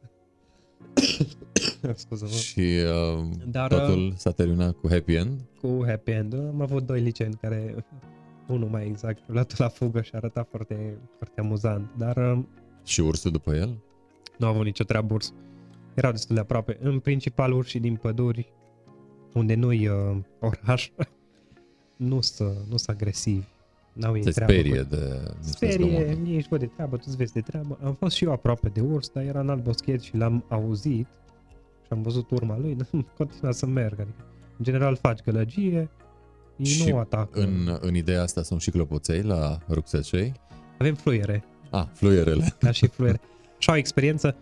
Scuză-mă. 1.95 2.31
Și 2.31 2.59
uh, 2.59 3.25
Dar, 3.45 3.67
totul 3.67 4.07
uh, 4.07 4.13
s-a 4.15 4.31
terminat 4.31 4.75
cu 4.75 4.89
happy 4.89 5.13
end? 5.13 5.39
Cu 5.61 5.83
happy 5.85 6.11
end. 6.11 6.33
Am 6.33 6.61
avut 6.61 6.85
doi 6.85 7.01
liceeni 7.01 7.35
care, 7.41 7.85
unul 8.47 8.69
mai 8.69 8.87
exact, 8.87 9.21
luat 9.25 9.57
la 9.57 9.67
fugă 9.67 10.01
și 10.01 10.11
arăta 10.13 10.47
foarte, 10.49 10.97
foarte 11.17 11.41
amuzant. 11.41 11.89
Dar... 11.97 12.17
Uh, 12.17 12.43
și 12.83 13.01
ursul 13.01 13.31
după 13.31 13.55
el? 13.55 13.77
Nu 14.37 14.45
a 14.45 14.49
avut 14.49 14.65
nicio 14.65 14.83
treabă 14.83 15.13
urs. 15.13 15.33
Erau 15.93 16.11
destul 16.11 16.35
de 16.35 16.41
aproape. 16.41 16.77
În 16.81 16.99
principal 16.99 17.51
urșii 17.51 17.79
din 17.79 17.95
păduri, 17.95 18.53
unde 19.33 19.55
nu-i 19.55 19.87
uh, 19.87 20.17
oraș, 20.39 20.89
nu 22.09 22.21
sunt 22.21 22.57
nu 22.69 22.75
agresivi. 22.85 23.45
N-au 23.93 24.15
ei 24.15 24.21
treabă 24.21 24.51
sperie 24.51 24.79
cu... 24.79 24.87
de... 24.89 25.31
Sperie, 25.39 26.17
ei 26.25 26.35
își 26.35 26.47
văd 26.47 26.59
de 26.59 26.65
treabă, 26.65 26.97
tu 26.97 27.09
vezi 27.17 27.33
de 27.33 27.41
treabă. 27.41 27.77
Am 27.83 27.93
fost 27.93 28.15
și 28.15 28.23
eu 28.23 28.31
aproape 28.31 28.69
de 28.69 28.81
urs, 28.81 29.09
dar 29.09 29.23
era 29.23 29.39
în 29.39 29.49
alt 29.49 29.63
boschet 29.63 30.01
și 30.01 30.15
l-am 30.17 30.45
auzit 30.49 31.07
și 31.81 31.89
am 31.89 32.01
văzut 32.01 32.29
urma 32.31 32.57
lui, 32.57 32.77
continua 33.17 33.51
să 33.51 33.65
merg. 33.65 33.99
Adică, 33.99 34.25
în 34.57 34.63
general 34.63 34.95
faci 34.95 35.21
gălăgie, 35.23 35.89
ei 36.57 36.65
și 36.65 36.89
nu 36.89 36.97
atacă. 36.97 37.39
În, 37.39 37.77
în 37.81 37.95
ideea 37.95 38.21
asta 38.21 38.43
sunt 38.43 38.61
și 38.61 38.71
clopoței 38.71 39.21
la 39.21 39.57
rucsăcei? 39.69 40.33
Avem 40.77 40.95
fluiere. 40.95 41.43
Ah, 41.69 41.85
fluierele. 41.93 42.55
Da, 42.59 42.71
și 42.71 42.87
fluiere. 42.87 43.19
Și 43.57 43.69
o 43.69 43.75
experiență, 43.75 44.35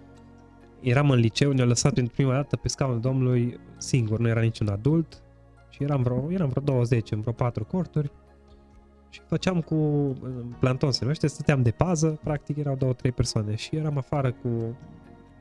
eram 0.82 1.10
în 1.10 1.20
liceu, 1.20 1.52
ne-au 1.52 1.68
lăsat 1.68 1.94
pentru 1.94 2.14
prima 2.14 2.34
dată 2.34 2.56
pe 2.56 2.68
scaunul 2.68 3.00
domnului 3.00 3.60
singur, 3.78 4.20
nu 4.20 4.28
era 4.28 4.42
niciun 4.42 4.68
adult 4.68 5.24
și 5.70 5.84
eram 5.84 6.02
vreo, 6.02 6.32
eram 6.32 6.50
vreo 6.50 6.64
20 6.64 7.12
în 7.12 7.22
vreo 7.22 7.34
4 7.34 7.66
corturi 7.66 8.12
și 9.10 9.22
făceam 9.28 9.62
cu 9.62 9.76
planton 10.60 10.92
se 10.92 11.00
numește, 11.02 11.28
stăteam 11.28 11.62
de 11.62 11.72
pază, 11.72 12.20
practic 12.24 12.58
erau 12.58 12.76
două, 12.76 12.94
trei 12.94 13.12
persoane 13.12 13.56
și 13.56 13.76
eram 13.76 13.98
afară 13.98 14.32
cu 14.32 14.48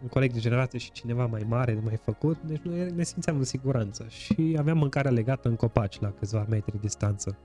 un 0.02 0.08
coleg 0.10 0.32
de 0.32 0.38
generație 0.38 0.78
și 0.78 0.90
cineva 0.90 1.26
mai 1.26 1.46
mare, 1.48 1.80
mai 1.84 1.96
făcut, 1.96 2.42
deci 2.42 2.60
noi 2.60 2.90
ne 2.90 3.02
simțeam 3.02 3.36
în 3.36 3.44
siguranță 3.44 4.06
și 4.08 4.56
aveam 4.58 4.78
mâncarea 4.78 5.10
legată 5.10 5.48
în 5.48 5.56
copaci 5.56 6.00
la 6.00 6.10
câțiva 6.10 6.46
metri 6.48 6.80
distanță. 6.80 7.38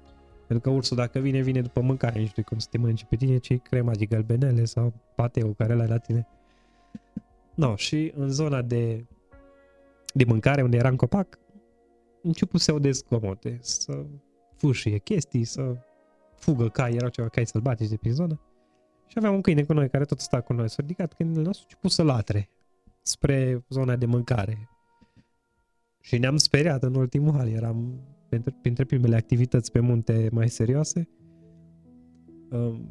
Pentru 0.47 0.69
că 0.69 0.75
ursul 0.75 0.97
dacă 0.97 1.19
vine, 1.19 1.41
vine 1.41 1.61
după 1.61 1.81
mâncare, 1.81 2.19
nu 2.19 2.25
știu 2.25 2.43
cum 2.43 2.57
să 2.57 2.67
te 2.71 2.77
mănânci 2.77 3.05
pe 3.05 3.15
tine, 3.15 3.37
ci 3.37 3.57
crema 3.57 3.91
de 3.91 4.05
gălbenele 4.05 4.65
sau 4.65 4.93
pateu 5.15 5.53
care 5.57 5.73
l-ai 5.73 5.87
la 5.87 5.97
tine. 5.97 6.27
No, 7.55 7.75
și 7.75 8.11
în 8.15 8.29
zona 8.29 8.61
de, 8.61 9.05
de 10.13 10.23
mâncare 10.23 10.61
unde 10.61 10.77
era 10.77 10.89
în 10.89 10.95
copac, 10.95 11.39
început 12.21 12.59
să 12.59 12.71
audez 12.71 12.97
zgomote, 12.97 13.57
să 13.61 14.05
fâșie 14.55 14.97
chestii, 14.97 15.43
să 15.43 15.75
fugă 16.35 16.69
cai, 16.69 16.93
erau 16.93 17.09
ceva 17.09 17.27
cai 17.27 17.45
sălbatici 17.45 17.89
de 17.89 17.97
prin 17.97 18.13
zonă. 18.13 18.39
Și 19.07 19.17
aveam 19.17 19.33
un 19.33 19.41
câine 19.41 19.63
cu 19.63 19.73
noi 19.73 19.89
care 19.89 20.05
tot 20.05 20.19
sta 20.19 20.41
cu 20.41 20.53
noi. 20.53 20.69
S-a 20.69 20.75
ridicat 20.79 21.13
câinele 21.13 21.41
nostru 21.41 21.65
și 21.69 21.77
pus 21.77 21.93
să 21.93 22.03
latre 22.03 22.49
spre 23.01 23.65
zona 23.69 23.95
de 23.95 24.05
mâncare. 24.05 24.69
Și 26.01 26.17
ne-am 26.17 26.37
speriat 26.37 26.83
în 26.83 26.95
ultimul 26.95 27.33
hal. 27.33 27.49
Eram 27.49 28.01
printre, 28.29 28.55
printre 28.61 28.83
primele 28.83 29.15
activități 29.15 29.71
pe 29.71 29.79
munte 29.79 30.29
mai 30.31 30.49
serioase. 30.49 31.09
Um, 32.51 32.89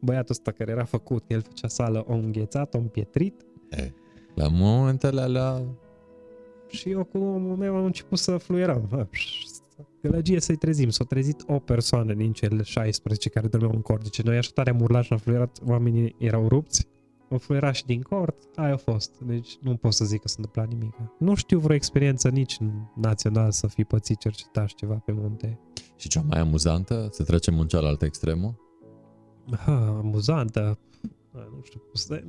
băiatul 0.00 0.30
ăsta 0.30 0.52
care 0.52 0.70
era 0.70 0.84
făcut, 0.84 1.30
el 1.30 1.42
făcea 1.42 1.68
sală, 1.68 2.04
o 2.06 2.12
înghețat, 2.12 2.74
o 2.74 2.78
împietrit. 2.78 3.46
La 4.34 4.48
momentele 4.48 5.20
alea 5.20 5.62
și 6.68 6.90
eu 6.90 7.04
cu 7.04 7.18
omul 7.18 7.56
meu 7.56 7.76
am 7.76 7.84
început 7.84 8.18
să 8.18 8.36
fluieram. 8.36 8.86
Bă, 8.88 9.06
Gălăgie 10.02 10.40
să-i 10.40 10.56
trezim. 10.56 10.88
S-a 10.88 11.04
trezit 11.04 11.44
o 11.46 11.58
persoană 11.58 12.14
din 12.14 12.32
cele 12.32 12.62
16 12.62 13.28
care 13.28 13.46
dormeau 13.46 13.72
în 13.74 13.80
cort. 13.80 14.02
Deci 14.02 14.22
noi 14.22 14.36
așa 14.36 14.50
tare 14.54 14.70
am 14.70 14.80
urlat 14.80 15.04
și 15.04 15.12
am 15.12 15.18
fluierat, 15.18 15.58
oamenii 15.66 16.14
erau 16.18 16.48
rupți. 16.48 16.88
O 17.28 17.38
fluiera 17.38 17.72
și 17.72 17.84
din 17.84 18.02
cort, 18.02 18.36
aia 18.54 18.72
a 18.72 18.76
fost. 18.76 19.18
Deci 19.18 19.58
nu 19.60 19.76
pot 19.76 19.92
să 19.92 20.04
zic 20.04 20.20
că 20.20 20.28
s-a 20.28 20.34
întâmplat 20.38 20.68
nimic. 20.68 20.94
Nu 21.18 21.34
știu 21.34 21.58
vreo 21.58 21.76
experiență 21.76 22.28
nici 22.28 22.56
în 22.60 22.70
național 22.96 23.50
să 23.50 23.66
fi 23.66 23.84
pățit 23.84 24.18
cercetaș 24.18 24.72
ceva 24.72 24.94
pe 24.94 25.12
munte. 25.12 25.60
Și 25.96 26.08
cea 26.08 26.24
mai 26.28 26.40
amuzantă, 26.40 27.08
să 27.10 27.24
trecem 27.24 27.58
în 27.58 27.66
cealaltă 27.66 28.04
extremă, 28.04 28.58
Ha, 29.50 29.96
amuzantă. 30.02 30.78
Ha, 31.32 31.48
Nu 31.56 31.60
știu 31.62 31.78
cum 31.78 31.90
să... 31.92 32.24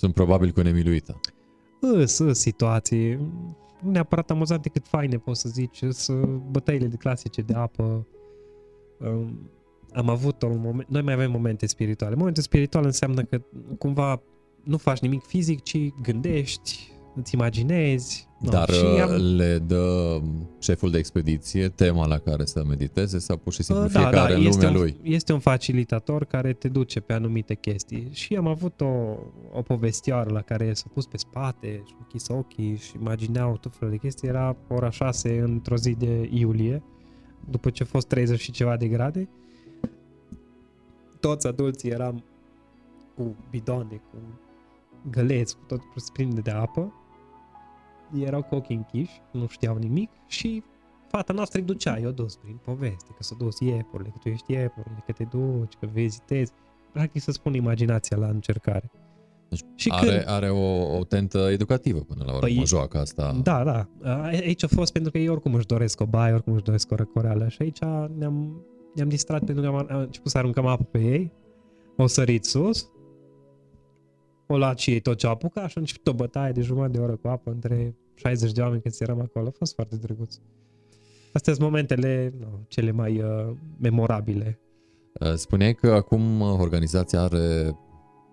sunt 0.00 0.14
probabil 0.14 0.50
cu 0.50 0.60
nemiluită. 0.60 1.20
Sunt 2.04 2.36
situații 2.36 3.18
nu 3.82 3.90
neapărat 3.90 4.30
amuzante 4.30 4.68
cât 4.68 4.86
faine, 4.86 5.16
poți 5.16 5.40
să 5.40 5.48
zici. 5.48 5.82
Sunt 5.88 6.42
bătăile 6.50 6.86
de 6.86 6.96
clasice 6.96 7.40
de 7.40 7.54
apă. 7.54 8.06
Um, 8.98 9.50
am 9.92 10.08
avut 10.08 10.42
un 10.42 10.60
moment... 10.60 10.88
Noi 10.88 11.02
mai 11.02 11.14
avem 11.14 11.30
momente 11.30 11.66
spirituale. 11.66 12.14
Momente 12.14 12.40
spirituale 12.40 12.86
înseamnă 12.86 13.22
că 13.22 13.40
cumva 13.78 14.22
nu 14.64 14.76
faci 14.76 14.98
nimic 14.98 15.22
fizic, 15.22 15.62
ci 15.62 15.92
gândești, 16.02 16.92
îți 17.14 17.34
imaginezi. 17.34 18.28
No, 18.40 18.50
Dar 18.50 18.70
și 18.70 18.84
uh, 18.84 19.00
am, 19.02 19.10
le 19.10 19.58
dă 19.58 20.20
șeful 20.58 20.90
de 20.90 20.98
expediție 20.98 21.68
tema 21.68 22.06
la 22.06 22.18
care 22.18 22.44
să 22.44 22.64
mediteze 22.64 23.18
sau 23.18 23.36
pur 23.36 23.52
și 23.52 23.62
simplu 23.62 23.84
Uh, 23.84 23.90
fiecare 23.90 24.34
în 24.34 24.40
este 24.40 24.66
lumea 24.66 24.70
un, 24.70 24.76
lui? 24.76 24.96
Este 25.02 25.32
un 25.32 25.38
facilitator 25.38 26.24
care 26.24 26.52
te 26.52 26.68
duce 26.68 27.00
pe 27.00 27.12
anumite 27.12 27.54
chestii. 27.54 28.08
Și 28.12 28.36
am 28.36 28.46
avut 28.46 28.80
o, 28.80 29.16
o 29.52 29.62
povestioară 29.62 30.30
la 30.30 30.40
care 30.40 30.72
s-a 30.72 30.86
pus 30.92 31.06
pe 31.06 31.16
spate 31.16 31.82
și 31.86 31.92
a 31.94 31.96
închis 31.98 32.28
ochii 32.28 32.76
și 32.76 32.96
imagineau 33.00 33.56
tot 33.56 33.76
felul 33.76 33.94
de 33.94 34.00
chestii. 34.00 34.28
Era 34.28 34.56
ora 34.68 34.90
6 34.90 35.38
într-o 35.38 35.76
zi 35.76 35.94
de 35.94 36.28
iulie, 36.32 36.82
după 37.50 37.70
ce 37.70 37.82
a 37.82 37.86
fost 37.86 38.06
30 38.06 38.40
și 38.40 38.50
ceva 38.50 38.76
de 38.76 38.88
grade. 38.88 39.28
Toți 41.20 41.46
adulții 41.46 41.90
eram 41.90 42.24
cu 43.16 43.36
bidoane, 43.50 44.02
cu 44.10 44.16
găleți, 45.10 45.56
cu 45.56 45.62
tot 45.66 45.80
prinde 46.12 46.40
de 46.40 46.50
apă. 46.50 46.92
Erau 48.18 48.42
cu 48.42 48.54
ochii 48.54 48.76
închiși, 48.76 49.20
nu 49.32 49.46
știau 49.46 49.76
nimic 49.76 50.10
și 50.26 50.62
fata 51.08 51.32
noastră 51.32 51.58
îi 51.58 51.64
ducea, 51.64 51.98
eu 51.98 52.10
dus 52.10 52.36
prin 52.36 52.60
poveste, 52.64 53.10
că 53.16 53.22
s-a 53.22 53.34
dus 53.38 53.58
iepurile, 53.60 54.08
că 54.08 54.18
tu 54.22 54.28
ești 54.28 54.52
iepurile, 54.52 55.02
că 55.06 55.12
te 55.12 55.24
duci, 55.24 55.72
că 55.80 55.86
vizitezi. 55.92 56.52
Practic 56.92 57.22
să 57.22 57.30
spun 57.30 57.54
imaginația 57.54 58.16
la 58.16 58.26
încercare. 58.26 58.90
Deci 59.48 59.60
Și 59.74 59.88
are, 59.92 60.06
când- 60.06 60.24
are 60.28 60.50
o, 60.50 60.96
o 60.98 61.04
tentă 61.04 61.38
educativă 61.50 61.98
până 61.98 62.24
la 62.26 62.34
urmă, 62.34 62.48
Păi- 62.48 62.64
joacă 62.64 62.98
asta. 62.98 63.40
Da, 63.42 63.64
da. 63.64 63.88
A- 64.02 64.20
Aici 64.26 64.64
a 64.64 64.68
fost 64.68 64.92
pentru 64.92 65.10
că 65.10 65.18
ei 65.18 65.28
oricum 65.28 65.54
își 65.54 65.66
doresc 65.66 66.00
o 66.00 66.06
baie, 66.06 66.32
oricum 66.32 66.52
își 66.52 66.62
doresc 66.62 66.90
o 66.90 66.94
răcoreală 66.94 67.48
și 67.48 67.62
aici 67.62 67.78
ne-am, 68.16 68.64
ne-am 68.94 69.08
distrat 69.08 69.44
pentru 69.44 69.64
că 69.64 69.68
am, 69.70 69.86
am 69.90 70.00
început 70.00 70.30
să 70.30 70.38
aruncăm 70.38 70.66
apă 70.66 70.84
pe 70.90 70.98
ei, 70.98 71.32
o 71.96 72.06
sărit 72.06 72.44
sus, 72.44 72.90
o 74.52 74.58
luat 74.58 74.78
și 74.78 74.90
ei 74.90 75.00
tot 75.00 75.18
ce 75.18 75.26
a 75.26 75.30
apucat 75.30 75.68
și 75.68 75.74
a 75.76 75.80
început 75.80 76.06
o 76.06 76.12
bătaie 76.12 76.52
de 76.52 76.60
jumătate 76.60 76.92
de 76.92 76.98
oră 76.98 77.16
cu 77.16 77.28
apă 77.28 77.50
între 77.50 77.94
60 78.14 78.52
de 78.52 78.60
oameni 78.60 78.82
când 78.82 78.94
eram 78.98 79.20
acolo. 79.20 79.46
A 79.46 79.54
fost 79.58 79.74
foarte 79.74 79.96
drăguț. 79.96 80.36
Astea 81.32 81.52
sunt 81.52 81.64
momentele 81.64 82.34
nu, 82.38 82.64
cele 82.68 82.90
mai 82.90 83.22
uh, 83.22 83.52
memorabile. 83.80 84.58
Uh, 85.20 85.34
Spuneai 85.34 85.74
că 85.74 85.90
acum 85.92 86.40
uh, 86.40 86.56
organizația 86.58 87.20
are 87.20 87.76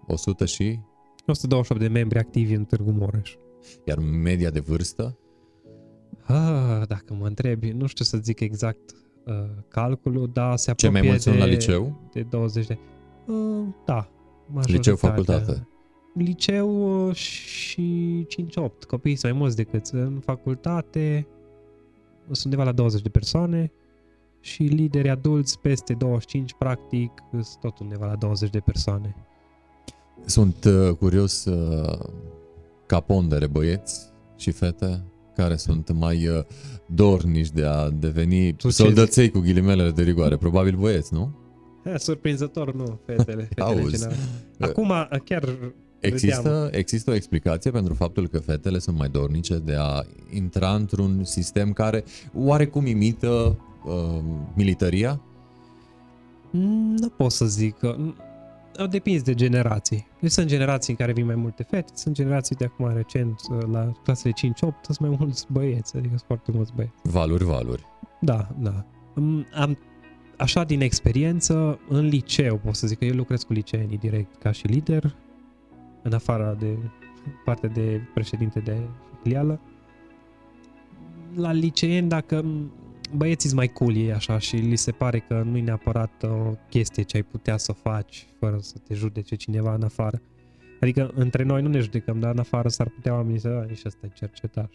100 0.08 0.46
și, 0.46 0.80
128 1.28 1.82
de 1.82 1.88
membri 1.88 2.20
activi 2.20 2.54
în 2.54 2.66
Târgu 2.66 2.92
Mureș. 2.92 3.36
iar 3.86 3.98
media 4.00 4.50
de 4.50 4.60
vârstă, 4.60 5.18
Ah, 6.28 6.88
dacă 6.88 7.16
mă 7.20 7.28
întrebi, 7.28 7.70
nu 7.72 7.86
știu 7.86 8.06
să 8.06 8.18
zic 8.18 8.40
exact 8.40 8.92
uh, 9.26 9.34
calculul, 9.68 10.30
dar 10.34 10.58
se 10.58 10.74
Cei 10.74 10.74
apropie 10.74 11.00
mai 11.00 11.10
mulți 11.10 11.24
sunt 11.24 11.36
de, 11.36 11.42
la 11.42 11.48
liceu? 11.48 12.10
de 12.14 12.22
20 12.22 12.68
de... 12.68 12.78
Uh, 13.28 13.68
da. 13.86 13.96
liceu, 13.96 14.54
majoritatea. 14.54 14.96
facultate. 14.96 15.68
Liceu 16.18 17.08
uh, 17.08 17.16
și 17.16 18.28
5-8. 18.70 18.72
Copiii 18.88 19.16
sunt 19.16 19.32
mai 19.32 19.42
mulți 19.42 19.56
decât 19.56 19.86
în 19.86 20.20
facultate. 20.20 21.28
Sunt 22.26 22.44
undeva 22.44 22.64
la 22.64 22.72
20 22.72 23.02
de 23.02 23.10
persoane 23.10 23.72
și 24.40 24.64
lideri 24.64 25.10
adulți 25.10 25.60
peste 25.60 25.94
25, 25.94 26.54
practic, 26.58 27.12
sunt 27.32 27.58
tot 27.62 27.80
undeva 27.80 28.06
la 28.06 28.16
20 28.16 28.50
de 28.50 28.60
persoane. 28.60 29.16
Sunt 30.26 30.64
uh, 30.64 30.96
curios 31.00 31.46
uh, 31.46 32.00
ca 32.86 33.00
pondere 33.00 33.48
băieți 33.48 34.10
și 34.38 34.52
fete 34.52 35.04
care 35.36 35.56
sunt 35.56 35.92
mai 35.92 36.28
uh, 36.28 36.44
dornici 36.86 37.52
de 37.52 37.66
a 37.66 37.90
deveni 37.90 38.54
Tu 38.54 38.68
ce 38.68 38.74
soldăței 38.74 39.30
cu 39.30 39.40
ghilimelele 39.40 39.92
de 39.92 40.04
rigoare. 40.04 40.38
Probabil 40.38 40.76
băieți, 40.76 41.14
nu? 41.14 41.36
Ha, 41.84 41.98
surprinzător, 42.08 42.74
nu, 42.74 43.00
fetele. 43.06 43.44
fetele 43.44 43.48
în 43.56 43.64
Auzi. 43.64 43.92
general. 43.92 44.18
Acum, 44.70 44.94
chiar 45.24 45.58
Există, 46.00 46.70
există 46.72 47.12
o 47.12 47.14
explicație 47.14 47.72
pentru 47.72 47.94
faptul 47.94 48.28
că 48.28 48.40
fetele 48.40 48.80
sunt 48.80 48.98
mai 48.98 49.10
dornice 49.10 49.58
de 49.58 49.76
a 49.80 50.02
intra 50.34 50.70
într-un 50.74 51.24
sistem 51.24 51.74
care 51.74 52.04
oarecum 52.34 52.86
imită 52.86 53.58
uh, 53.86 54.20
militaria? 54.56 55.22
Mm, 56.52 56.96
Nu 56.98 57.10
pot 57.10 57.32
să 57.32 57.46
zic 57.46 57.78
că... 57.78 57.96
mm, 57.98 58.16
Depinde 58.90 59.20
de 59.22 59.34
generații. 59.34 60.08
Deci 60.22 60.32
sunt 60.32 60.48
generații 60.48 60.92
în 60.94 60.98
care 61.00 61.12
vin 61.14 61.26
mai 61.26 61.36
multe 61.36 61.64
fete, 61.64 61.92
sunt 61.96 62.16
generații 62.16 62.56
de 62.56 62.66
acum 62.66 62.94
recent, 62.96 63.40
la 63.72 63.92
clasele 64.04 64.34
5-8, 64.34 64.58
sunt 64.82 65.00
mai 65.00 65.16
mulți 65.20 65.46
băieți, 65.52 65.96
adică 65.96 66.14
sunt 66.16 66.24
foarte 66.28 66.52
mulți 66.54 66.72
băieți. 66.76 66.94
Valuri, 67.04 67.44
valuri. 67.44 67.84
Da, 68.22 68.48
da. 68.60 68.86
Mm, 69.16 69.46
Am, 69.54 69.78
așa 70.38 70.64
din 70.64 70.82
experiență, 70.82 71.80
în 71.90 72.06
liceu, 72.06 72.58
pot 72.58 72.76
să 72.76 72.88
zic 72.88 72.98
că 72.98 73.06
eu 73.06 73.16
lucrez 73.16 73.44
cu 73.44 73.54
liceenii 73.54 73.98
direct 73.98 74.36
ca 74.42 74.52
și 74.52 74.68
lider, 74.68 75.16
în 76.02 76.14
afara 76.14 76.54
de 76.54 76.78
parte 77.46 77.68
de 77.68 78.02
președinte 78.14 78.60
de 78.60 78.78
filială. 79.22 79.60
La 81.36 81.52
liceeni, 81.52 82.10
dacă 82.10 82.42
mm, 82.42 82.72
băieții 83.16 83.50
sunt 83.50 83.60
mai 83.60 83.68
cool 83.68 83.96
ei 83.96 84.14
așa 84.14 84.38
și 84.38 84.56
li 84.56 84.76
se 84.76 84.92
pare 84.92 85.20
că 85.20 85.42
nu-i 85.46 85.62
neapărat 85.62 86.24
o 86.24 86.54
chestie 86.70 87.04
ce 87.04 87.16
ai 87.16 87.24
putea 87.24 87.58
să 87.58 87.72
faci 87.72 88.28
fără 88.40 88.58
să 88.60 88.76
te 88.88 88.94
judece 88.94 89.36
cineva 89.36 89.74
în 89.74 89.84
afară. 89.84 90.22
Adică 90.80 91.12
între 91.16 91.44
noi 91.44 91.62
nu 91.62 91.68
ne 91.68 91.80
judecăm, 91.80 92.20
dar 92.20 92.32
în 92.32 92.40
afară 92.40 92.68
s-ar 92.68 92.90
putea 92.90 93.14
oamenii 93.14 93.40
să, 93.40 93.48
"A, 93.48 93.64
nici 93.64 93.86
ăsta 93.86 94.06
e 94.06 94.10
cercetar. 94.14 94.70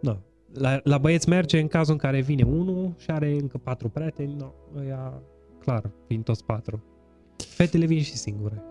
Nu. 0.00 0.18
La, 0.52 0.80
la 0.84 0.98
băieți 0.98 1.28
merge 1.28 1.60
în 1.60 1.68
cazul 1.68 1.92
în 1.92 1.98
care 1.98 2.20
vine 2.20 2.42
unul 2.42 2.94
și 2.98 3.10
are 3.10 3.32
încă 3.32 3.58
patru 3.58 3.88
prieteni, 3.88 4.34
no, 4.34 4.52
ăia, 4.78 5.22
clar, 5.58 5.90
vin 6.08 6.22
toți 6.22 6.44
patru. 6.44 6.82
Fetele 7.36 7.86
vin 7.86 8.02
și 8.02 8.16
singure. 8.16 8.62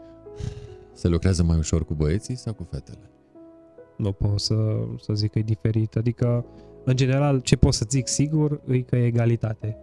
Se 0.99 1.07
lucrează 1.07 1.43
mai 1.43 1.57
ușor 1.57 1.85
cu 1.85 1.93
băieții 1.93 2.35
sau 2.35 2.53
cu 2.53 2.67
fetele? 2.71 3.11
Nu 3.97 4.11
pot 4.11 4.39
să, 4.39 4.55
să 4.97 5.13
zic 5.13 5.31
că 5.31 5.39
e 5.39 5.41
diferit. 5.41 5.95
Adică, 5.95 6.45
în 6.85 6.95
general, 6.95 7.39
ce 7.39 7.55
pot 7.55 7.73
să 7.73 7.85
zic 7.89 8.07
sigur 8.07 8.61
e 8.67 8.81
că 8.81 8.95
e 8.95 9.05
egalitate. 9.05 9.77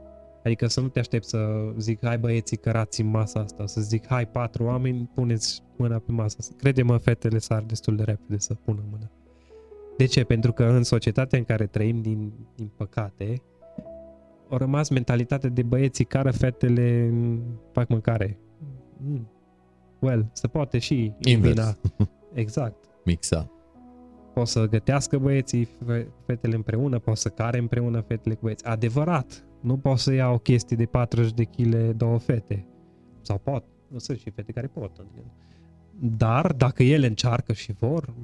Adică 0.44 0.66
să 0.66 0.80
nu 0.80 0.88
te 0.88 0.98
aștept 0.98 1.24
să 1.24 1.38
zic, 1.78 2.04
hai 2.04 2.18
băieții 2.18 2.56
cărați 2.56 3.00
în 3.00 3.06
masa 3.06 3.40
asta, 3.40 3.66
să 3.66 3.80
zic, 3.80 4.06
hai 4.06 4.28
patru 4.28 4.64
oameni, 4.64 5.10
puneți 5.14 5.62
mâna 5.76 5.98
pe 5.98 6.12
masa 6.12 6.36
asta. 6.38 6.54
Crede-mă, 6.58 6.96
fetele 6.96 7.38
sar 7.38 7.62
destul 7.62 7.96
de 7.96 8.02
repede 8.02 8.38
să 8.38 8.54
pună 8.54 8.84
mâna. 8.90 9.10
De 9.96 10.04
ce? 10.04 10.24
Pentru 10.24 10.52
că 10.52 10.64
în 10.64 10.82
societatea 10.82 11.38
în 11.38 11.44
care 11.44 11.66
trăim, 11.66 12.02
din, 12.02 12.32
din 12.54 12.70
păcate, 12.76 13.42
au 14.48 14.58
rămas 14.58 14.88
mentalitatea 14.88 15.48
de 15.48 15.62
băieții 15.62 16.04
care 16.04 16.30
fetele 16.30 17.08
mm, 17.12 17.60
fac 17.72 17.88
mâncare. 17.88 18.38
Mm. 18.96 19.30
Well, 19.98 20.26
se 20.32 20.46
poate 20.46 20.78
și 20.78 20.94
Invers. 21.18 21.56
invina. 21.56 21.76
Exact 22.42 22.84
Mixa. 23.04 23.50
pot 24.34 24.46
să 24.46 24.66
gătească 24.68 25.18
băieții, 25.18 25.64
fe- 25.86 26.08
fetele 26.26 26.54
împreună, 26.54 26.98
pot 26.98 27.16
să 27.16 27.28
care 27.28 27.58
împreună 27.58 28.00
fetele 28.00 28.34
cu 28.34 28.40
băieți. 28.42 28.64
Adevărat, 28.66 29.44
nu 29.60 29.76
pot 29.78 29.98
să 29.98 30.12
iau 30.12 30.38
chestii 30.38 30.76
de 30.76 30.84
40 30.86 31.32
de 31.32 31.44
kg 31.44 31.74
două 31.96 32.18
fete. 32.18 32.66
Sau 33.20 33.38
pot, 33.38 33.64
nu 33.88 33.98
sunt 33.98 34.18
și 34.18 34.30
fete 34.30 34.52
care 34.52 34.66
pot. 34.66 34.96
adică. 34.98 35.24
Dar 36.16 36.52
dacă 36.52 36.82
ele 36.82 37.06
încearcă 37.06 37.52
și 37.52 37.72
vor, 37.72 38.14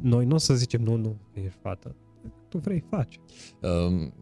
noi 0.00 0.24
nu 0.24 0.34
o 0.34 0.38
să 0.38 0.54
zicem 0.54 0.82
nu, 0.82 0.96
nu, 0.96 1.16
că 1.32 1.40
ești 1.40 1.58
fată. 1.62 1.96
Tu 2.48 2.58
vrei, 2.58 2.84
faci. 2.90 3.20
Um, 3.62 4.12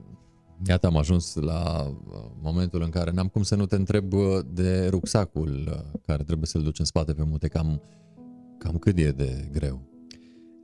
Iată, 0.68 0.86
am 0.86 0.96
ajuns 0.96 1.34
la 1.34 1.86
uh, 1.86 2.16
momentul 2.42 2.82
în 2.82 2.88
care 2.88 3.10
n-am 3.10 3.26
cum 3.26 3.42
să 3.42 3.54
nu 3.54 3.66
te 3.66 3.74
întreb 3.74 4.12
uh, 4.12 4.38
de 4.52 4.86
rucsacul 4.90 5.68
uh, 5.68 6.00
care 6.06 6.22
trebuie 6.22 6.46
să-l 6.46 6.62
duci 6.62 6.78
în 6.78 6.84
spate 6.84 7.12
pe 7.12 7.22
mute, 7.26 7.48
cam, 7.48 7.82
cam 8.58 8.76
cât 8.76 8.98
e 8.98 9.10
de 9.10 9.48
greu. 9.52 9.80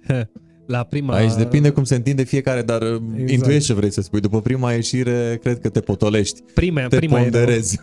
La 0.66 0.82
prima... 0.82 1.14
Aici 1.14 1.34
depinde 1.34 1.70
cum 1.70 1.84
se 1.84 1.95
întinde 1.95 2.22
fiecare, 2.22 2.62
dar 2.62 2.82
exact. 2.82 3.12
Exact. 3.12 3.30
intuiești 3.30 3.66
ce 3.66 3.74
vrei 3.74 3.90
să 3.90 4.01
spui. 4.01 4.20
După 4.20 4.40
prima 4.40 4.72
ieșire, 4.72 5.38
cred 5.43 5.61
că 5.61 5.68
te 5.68 5.80
potolești, 5.80 6.43
prima, 6.55 6.86
te 6.86 6.97
prima 6.97 7.20
era- 7.20 7.22
ponderezi. 7.22 7.80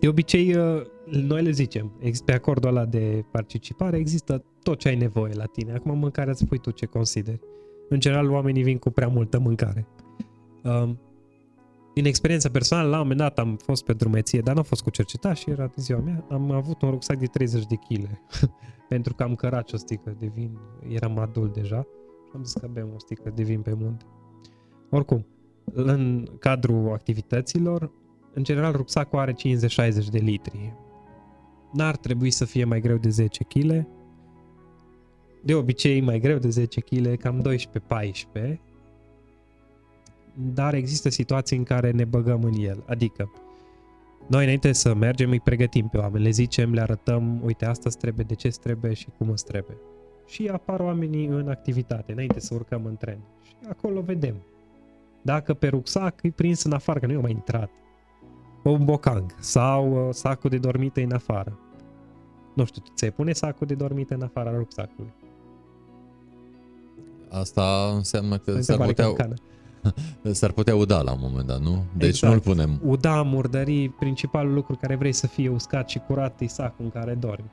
De 0.00 0.08
obicei, 0.08 0.54
uh, 0.54 0.82
noi 1.04 1.42
le 1.42 1.50
zicem, 1.50 1.92
ex- 2.00 2.20
pe 2.20 2.32
acordul 2.32 2.68
ăla 2.68 2.84
de 2.84 3.24
participare 3.32 3.96
există 3.96 4.44
tot 4.62 4.78
ce 4.78 4.88
ai 4.88 4.96
nevoie 4.96 5.32
la 5.34 5.44
tine. 5.44 5.72
Acum 5.72 5.98
mâncarea 5.98 6.30
îți 6.30 6.40
spui 6.40 6.58
tu 6.58 6.70
ce 6.70 6.86
consideri. 6.86 7.40
În 7.88 8.00
general, 8.00 8.30
oamenii 8.30 8.62
vin 8.62 8.78
cu 8.78 8.90
prea 8.90 9.08
multă 9.08 9.38
mâncare. 9.38 9.86
Um, 10.62 10.98
din 12.00 12.08
experiență 12.08 12.48
personală, 12.48 12.88
la 12.88 12.94
un 12.96 13.02
moment 13.02 13.18
dat 13.18 13.38
am 13.38 13.56
fost 13.56 13.84
pe 13.84 13.92
drumeție, 13.92 14.40
dar 14.40 14.52
nu 14.54 14.60
am 14.60 14.66
fost 14.66 14.82
cu 14.82 14.90
cercetat 14.90 15.36
și 15.36 15.50
era 15.50 15.66
de 15.66 15.72
ziua 15.76 15.98
mea. 15.98 16.26
Am 16.30 16.50
avut 16.50 16.82
un 16.82 16.90
rucsac 16.90 17.18
de 17.18 17.26
30 17.26 17.66
de 17.66 17.74
kg 17.74 18.08
pentru 18.88 19.14
că 19.14 19.22
am 19.22 19.34
cărat 19.34 19.72
o 19.72 19.76
sticlă 19.76 20.16
de 20.18 20.30
vin. 20.34 20.58
Eram 20.88 21.18
adult 21.18 21.54
deja 21.54 21.86
și 22.24 22.30
am 22.34 22.44
zis 22.44 22.52
că 22.52 22.68
bem 22.72 22.90
o 22.94 22.98
sticlă 22.98 23.32
de 23.34 23.42
vin 23.42 23.60
pe 23.60 23.74
munte. 23.74 24.04
Oricum, 24.90 25.26
în 25.64 26.28
cadrul 26.38 26.92
activităților, 26.92 27.92
în 28.34 28.44
general, 28.44 28.72
rucsacul 28.72 29.18
are 29.18 29.32
50-60 29.32 29.36
de 30.10 30.18
litri. 30.18 30.74
N-ar 31.72 31.96
trebui 31.96 32.30
să 32.30 32.44
fie 32.44 32.64
mai 32.64 32.80
greu 32.80 32.96
de 32.96 33.08
10 33.08 33.44
kg. 33.44 33.86
De 35.42 35.54
obicei, 35.54 36.00
mai 36.00 36.20
greu 36.20 36.38
de 36.38 36.48
10 36.48 36.80
kg, 36.80 37.16
cam 37.16 37.42
12-14 38.52 38.69
dar 40.34 40.74
există 40.74 41.08
situații 41.08 41.56
în 41.56 41.62
care 41.62 41.90
ne 41.90 42.04
băgăm 42.04 42.42
în 42.42 42.52
el. 42.52 42.82
Adică, 42.86 43.30
noi 44.26 44.42
înainte 44.42 44.72
să 44.72 44.94
mergem 44.94 45.30
îi 45.30 45.40
pregătim 45.40 45.88
pe 45.88 45.98
oameni, 45.98 46.24
le 46.24 46.30
zicem, 46.30 46.72
le 46.72 46.80
arătăm, 46.80 47.40
uite, 47.44 47.66
asta 47.66 47.82
îți 47.86 47.98
trebuie, 47.98 48.24
de 48.28 48.34
ce 48.34 48.46
îți 48.46 48.60
trebuie 48.60 48.92
și 48.92 49.08
cum 49.18 49.30
îți 49.30 49.44
trebuie. 49.44 49.76
Și 50.26 50.48
apar 50.52 50.80
oamenii 50.80 51.26
în 51.26 51.48
activitate, 51.48 52.12
înainte 52.12 52.40
să 52.40 52.54
urcăm 52.54 52.84
în 52.84 52.96
tren. 52.96 53.18
Și 53.42 53.54
acolo 53.68 54.00
vedem. 54.00 54.34
Dacă 55.22 55.54
pe 55.54 55.68
rucsac 55.68 56.22
e 56.22 56.30
prins 56.30 56.62
în 56.62 56.72
afară, 56.72 56.98
că 56.98 57.06
nu 57.06 57.12
i 57.12 57.16
mai 57.16 57.30
intrat. 57.30 57.70
Un 58.62 58.84
bocang 58.84 59.34
sau 59.38 60.06
uh, 60.06 60.14
sacul 60.14 60.50
de 60.50 60.58
dormite 60.58 61.02
în 61.02 61.12
afară. 61.12 61.58
Nu 62.54 62.64
știu, 62.64 62.82
tu 62.82 62.92
ți 62.94 63.06
pune 63.10 63.32
sacul 63.32 63.66
de 63.66 63.74
dormite 63.74 64.14
în 64.14 64.22
afara 64.22 64.50
rucsacului. 64.50 65.12
Asta 67.28 67.92
înseamnă 67.94 68.38
că 68.38 68.60
s-ar 68.60 68.86
putea, 68.86 69.14
S-ar 70.32 70.52
putea 70.52 70.76
uda 70.76 71.02
la 71.02 71.12
un 71.12 71.18
moment 71.20 71.46
dat, 71.46 71.60
nu? 71.60 71.84
Deci 71.96 72.08
exact. 72.08 72.32
nu-l 72.32 72.42
punem. 72.42 72.80
Uda, 72.84 73.22
murdării, 73.22 73.88
principalul 73.88 74.54
lucru 74.54 74.76
care 74.76 74.96
vrei 74.96 75.12
să 75.12 75.26
fie 75.26 75.48
uscat 75.48 75.88
și 75.88 75.98
curat 75.98 76.40
e 76.40 76.46
sacul 76.46 76.84
în 76.84 76.90
care 76.90 77.14
dormi. 77.14 77.50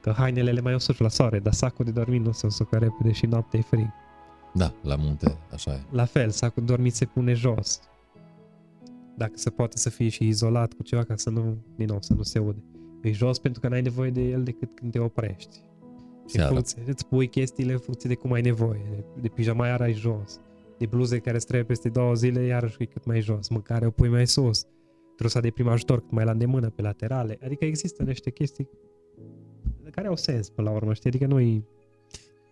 Că 0.00 0.14
hainele 0.16 0.52
le 0.52 0.60
mai 0.60 0.74
usuci 0.74 0.98
la 0.98 1.08
soare, 1.08 1.38
dar 1.38 1.52
sacul 1.52 1.84
de 1.84 1.90
dormit 1.90 2.24
nu 2.24 2.32
se 2.32 2.46
usucă 2.46 2.76
repede 2.76 3.12
și 3.12 3.26
noaptea 3.26 3.58
e 3.58 3.62
frig. 3.62 3.88
Da, 4.54 4.72
la 4.82 4.96
munte, 4.96 5.38
așa 5.52 5.72
e. 5.72 5.80
La 5.90 6.04
fel, 6.04 6.30
sacul 6.30 6.64
de 6.64 6.72
dormit 6.72 6.94
se 6.94 7.04
pune 7.04 7.32
jos. 7.32 7.80
Dacă 9.16 9.32
se 9.34 9.50
poate 9.50 9.76
să 9.76 9.90
fie 9.90 10.08
și 10.08 10.26
izolat 10.26 10.72
cu 10.72 10.82
ceva 10.82 11.04
ca 11.04 11.16
să 11.16 11.30
nu, 11.30 11.56
din 11.76 11.86
nou, 11.86 11.98
să 12.00 12.14
nu 12.14 12.22
se 12.22 12.38
ude. 12.38 12.62
E 13.02 13.12
jos 13.12 13.38
pentru 13.38 13.60
că 13.60 13.68
n-ai 13.68 13.82
nevoie 13.82 14.10
de 14.10 14.20
el 14.20 14.42
decât 14.42 14.70
când 14.74 14.92
te 14.92 14.98
oprești. 14.98 15.62
Și 16.28 16.38
funcție, 16.38 16.82
îți 16.86 17.06
pui 17.06 17.28
chestiile 17.28 17.72
în 17.72 17.78
funcție 17.78 18.08
de 18.08 18.14
cum 18.14 18.32
ai 18.32 18.40
nevoie. 18.40 18.82
De, 18.90 19.04
de 19.20 19.28
pijamaiara 19.28 19.84
ai 19.84 19.92
jos 19.92 20.40
de 20.80 20.86
bluze 20.86 21.18
care 21.18 21.36
îți 21.36 21.46
trebuie 21.46 21.66
peste 21.66 21.88
două 21.88 22.14
zile, 22.14 22.42
iarăși 22.42 22.76
e 22.78 22.84
cât 22.84 23.04
mai 23.04 23.20
jos, 23.20 23.48
mâncare 23.48 23.86
o 23.86 23.90
pui 23.90 24.08
mai 24.08 24.26
sus, 24.26 24.66
trusa 25.16 25.40
de 25.40 25.50
prim 25.50 25.68
ajutor 25.68 26.00
cât 26.00 26.10
mai 26.10 26.24
la 26.24 26.30
îndemână 26.30 26.70
pe 26.70 26.82
laterale, 26.82 27.38
adică 27.42 27.64
există 27.64 28.02
niște 28.02 28.30
chestii 28.30 28.68
care 29.90 30.08
au 30.08 30.16
sens 30.16 30.48
până 30.48 30.68
la 30.68 30.74
urmă, 30.76 30.94
știi, 30.94 31.08
adică 31.08 31.26
nu-i... 31.26 31.64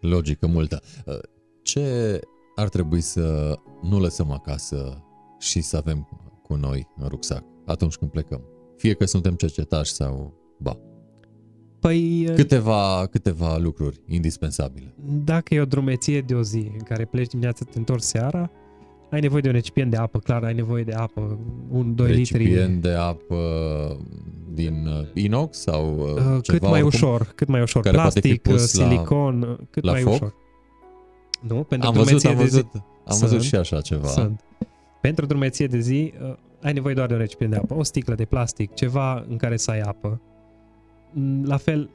Logică 0.00 0.46
multă. 0.46 0.80
Uh, 1.06 1.18
ce 1.62 2.20
ar 2.54 2.68
trebui 2.68 3.00
să 3.00 3.58
nu 3.82 4.00
lăsăm 4.00 4.30
acasă 4.30 5.04
și 5.38 5.60
să 5.60 5.76
avem 5.76 6.08
cu 6.42 6.54
noi 6.54 6.88
în 6.96 7.08
rucsac 7.08 7.44
atunci 7.66 7.96
când 7.96 8.10
plecăm? 8.10 8.42
Fie 8.76 8.94
că 8.94 9.04
suntem 9.04 9.34
cercetași 9.34 9.92
sau 9.92 10.34
ba. 10.58 10.78
Păi... 11.80 12.28
Câteva, 12.34 13.06
câteva 13.10 13.56
lucruri 13.56 14.00
indispensabile. 14.08 14.94
Dacă 15.24 15.54
e 15.54 15.60
o 15.60 15.64
drumeție 15.64 16.20
de 16.20 16.34
o 16.34 16.42
zi 16.42 16.70
în 16.72 16.82
care 16.84 17.04
pleci 17.04 17.28
dimineața, 17.28 17.64
te 17.70 17.78
întorci 17.78 18.02
seara, 18.02 18.50
ai 19.10 19.20
nevoie 19.20 19.40
de 19.40 19.48
un 19.48 19.54
recipient 19.54 19.90
de 19.90 19.96
apă, 19.96 20.18
clar, 20.18 20.44
ai 20.44 20.54
nevoie 20.54 20.82
de 20.82 20.92
apă, 20.92 21.38
un 21.70 21.94
2 21.94 22.10
litri. 22.10 22.38
Recipient 22.38 22.82
de 22.82 22.92
apă 22.92 23.36
din 24.52 24.86
uh, 24.86 25.06
inox 25.14 25.58
sau 25.58 25.98
uh, 25.98 26.04
uh, 26.04 26.42
ceva 26.42 26.58
Cât 26.58 26.62
mai 26.68 26.82
ușor, 26.82 27.32
cât 27.34 27.48
mai 27.48 27.60
ușor. 27.60 27.82
Care 27.82 27.96
Plastic, 27.96 28.56
silicon, 28.56 29.40
la, 29.40 29.56
cât 29.70 29.84
la 29.84 29.92
mai 29.92 30.02
foc? 30.02 30.12
ușor. 30.12 30.34
Nu, 31.40 31.54
pentru 31.54 31.88
am 31.88 31.94
văzut, 31.94 32.24
am 32.24 32.36
văzut, 32.36 32.68
zi, 32.72 32.78
am 33.04 33.18
văzut 33.18 33.28
sunt, 33.28 33.42
și 33.42 33.54
așa 33.54 33.80
ceva. 33.80 34.06
Sunt. 34.06 34.40
Pentru 35.00 35.26
drumeție 35.26 35.66
de 35.66 35.78
zi, 35.78 36.12
uh, 36.22 36.34
ai 36.62 36.72
nevoie 36.72 36.94
doar 36.94 37.06
de 37.06 37.12
un 37.12 37.20
recipient 37.20 37.52
de 37.52 37.58
apă, 37.58 37.74
o 37.74 37.82
sticlă 37.82 38.14
de 38.14 38.24
plastic, 38.24 38.74
ceva 38.74 39.24
în 39.28 39.36
care 39.36 39.56
să 39.56 39.70
ai 39.70 39.80
apă 39.80 40.20
Mm, 40.20 40.27
la 41.42 41.56
fel, 41.56 41.90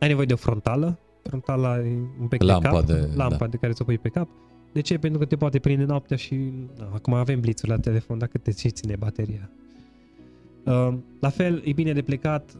ai 0.00 0.08
nevoie 0.08 0.26
de 0.26 0.32
o 0.32 0.36
frontală, 0.36 0.98
frontala 1.22 1.78
e 1.78 1.98
un 2.20 2.26
pic 2.28 2.42
lampa 2.42 2.68
cap, 2.68 2.84
de, 2.84 3.08
lampa 3.14 3.36
da. 3.36 3.46
de 3.46 3.56
care 3.56 3.72
ți-o 3.72 3.84
pui 3.84 3.98
pe 3.98 4.08
cap. 4.08 4.28
De 4.72 4.80
ce? 4.80 4.98
Pentru 4.98 5.18
că 5.18 5.24
te 5.24 5.36
poate 5.36 5.58
prinde 5.58 5.84
noaptea 5.84 6.16
și 6.16 6.34
na, 6.78 6.90
acum 6.94 7.14
avem 7.14 7.40
blițuri 7.40 7.70
la 7.70 7.78
telefon, 7.78 8.18
dacă 8.18 8.38
te 8.38 8.52
și 8.52 8.70
ține 8.70 8.96
bateria. 8.96 9.50
Uh, 10.64 10.94
la 11.20 11.28
fel, 11.28 11.62
e 11.64 11.72
bine 11.72 11.92
de 11.92 12.02
plecat 12.02 12.56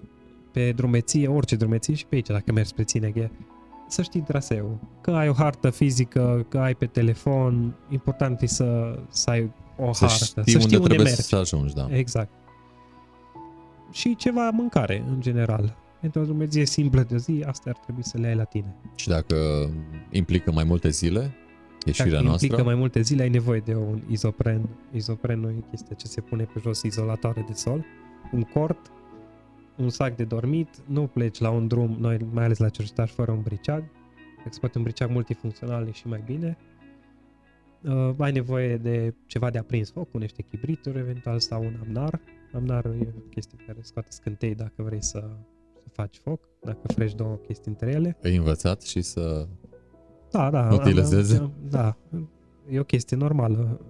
pe 0.53 0.73
drumeție, 0.73 1.29
orice 1.29 1.57
drumeție 1.57 1.95
și 1.95 2.07
pe 2.07 2.15
aici, 2.15 2.27
dacă 2.27 2.53
mergi 2.53 2.69
spre 2.69 2.85
Țineghe, 2.85 3.31
să 3.89 4.03
știi 4.03 4.21
traseul. 4.21 4.79
Că 5.01 5.11
ai 5.11 5.29
o 5.29 5.33
hartă 5.33 5.71
fizică, 5.71 6.47
că 6.49 6.59
ai 6.59 6.75
pe 6.75 6.87
telefon, 6.87 7.75
important 7.89 8.41
e 8.41 8.47
să, 8.47 8.99
să 9.09 9.31
ai 9.31 9.51
o 9.77 9.93
să 9.93 10.05
hartă, 10.05 10.25
știi 10.25 10.53
să 10.53 10.59
știi 10.59 10.63
unde, 10.63 10.77
unde 10.77 10.87
trebuie 10.89 11.07
mergi. 11.07 11.23
să 11.23 11.37
ajungi, 11.37 11.75
da. 11.75 11.89
Exact. 11.91 12.31
Și 13.93 14.17
ceva 14.17 14.51
mâncare, 14.51 15.05
în 15.09 15.21
general 15.21 15.77
pentru 16.07 16.25
o 16.25 16.35
drumeție 16.35 16.67
simplă 16.67 17.03
de 17.03 17.17
zi, 17.17 17.43
asta 17.47 17.71
ar 17.71 17.77
trebui 17.77 18.05
să 18.05 18.19
le 18.19 18.27
ai 18.27 18.35
la 18.35 18.45
tine. 18.45 18.75
Și 18.95 19.09
dacă 19.09 19.71
implică 20.11 20.53
mai 20.53 20.65
multe 20.65 20.89
zile, 20.89 21.35
ieșirea 21.85 22.13
dacă 22.13 22.25
noastră? 22.25 22.47
implică 22.47 22.69
mai 22.69 22.79
multe 22.79 23.01
zile, 23.01 23.23
ai 23.23 23.29
nevoie 23.29 23.61
de 23.61 23.75
un 23.75 24.03
izopren. 24.11 24.69
Izoprenul 24.93 25.51
e 25.51 25.65
chestia 25.71 25.97
ce 25.97 26.07
se 26.07 26.21
pune 26.21 26.45
pe 26.45 26.61
jos, 26.61 26.83
izolatoare 26.83 27.45
de 27.47 27.53
sol, 27.53 27.85
un 28.33 28.43
cort, 28.43 28.93
un 29.77 29.89
sac 29.89 30.17
de 30.17 30.25
dormit, 30.25 30.69
nu 30.85 31.07
pleci 31.07 31.39
la 31.39 31.51
un 31.51 31.67
drum, 31.67 31.97
noi 31.99 32.19
mai 32.33 32.45
ales 32.45 32.59
la 32.59 32.69
cercetare, 32.69 33.11
fără 33.15 33.31
un 33.31 33.41
briceag, 33.43 33.85
dacă 34.37 34.57
poate 34.61 34.79
un 34.79 34.85
briceag 34.85 35.11
multifuncțional 35.11 35.87
e 35.87 35.91
și 35.91 36.07
mai 36.07 36.23
bine. 36.27 36.59
Uh, 37.83 38.15
ai 38.19 38.33
nevoie 38.33 38.77
de 38.77 39.15
ceva 39.27 39.51
de 39.51 39.59
aprins 39.59 39.91
foc, 39.91 40.11
cu 40.11 40.19
niște 40.19 40.43
chibrituri 40.43 40.99
eventual 40.99 41.39
sau 41.39 41.65
un 41.65 41.77
amnar. 41.87 42.21
Amnarul 42.53 42.95
e 42.95 43.15
o 43.17 43.21
chestie 43.21 43.59
care 43.67 43.79
scoate 43.81 44.09
scântei 44.11 44.55
dacă 44.55 44.83
vrei 44.83 45.03
să 45.03 45.31
faci 45.97 46.21
foc, 46.23 46.41
dacă 46.63 46.79
freci 46.95 47.15
două 47.15 47.35
chestii 47.47 47.71
între 47.71 47.91
ele. 47.91 48.17
Ai 48.25 48.37
învățat 48.37 48.83
și 48.83 49.01
să 49.01 49.47
da, 50.31 50.51
da, 50.51 50.69
utilizeze? 50.73 51.37
Am, 51.37 51.53
da, 51.71 51.97
e 52.71 52.79
o 52.79 52.85
chestie 52.85 53.17
normală. 53.17 53.81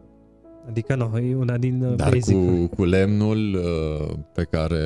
Adică 0.68 0.94
nu, 0.94 1.18
e 1.18 1.34
una 1.34 1.56
din 1.56 1.82
uh, 1.82 1.94
Dar 1.96 2.10
basic. 2.10 2.34
cu, 2.34 2.66
cu 2.66 2.84
lemnul 2.84 3.54
uh, 3.54 4.16
pe 4.34 4.42
care 4.42 4.78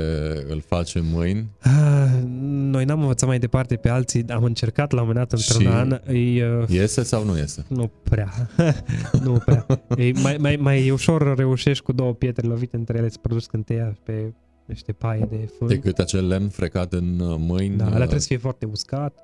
îl 0.49 0.61
facem 0.61 1.05
mâini? 1.13 1.51
Ah, 1.61 2.23
noi 2.47 2.85
n-am 2.85 3.01
învățat 3.01 3.29
mai 3.29 3.39
departe 3.39 3.77
pe 3.77 3.89
alții, 3.89 4.25
am 4.29 4.45
încercat 4.45 4.93
la 4.93 5.01
un 5.01 5.07
moment 5.07 5.29
dat 5.29 5.41
într-un 5.41 5.73
an. 5.73 5.91
E, 6.15 6.47
uh, 6.47 6.69
iese 6.69 7.03
sau 7.03 7.25
nu 7.25 7.37
iese? 7.37 7.65
Nu 7.69 7.91
prea. 8.03 8.33
nu 9.25 9.33
prea. 9.45 9.67
E, 9.97 10.13
mai, 10.23 10.37
mai, 10.41 10.57
mai 10.57 10.91
ușor 10.91 11.37
reușești 11.37 11.85
cu 11.85 11.93
două 11.93 12.13
pietre 12.13 12.47
lovite 12.47 12.77
între 12.77 12.99
ele 12.99 13.09
să 13.09 13.19
produci 13.21 13.43
scânteia 13.43 13.97
pe 14.03 14.33
niște 14.71 14.93
paie 14.93 15.27
de 15.31 15.51
fân. 15.59 15.69
Decât 15.69 15.99
acel 15.99 16.27
lemn 16.27 16.49
frecat 16.49 16.93
în 16.93 17.19
uh, 17.19 17.37
mâini. 17.39 17.77
Da, 17.77 17.85
ăla 17.85 17.93
uh, 17.93 17.99
trebuie 17.99 18.21
să 18.21 18.27
fie 18.27 18.37
foarte 18.37 18.67
uscat 18.67 19.19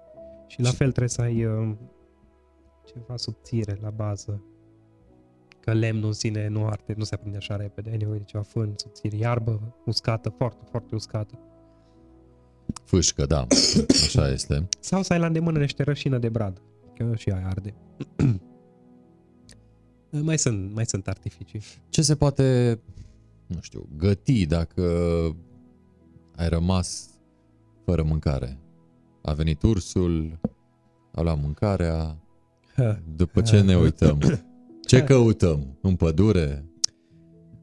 și 0.47 0.61
la 0.61 0.71
fel 0.71 0.89
trebuie 0.89 1.09
să 1.09 1.21
ai 1.21 1.45
uh, 1.45 1.75
ceva 2.87 3.17
subțire 3.17 3.79
la 3.81 3.91
bază. 3.91 4.43
Că 5.61 5.73
lemnul 5.73 6.07
în 6.07 6.13
sine 6.13 6.49
nu 6.49 6.67
arde, 6.67 6.95
nu 6.97 7.05
se 7.05 7.15
aprinde 7.15 7.37
așa 7.37 7.57
repede. 7.57 7.91
Ai 7.91 7.97
nevoie 7.97 8.19
de 8.19 8.25
ceva 8.25 8.43
fân, 8.43 8.73
subțire, 8.77 9.17
iarbă 9.17 9.77
uscată, 9.85 10.29
foarte, 10.29 10.65
foarte 10.71 10.95
uscată. 10.95 11.39
Fâșcă, 12.85 13.27
da, 13.27 13.47
așa 14.05 14.29
este. 14.29 14.69
Sau 14.81 15.03
să 15.03 15.13
ai 15.13 15.19
la 15.19 15.27
îndemână 15.27 15.59
niște 15.59 15.83
rășină 15.83 16.19
de 16.19 16.29
brad, 16.29 16.63
că 16.97 17.13
și 17.17 17.31
aia 17.31 17.47
arde. 17.47 17.75
mai, 20.11 20.39
sunt, 20.39 20.75
mai 20.75 20.87
sunt 20.87 21.09
artificii. 21.09 21.61
Ce 21.89 22.03
se 22.03 22.17
poate 22.17 22.79
nu 23.47 23.59
știu, 23.61 23.89
găti 23.97 24.47
dacă 24.47 24.83
ai 26.37 26.49
rămas 26.49 27.11
fără 27.85 28.03
mâncare. 28.03 28.61
A 29.23 29.33
venit 29.33 29.63
ursul, 29.63 30.39
a 31.13 31.21
luat 31.21 31.41
mâncarea, 31.43 32.19
după 33.17 33.41
ce 33.41 33.61
ne 33.61 33.77
uităm? 33.77 34.19
Ce 34.87 35.03
căutăm? 35.09 35.79
În 35.81 35.97
pădure? 35.97 36.65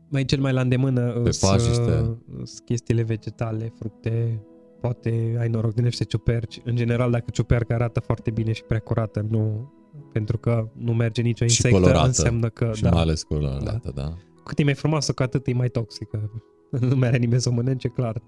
Mai 0.09 0.25
cel 0.25 0.39
mai 0.39 0.53
la 0.53 0.61
îndemână 0.61 1.11
pe 1.11 1.37
pajiște. 1.41 2.17
chestiile 2.65 3.01
vegetale, 3.01 3.73
fructe, 3.77 4.41
poate 4.81 5.35
ai 5.39 5.49
noroc 5.49 5.73
de 5.73 5.81
niște 5.81 6.03
ciuperci. 6.03 6.61
În 6.63 6.75
general, 6.75 7.11
dacă 7.11 7.25
ciuperca 7.31 7.73
arată 7.73 7.99
foarte 7.99 8.31
bine 8.31 8.51
și 8.51 8.63
prea 8.63 8.79
curată, 8.79 9.25
nu, 9.29 9.73
pentru 10.11 10.37
că 10.37 10.69
nu 10.73 10.93
merge 10.93 11.21
nicio 11.21 11.43
insectă, 11.43 11.79
colorată, 11.79 12.07
înseamnă 12.07 12.49
că... 12.49 12.71
Și 12.73 12.81
da, 12.81 12.89
mai 12.89 13.01
ales 13.01 13.23
colorată, 13.23 13.81
da. 13.83 13.91
da. 14.01 14.13
Cu 14.43 14.49
cât 14.49 14.59
e 14.59 14.63
mai 14.63 14.73
frumoasă, 14.73 15.13
cu 15.13 15.23
atât 15.23 15.47
e 15.47 15.53
mai 15.53 15.69
toxică. 15.69 16.31
nu 16.89 16.95
mai 16.95 17.07
are 17.07 17.17
nimeni 17.17 17.41
să 17.41 17.49
o 17.49 17.51
mănânce, 17.51 17.87
clar. 17.87 18.21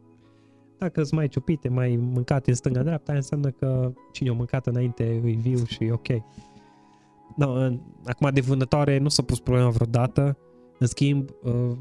Dacă 0.77 1.03
sunt 1.03 1.19
mai 1.19 1.27
ciupite, 1.27 1.69
mai 1.69 1.95
mâncate 1.95 2.49
în 2.49 2.55
stânga-dreapta, 2.55 3.13
înseamnă 3.13 3.49
că 3.49 3.93
cine 4.11 4.29
o 4.29 4.33
mâncat 4.33 4.67
înainte 4.67 5.03
e 5.03 5.19
viu 5.19 5.65
și 5.65 5.83
e 5.83 5.91
ok. 5.91 6.07
No, 7.35 7.51
în- 7.51 7.81
acum 8.05 8.29
de 8.33 8.41
vânătoare 8.41 8.97
nu 8.97 9.09
s-a 9.09 9.23
pus 9.23 9.39
problema 9.39 9.69
vreodată. 9.69 10.37
În 10.79 10.87
schimb, 10.87 11.29
uh, 11.43 11.71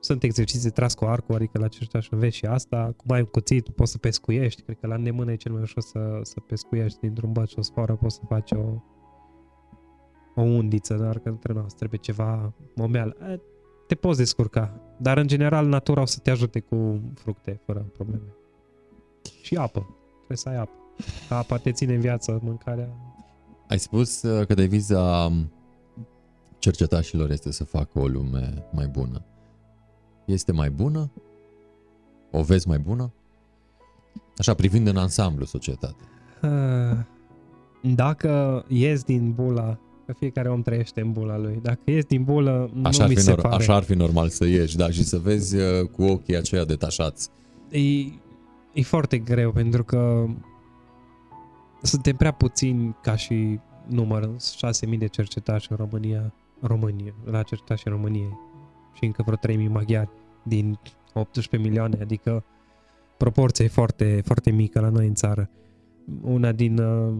sunt 0.00 0.22
exerciții 0.22 0.62
de 0.62 0.70
tras 0.70 0.94
cu 0.94 1.04
arcul, 1.04 1.34
adică 1.34 1.58
la 1.58 1.68
cercetaș 1.68 2.08
înveți 2.10 2.36
și 2.36 2.46
asta. 2.46 2.94
Cum 2.96 3.10
ai 3.10 3.20
un 3.20 3.26
cuțit, 3.26 3.68
poți 3.68 3.90
să 3.90 3.98
pescuiești. 3.98 4.62
Cred 4.62 4.78
că 4.80 4.86
la 4.86 4.94
îndemână 4.94 5.32
e 5.32 5.36
cel 5.36 5.52
mai 5.52 5.62
ușor 5.62 5.82
să, 5.82 6.18
să 6.22 6.40
pescuiești 6.40 7.00
dintr-un 7.00 7.32
băț 7.32 7.48
și 7.48 7.58
o 7.58 7.62
sfoară, 7.62 7.94
poți 7.94 8.14
să 8.14 8.20
faci 8.28 8.52
o, 8.52 8.82
o 10.34 10.42
undiță, 10.42 10.94
dar 10.94 11.18
că 11.18 11.28
între 11.28 11.52
noi 11.52 11.66
trebuie 11.76 12.00
ceva 12.00 12.52
momeală. 12.74 13.16
Eh, 13.94 14.00
Te 14.00 14.06
poți 14.06 14.18
descurca, 14.18 14.80
dar 14.96 15.16
în 15.18 15.26
general 15.26 15.66
natura 15.66 16.00
o 16.00 16.06
să 16.06 16.18
te 16.18 16.30
ajute 16.30 16.60
cu 16.60 17.00
fructe, 17.14 17.60
fără 17.66 17.86
probleme. 17.92 18.22
Și 19.42 19.56
apă. 19.56 19.86
Trebuie 20.16 20.36
să 20.36 20.48
ai 20.48 20.56
apă. 20.56 20.72
Că 21.28 21.34
apa 21.34 21.56
te 21.56 21.72
ține 21.72 21.94
în 21.94 22.00
viață, 22.00 22.40
mâncarea 22.42 22.88
Ai 23.68 23.78
spus 23.78 24.22
uh, 24.22 24.46
că 24.46 24.54
deviza 24.54 25.24
um, 25.24 25.52
cercetașilor 26.58 27.30
este 27.30 27.52
să 27.52 27.64
facă 27.64 27.98
o 27.98 28.06
lume 28.06 28.64
mai 28.72 28.86
bună. 28.86 29.22
Este 30.24 30.52
mai 30.52 30.70
bună? 30.70 31.10
O 32.30 32.42
vezi 32.42 32.68
mai 32.68 32.78
bună? 32.78 33.12
Așa, 34.38 34.54
privind 34.54 34.86
în 34.86 34.96
ansamblu 34.96 35.44
societatea. 35.44 36.06
Ah, 36.40 36.96
Dacă 37.94 38.64
ies 38.68 39.02
din 39.02 39.32
bula, 39.32 39.78
că 40.06 40.12
fiecare 40.12 40.48
om 40.48 40.62
trăiește 40.62 41.00
în 41.00 41.12
bula 41.12 41.38
lui, 41.38 41.58
dacă 41.62 41.78
ies 41.84 42.04
din 42.04 42.22
bulă, 42.24 42.70
Așa, 42.82 42.98
nu 42.98 43.02
ar 43.04 43.08
mi 43.08 43.14
fi, 43.14 43.20
se 43.20 43.32
nor- 43.32 43.40
pare. 43.40 43.54
așa 43.54 43.74
ar 43.74 43.82
fi 43.82 43.94
normal 43.94 44.28
să 44.28 44.44
ieși, 44.46 44.76
da, 44.76 44.90
și 44.90 45.04
să 45.04 45.18
vezi 45.18 45.56
uh, 45.56 45.88
cu 45.92 46.02
ochii 46.02 46.36
aceia 46.36 46.64
detașați. 46.64 47.28
E, 47.70 47.80
e 48.72 48.82
foarte 48.82 49.18
greu 49.18 49.52
pentru 49.52 49.84
că 49.84 50.24
suntem 51.82 52.16
prea 52.16 52.32
puțini 52.32 52.96
ca 53.02 53.16
și 53.16 53.58
număr, 53.86 54.30
6.000 54.90 54.98
de 54.98 55.06
cercetași 55.06 55.66
în 55.70 55.76
România, 55.76 56.34
România, 56.60 57.14
la 57.24 57.42
cercetași 57.42 57.82
în 57.86 57.92
România 57.92 58.38
și 58.92 59.04
încă 59.04 59.22
vreo 59.26 59.56
3.000 59.66 59.68
maghiari 59.68 60.08
din 60.42 60.78
18 61.12 61.68
milioane, 61.68 61.98
adică 62.00 62.44
proporția 63.16 63.64
e 63.64 63.68
foarte, 63.68 64.20
foarte 64.24 64.50
mică 64.50 64.80
la 64.80 64.88
noi 64.88 65.06
în 65.06 65.14
țară. 65.14 65.50
Una 66.22 66.52
din 66.52 66.78
uh, 66.78 67.14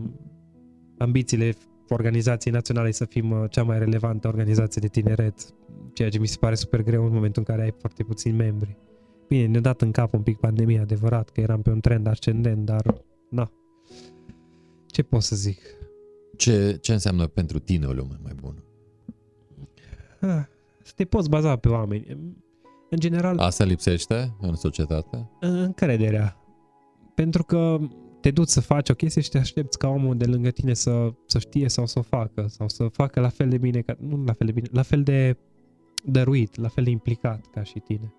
ambițiile 0.98 1.54
organizației 1.88 2.54
naționale 2.54 2.88
e 2.88 2.92
să 2.92 3.04
fim 3.04 3.30
uh, 3.30 3.44
cea 3.50 3.62
mai 3.62 3.78
relevantă 3.78 4.28
organizație 4.28 4.80
de 4.80 4.88
tineret, 4.88 5.54
ceea 5.92 6.08
ce 6.08 6.18
mi 6.18 6.26
se 6.26 6.36
pare 6.40 6.54
super 6.54 6.82
greu 6.82 7.04
în 7.06 7.12
momentul 7.12 7.44
în 7.46 7.54
care 7.54 7.66
ai 7.66 7.74
foarte 7.78 8.02
puțini 8.02 8.36
membri. 8.36 8.76
Bine, 9.28 9.46
ne-a 9.46 9.60
dat 9.60 9.80
în 9.80 9.90
cap 9.90 10.14
un 10.14 10.22
pic 10.22 10.38
pandemia, 10.38 10.80
adevărat, 10.80 11.30
că 11.30 11.40
eram 11.40 11.62
pe 11.62 11.70
un 11.70 11.80
trend 11.80 12.06
ascendent, 12.06 12.64
dar 12.64 13.04
na. 13.30 13.50
Ce 14.86 15.02
pot 15.02 15.22
să 15.22 15.36
zic? 15.36 15.60
Ce, 16.36 16.78
ce 16.80 16.92
înseamnă 16.92 17.26
pentru 17.26 17.58
tine 17.58 17.86
o 17.86 17.92
lume 17.92 18.18
mai 18.22 18.32
bună? 18.40 18.64
Ah, 20.20 20.44
Să 20.82 20.92
te 20.96 21.04
poți 21.04 21.28
baza 21.28 21.56
pe 21.56 21.68
oameni. 21.68 22.06
În 22.90 22.98
general, 22.98 23.38
Asta 23.38 23.64
lipsește 23.64 24.34
în 24.40 24.54
societate? 24.54 25.30
încrederea. 25.40 26.36
Pentru 27.14 27.44
că 27.44 27.78
te 28.24 28.30
duci 28.30 28.48
să 28.48 28.60
faci 28.60 28.88
o 28.88 28.94
chestie 28.94 29.22
și 29.22 29.30
te 29.30 29.38
aștepți 29.38 29.78
ca 29.78 29.88
omul 29.88 30.16
de 30.16 30.24
lângă 30.24 30.50
tine 30.50 30.74
să, 30.74 31.12
să 31.26 31.38
știe 31.38 31.68
sau 31.68 31.86
să 31.86 31.98
o 31.98 32.02
facă, 32.02 32.46
sau 32.48 32.68
să 32.68 32.88
facă 32.88 33.20
la 33.20 33.28
fel 33.28 33.48
de 33.48 33.58
bine, 33.58 33.80
ca, 33.80 33.96
nu 34.00 34.22
la 34.24 34.32
fel 34.32 34.46
de 34.46 34.52
bine, 34.52 34.68
la 34.72 34.82
fel 34.82 35.02
de 35.02 35.36
dăruit, 36.04 36.56
la 36.56 36.68
fel 36.68 36.84
de 36.84 36.90
implicat 36.90 37.46
ca 37.52 37.62
și 37.62 37.78
tine. 37.78 38.14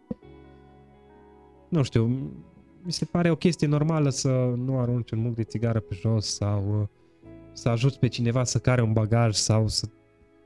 Nu 1.69 1.83
știu, 1.83 2.05
mi 2.83 2.91
se 2.91 3.05
pare 3.05 3.29
o 3.29 3.35
chestie 3.35 3.67
normală 3.67 4.09
să 4.09 4.53
nu 4.55 4.79
arunci 4.79 5.11
un 5.11 5.19
muc 5.19 5.35
de 5.35 5.43
țigară 5.43 5.79
pe 5.79 5.95
jos 5.95 6.35
sau 6.35 6.79
uh, 6.81 6.87
să 7.53 7.69
ajuți 7.69 7.99
pe 7.99 8.07
cineva 8.07 8.43
să 8.43 8.57
care 8.59 8.81
un 8.81 8.93
bagaj 8.93 9.35
sau 9.35 9.67
să 9.67 9.87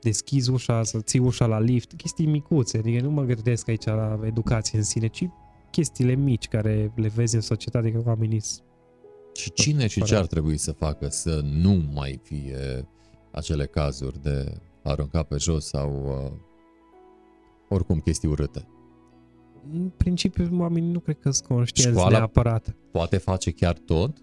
deschizi 0.00 0.50
ușa, 0.50 0.82
să 0.82 1.00
ții 1.00 1.18
ușa 1.18 1.46
la 1.46 1.60
lift, 1.60 1.92
chestii 1.96 2.26
micuțe, 2.26 2.78
adică 2.78 3.02
nu 3.02 3.10
mă 3.10 3.22
gândesc 3.22 3.68
aici 3.68 3.84
la 3.84 4.20
educație 4.24 4.78
în 4.78 4.84
sine, 4.84 5.06
ci 5.06 5.28
chestiile 5.70 6.14
mici 6.14 6.48
care 6.48 6.92
le 6.94 7.08
vezi 7.08 7.34
în 7.34 7.40
societate 7.40 7.92
că 7.92 8.02
oamenii 8.04 8.40
s- 8.40 8.62
Și 9.32 9.52
cine 9.52 9.86
și 9.86 10.02
ce 10.02 10.14
ar 10.14 10.26
trebui 10.26 10.56
să 10.56 10.72
facă 10.72 11.08
să 11.08 11.40
nu 11.44 11.82
mai 11.92 12.20
fie 12.22 12.88
acele 13.30 13.66
cazuri 13.66 14.22
de 14.22 14.60
a 14.82 14.90
arunca 14.90 15.22
pe 15.22 15.36
jos 15.36 15.66
sau 15.66 16.04
uh, 16.04 16.32
oricum 17.68 17.98
chestii 17.98 18.28
urâte? 18.28 18.66
în 19.72 19.90
principiu 19.96 20.48
oamenii 20.58 20.90
nu 20.90 20.98
cred 20.98 21.18
că 21.20 21.30
sunt 21.30 21.48
conștienți 21.48 21.98
Școala- 21.98 22.16
neapărat. 22.16 22.74
Poate 22.90 23.16
face 23.16 23.50
chiar 23.50 23.76
tot? 23.84 24.16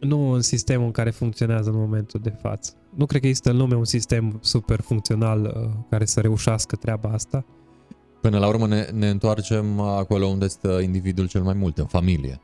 Nu 0.00 0.30
în 0.30 0.40
sistemul 0.40 0.86
în 0.86 0.92
care 0.92 1.10
funcționează 1.10 1.70
în 1.70 1.76
momentul 1.76 2.20
de 2.22 2.30
față. 2.30 2.72
Nu 2.94 3.06
cred 3.06 3.20
că 3.20 3.26
există 3.26 3.50
în 3.50 3.56
lume 3.56 3.74
un 3.74 3.84
sistem 3.84 4.38
super 4.42 4.80
funcțional 4.80 5.42
uh, 5.44 5.84
care 5.90 6.04
să 6.04 6.20
reușească 6.20 6.76
treaba 6.76 7.08
asta. 7.08 7.44
Până 8.20 8.38
la 8.38 8.48
urmă 8.48 8.66
ne, 8.66 8.88
ne 8.92 9.08
întoarcem 9.08 9.80
acolo 9.80 10.26
unde 10.26 10.46
stă 10.46 10.78
individul 10.78 11.28
cel 11.28 11.42
mai 11.42 11.54
mult, 11.54 11.78
în 11.78 11.86
familie. 11.86 12.40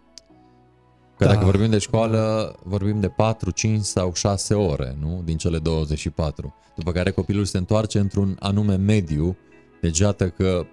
Că 1.19 1.25
Da. 1.25 1.33
dacă 1.33 1.45
vorbim 1.45 1.71
de 1.71 1.79
școală, 1.79 2.55
vorbim 2.63 3.01
de 3.01 3.09
4, 3.09 3.51
5 3.51 3.85
sau 3.85 4.13
6 4.15 4.55
ore, 4.55 4.97
nu? 5.01 5.23
Din 5.25 5.37
cele 5.37 5.59
24. 5.59 6.55
După 6.77 6.93
care 6.93 7.11
copilul 7.11 7.45
se 7.45 7.59
întoarce 7.59 7.99
într-un 7.99 8.37
anume 8.39 8.77
mediu, 8.77 9.37
deci 9.81 9.99
iată 9.99 10.29
că 10.29 10.67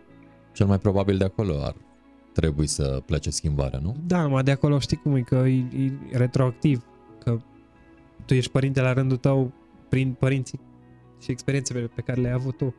cel 0.54 0.66
mai 0.66 0.80
probabil 0.80 1.18
de 1.18 1.24
acolo 1.24 1.64
ar 1.64 1.76
trebui 2.34 2.68
să 2.68 3.02
plece 3.06 3.30
schimbarea, 3.30 3.80
nu? 3.80 3.96
Da, 4.08 4.28
mă, 4.28 4.42
de 4.42 4.52
acolo 4.52 4.80
știi 4.80 4.98
cum 4.98 5.16
e, 5.16 5.22
că 5.22 5.36
e, 5.36 5.66
e 6.12 6.18
retroactiv, 6.18 6.86
că 7.24 7.38
tu 8.26 8.34
ești 8.34 8.52
părinte 8.52 8.82
la 8.82 8.94
rândul 8.94 9.18
tău 9.18 9.52
prin 9.90 10.14
părinții 10.20 10.60
și 11.22 11.32
experiențele 11.32 11.92
pe 11.96 12.02
care 12.02 12.22
le-ai 12.22 12.34
avut 12.34 12.58
tu. 12.58 12.76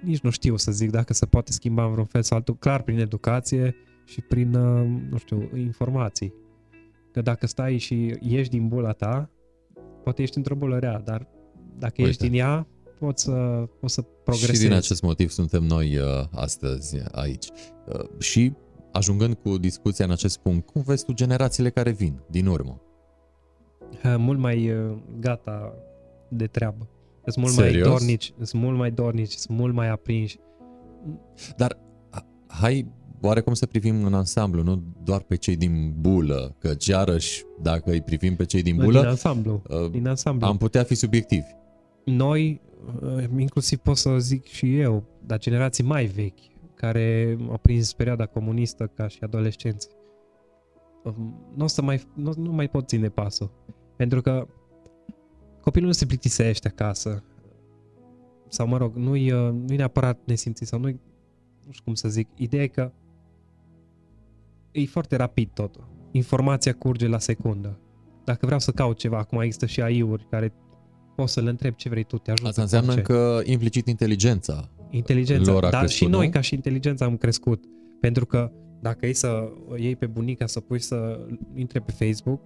Nici 0.00 0.20
nu 0.20 0.30
știu 0.30 0.56
să 0.56 0.72
zic 0.72 0.90
dacă 0.90 1.12
se 1.12 1.26
poate 1.26 1.52
schimba 1.52 1.84
în 1.84 1.90
vreun 1.90 2.06
fel 2.06 2.22
sau 2.22 2.36
altul, 2.36 2.56
clar 2.56 2.82
prin 2.82 2.98
educație 2.98 3.76
și 4.04 4.20
prin, 4.20 4.54
uh, 4.54 4.86
nu 5.10 5.16
știu, 5.16 5.50
informații. 5.56 6.34
Că 7.12 7.20
dacă 7.20 7.46
stai 7.46 7.78
și 7.78 8.16
ieși 8.20 8.50
din 8.50 8.68
bula 8.68 8.92
ta, 8.92 9.30
poate 10.02 10.22
ești 10.22 10.36
într-o 10.36 10.54
bulă 10.54 10.78
rea, 10.78 10.98
dar 10.98 11.28
dacă 11.78 11.94
Uite. 11.96 12.10
ești 12.10 12.28
din 12.28 12.38
ea, 12.38 12.66
poți 12.98 13.22
să, 13.22 13.68
poți 13.80 13.94
să 13.94 14.02
progresezi. 14.02 14.60
Și 14.60 14.66
din 14.68 14.76
acest 14.76 15.02
motiv 15.02 15.30
suntem 15.30 15.62
noi 15.62 15.96
uh, 15.96 16.04
astăzi 16.30 16.96
aici. 17.10 17.48
Uh, 17.86 18.18
și 18.18 18.52
ajungând 18.92 19.34
cu 19.34 19.58
discuția 19.58 20.04
în 20.04 20.10
acest 20.10 20.38
punct, 20.38 20.66
cum 20.66 20.82
vezi 20.82 21.04
tu 21.04 21.12
generațiile 21.12 21.70
care 21.70 21.90
vin 21.90 22.20
din 22.30 22.46
urmă? 22.46 22.80
Uh, 24.04 24.14
mult 24.18 24.38
mai 24.38 24.70
uh, 24.70 24.98
gata 25.20 25.74
de 26.28 26.46
treabă. 26.46 26.88
Sunt 27.24 27.44
mult 27.44 27.52
Serios? 27.52 27.88
mai 27.88 27.96
dornici, 27.96 28.32
sunt 28.42 28.62
mult 28.62 28.76
mai 28.76 28.90
dornici, 28.90 29.32
sunt 29.32 29.58
mult 29.58 29.74
mai 29.74 29.88
aprinși. 29.88 30.38
Dar 31.56 31.78
ha- 32.10 32.26
hai 32.46 32.92
oarecum 33.28 33.54
să 33.54 33.66
privim 33.66 34.04
în 34.04 34.14
ansamblu, 34.14 34.62
nu 34.62 34.82
doar 35.04 35.20
pe 35.22 35.36
cei 35.36 35.56
din 35.56 35.94
bulă, 36.00 36.54
că 36.58 36.74
iarăși 36.88 37.44
dacă 37.62 37.90
îi 37.90 38.02
privim 38.02 38.36
pe 38.36 38.44
cei 38.44 38.62
din 38.62 38.74
Din 38.76 38.84
bulă, 38.84 39.00
ansamblu. 39.08 39.62
uh, 39.68 39.90
Din 39.90 40.06
ansamblu. 40.08 40.46
am 40.46 40.56
putea 40.56 40.82
fi 40.82 40.94
subiectivi. 40.94 41.46
Noi, 42.04 42.60
uh, 43.02 43.24
inclusiv 43.38 43.78
pot 43.78 43.96
să 43.96 44.18
zic 44.18 44.44
și 44.46 44.78
eu, 44.78 45.04
dar 45.26 45.38
generații 45.38 45.84
mai 45.84 46.04
vechi, 46.04 46.38
care 46.74 47.38
au 47.50 47.58
prins 47.58 47.92
perioada 47.92 48.26
comunistă 48.26 48.90
ca 48.94 49.08
și 49.08 49.18
adolescenți, 49.22 49.88
um, 51.04 51.34
nu 51.56 51.64
o 51.64 51.66
să 51.66 51.82
mai, 51.82 52.02
nu, 52.14 52.32
nu 52.36 52.52
mai 52.52 52.68
pot 52.68 52.88
ține 52.88 53.08
pasul. 53.08 53.50
Pentru 53.96 54.20
că 54.20 54.46
copilul 55.60 55.86
nu 55.86 55.92
se 55.94 56.06
plictisește 56.06 56.68
acasă. 56.68 57.22
Sau, 58.48 58.66
mă 58.66 58.76
rog, 58.76 58.96
nu-i, 58.96 59.32
uh, 59.32 59.52
nu-i 59.52 59.76
neapărat 59.76 60.18
nesimțit 60.24 60.66
sau 60.66 60.78
nu-i, 60.78 61.00
nu 61.66 61.72
știu 61.72 61.84
cum 61.84 61.94
să 61.94 62.08
zic, 62.08 62.28
ideea 62.34 62.62
e 62.62 62.66
că 62.66 62.92
e 64.72 64.86
foarte 64.86 65.16
rapid 65.16 65.50
totul. 65.54 65.88
Informația 66.10 66.72
curge 66.72 67.06
la 67.06 67.18
secundă. 67.18 67.78
Dacă 68.24 68.46
vreau 68.46 68.60
să 68.60 68.70
caut 68.70 68.98
ceva, 68.98 69.18
acum 69.18 69.40
există 69.40 69.66
și 69.66 69.80
AI-uri 69.80 70.26
care 70.30 70.52
poți 71.16 71.32
să 71.32 71.40
le 71.40 71.50
întrebi 71.50 71.76
ce 71.76 71.88
vrei 71.88 72.04
tu, 72.04 72.18
te 72.18 72.30
ajută. 72.30 72.48
Asta 72.48 72.62
cu 72.62 72.68
înseamnă 72.72 72.92
orice. 72.92 73.12
că 73.12 73.40
implicit 73.44 73.86
inteligența. 73.86 74.68
Inteligența, 74.90 75.52
lor 75.52 75.64
a 75.64 75.70
dar 75.70 75.80
crescut, 75.80 76.06
și 76.06 76.12
noi 76.12 76.24
nu? 76.26 76.32
ca 76.32 76.40
și 76.40 76.54
inteligența 76.54 77.04
am 77.04 77.16
crescut. 77.16 77.64
Pentru 78.00 78.26
că 78.26 78.52
dacă 78.80 79.06
ei 79.06 79.14
să 79.14 79.52
o 79.68 79.76
iei 79.76 79.96
pe 79.96 80.06
bunica 80.06 80.46
să 80.46 80.60
pui 80.60 80.80
să 80.80 81.26
intre 81.54 81.80
pe 81.80 81.92
Facebook, 81.92 82.40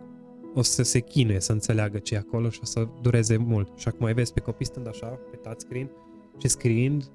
o 0.55 0.63
să 0.63 0.83
se 0.83 1.01
chinuie 1.01 1.41
să 1.41 1.53
înțeleagă 1.53 1.99
ce 1.99 2.15
e 2.15 2.19
acolo 2.19 2.51
și 2.51 2.59
o 2.63 2.65
să 2.65 2.89
dureze 3.03 3.37
mult. 3.37 3.73
Și 3.79 3.89
acum 3.89 4.01
mai 4.01 4.15
vezi 4.15 4.33
pe 4.33 4.41
copii 4.41 4.67
stând 4.67 4.89
așa, 4.89 5.07
pe 5.07 5.37
touchscreen 5.37 5.91
și 6.39 6.49
scriind, 6.49 7.11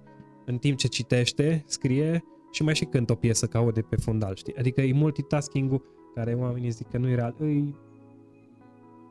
în 0.45 0.57
timp 0.57 0.78
ce 0.78 0.88
citește, 0.88 1.64
scrie 1.68 2.24
și 2.52 2.64
mai 2.64 2.76
și 2.76 2.86
cântă 2.86 3.12
o 3.12 3.16
piesă 3.16 3.45
ca 3.45 3.60
aude 3.60 3.82
pe 3.82 3.95
fundal, 3.95 4.36
știi? 4.36 4.56
Adică 4.58 4.82
e 4.82 4.93
multitasking-ul 4.93 5.84
care 6.16 6.34
oamenii 6.34 6.70
zic 6.70 6.89
că 6.89 6.97
nu 6.97 7.10
e 7.10 7.16
real. 7.16 7.36
Îi... 7.38 7.76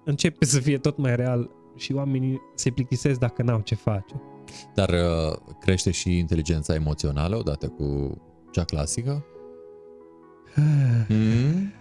Începe 0.04 0.44
să 0.44 0.60
fie 0.60 0.78
tot 0.78 0.96
mai 0.98 1.16
real 1.16 1.50
și 1.76 1.92
oamenii 1.92 2.40
se 2.54 2.70
plictisesc 2.70 3.18
dacă 3.18 3.42
n-au 3.42 3.60
ce 3.60 3.74
face. 3.74 4.22
Dar 4.74 4.88
uh, 4.88 5.36
crește 5.60 5.90
și 5.90 6.18
inteligența 6.18 6.74
emoțională 6.74 7.36
odată 7.36 7.68
cu 7.68 8.16
cea 8.50 8.64
clasică? 8.64 9.24
Mm? 11.08 11.72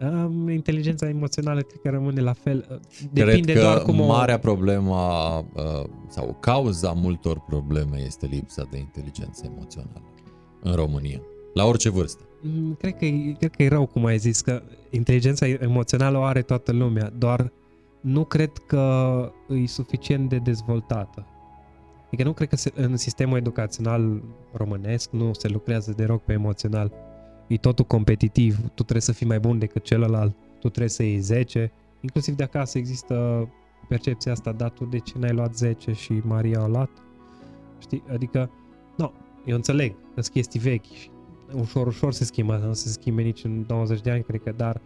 Um, 0.00 0.48
inteligența 0.48 1.08
emoțională 1.08 1.60
cred 1.60 1.80
că 1.80 1.90
rămâne 1.90 2.20
la 2.20 2.32
fel. 2.32 2.82
Depinde 3.12 3.52
Cred 3.52 3.56
că 3.56 3.62
doar 3.62 3.82
cum 3.82 4.00
o... 4.00 4.06
marea 4.06 4.38
problemă 4.38 4.96
uh, 5.54 5.88
sau 6.08 6.36
cauza 6.40 6.92
multor 6.92 7.40
probleme 7.40 8.02
este 8.04 8.26
lipsa 8.26 8.66
de 8.70 8.78
inteligență 8.78 9.42
emoțională 9.46 10.02
în 10.62 10.74
România, 10.74 11.20
la 11.54 11.64
orice 11.64 11.88
vârstă. 11.90 12.22
Mm, 12.42 12.74
Cred 12.74 12.96
că, 12.96 13.04
e- 13.04 13.34
cred 13.38 13.50
că 13.50 13.62
e 13.62 13.68
rău 13.68 13.86
cum 13.86 14.04
ai 14.04 14.18
zis, 14.18 14.40
că 14.40 14.62
inteligența 14.90 15.48
emoțională 15.48 16.18
o 16.18 16.22
are 16.22 16.42
toată 16.42 16.72
lumea, 16.72 17.12
doar 17.18 17.52
nu 18.00 18.24
cred 18.24 18.50
că 18.66 19.32
e 19.48 19.66
suficient 19.66 20.28
de 20.28 20.36
dezvoltată. 20.36 21.26
Adică 22.06 22.22
nu 22.22 22.32
cred 22.32 22.48
că 22.48 22.56
se, 22.56 22.72
în 22.74 22.96
sistemul 22.96 23.36
educațional 23.36 24.22
românesc 24.52 25.10
nu 25.10 25.32
se 25.32 25.48
lucrează 25.48 25.92
deloc 25.96 26.22
pe 26.22 26.32
emoțional. 26.32 26.92
E 27.46 27.56
totul 27.56 27.84
competitiv, 27.84 28.58
tu 28.58 28.82
trebuie 28.82 29.00
să 29.00 29.12
fii 29.12 29.26
mai 29.26 29.40
bun 29.40 29.58
decât 29.58 29.84
celălalt, 29.84 30.34
tu 30.60 30.68
trebuie 30.68 30.88
să 30.88 31.02
iei 31.02 31.18
10, 31.18 31.72
inclusiv 32.00 32.34
de 32.34 32.42
acasă 32.42 32.78
există 32.78 33.48
percepția 33.88 34.32
asta, 34.32 34.52
da, 34.52 34.68
tu 34.68 34.84
de 34.84 34.98
ce 34.98 35.12
n-ai 35.18 35.32
luat 35.32 35.54
10 35.56 35.92
și 35.92 36.12
Maria 36.24 36.60
a 36.60 36.66
luat? 36.66 36.90
Știi? 37.78 38.02
Adică, 38.12 38.50
nu, 38.96 39.12
eu 39.46 39.54
înțeleg 39.54 39.92
că 39.92 40.20
sunt 40.20 40.34
chestii 40.34 40.60
vechi 40.60 40.84
și 40.84 41.10
ușor, 41.52 41.86
ușor 41.86 42.12
se 42.12 42.24
schimbă, 42.24 42.56
nu 42.56 42.72
se 42.72 42.88
schimbe 42.88 43.22
nici 43.22 43.44
în 43.44 43.66
20 43.66 44.00
de 44.00 44.10
ani, 44.10 44.22
cred 44.22 44.42
că, 44.42 44.52
dar 44.52 44.80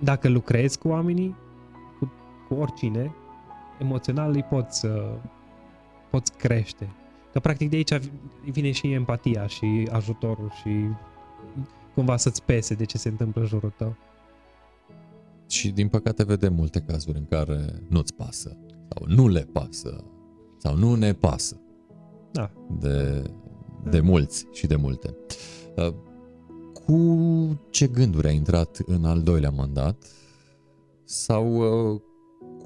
dacă 0.00 0.28
lucrezi 0.28 0.78
cu 0.78 0.88
oamenii, 0.88 1.36
cu, 1.98 2.12
cu 2.48 2.54
oricine, 2.54 3.14
emoțional 3.80 4.34
îi 4.34 4.42
poți, 4.42 4.86
uh, 4.86 5.14
poți 6.10 6.32
crește. 6.32 6.92
Că 7.32 7.40
practic 7.40 7.70
de 7.70 7.76
aici 7.76 7.92
vine 8.50 8.70
și 8.70 8.92
empatia 8.92 9.46
și 9.46 9.88
ajutorul 9.92 10.50
și 10.60 10.70
cumva 11.94 12.16
să-ți 12.16 12.44
pese 12.44 12.74
de 12.74 12.84
ce 12.84 12.98
se 12.98 13.08
întâmplă 13.08 13.40
în 13.40 13.46
jurul 13.46 13.72
tău. 13.76 13.96
Și 15.48 15.70
din 15.70 15.88
păcate 15.88 16.24
vedem 16.24 16.54
multe 16.54 16.80
cazuri 16.80 17.18
în 17.18 17.26
care 17.26 17.82
nu-ți 17.88 18.14
pasă 18.14 18.56
sau 18.88 19.06
nu 19.06 19.28
le 19.28 19.48
pasă 19.52 20.04
sau 20.58 20.76
nu 20.76 20.94
ne 20.94 21.12
pasă 21.12 21.61
Da. 22.32 22.50
de, 22.80 23.22
de 23.90 24.00
mulți 24.00 24.46
și 24.52 24.66
de 24.66 24.76
multe. 24.76 25.16
Uh, 25.76 25.94
Cu 26.72 27.60
ce 27.70 27.86
gânduri 27.86 28.26
ai 28.26 28.34
intrat 28.34 28.78
în 28.86 29.04
al 29.04 29.22
doilea 29.22 29.50
mandat 29.50 30.04
sau 31.04 31.56
uh, 31.56 32.00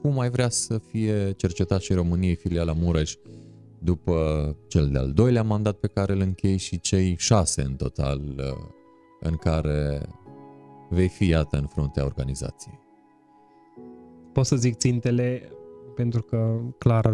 cum 0.01 0.19
ai 0.19 0.31
vrea 0.31 0.49
să 0.49 0.79
fie 0.79 1.33
cercetat 1.33 1.81
și 1.81 1.91
în 1.91 1.97
României 1.97 2.35
filiala 2.35 2.73
Mureș 2.73 3.15
după 3.79 4.57
cel 4.69 4.89
de-al 4.89 5.13
doilea 5.13 5.43
mandat 5.43 5.77
pe 5.77 5.87
care 5.87 6.13
îl 6.13 6.21
închei 6.21 6.57
și 6.57 6.81
cei 6.81 7.17
șase 7.19 7.63
în 7.63 7.75
total 7.75 8.21
uh, 8.39 8.75
în 9.21 9.37
care 9.37 10.09
vei 10.91 11.09
fi 11.09 11.29
iată 11.29 11.57
în 11.57 11.67
fruntea 11.67 12.05
organizației. 12.05 12.79
Pot 14.33 14.47
să 14.47 14.57
zic 14.57 14.77
țintele 14.77 15.51
pentru 15.95 16.23
că 16.23 16.61
clar 16.79 17.07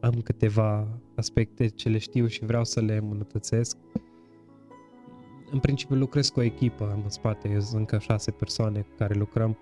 am 0.00 0.20
câteva 0.24 1.00
aspecte 1.16 1.68
ce 1.68 1.88
le 1.88 1.98
știu 1.98 2.26
și 2.26 2.44
vreau 2.44 2.64
să 2.64 2.80
le 2.80 2.96
îmbunătățesc. 2.96 3.76
În 5.50 5.58
principiu 5.58 5.96
lucrez 5.96 6.28
cu 6.28 6.40
o 6.40 6.42
echipă, 6.42 6.90
am 6.92 7.00
în 7.02 7.10
spate, 7.10 7.48
eu 7.48 7.60
sunt 7.60 7.78
încă 7.78 7.98
șase 7.98 8.30
persoane 8.30 8.80
cu 8.80 8.94
care 8.96 9.14
lucrăm. 9.14 9.58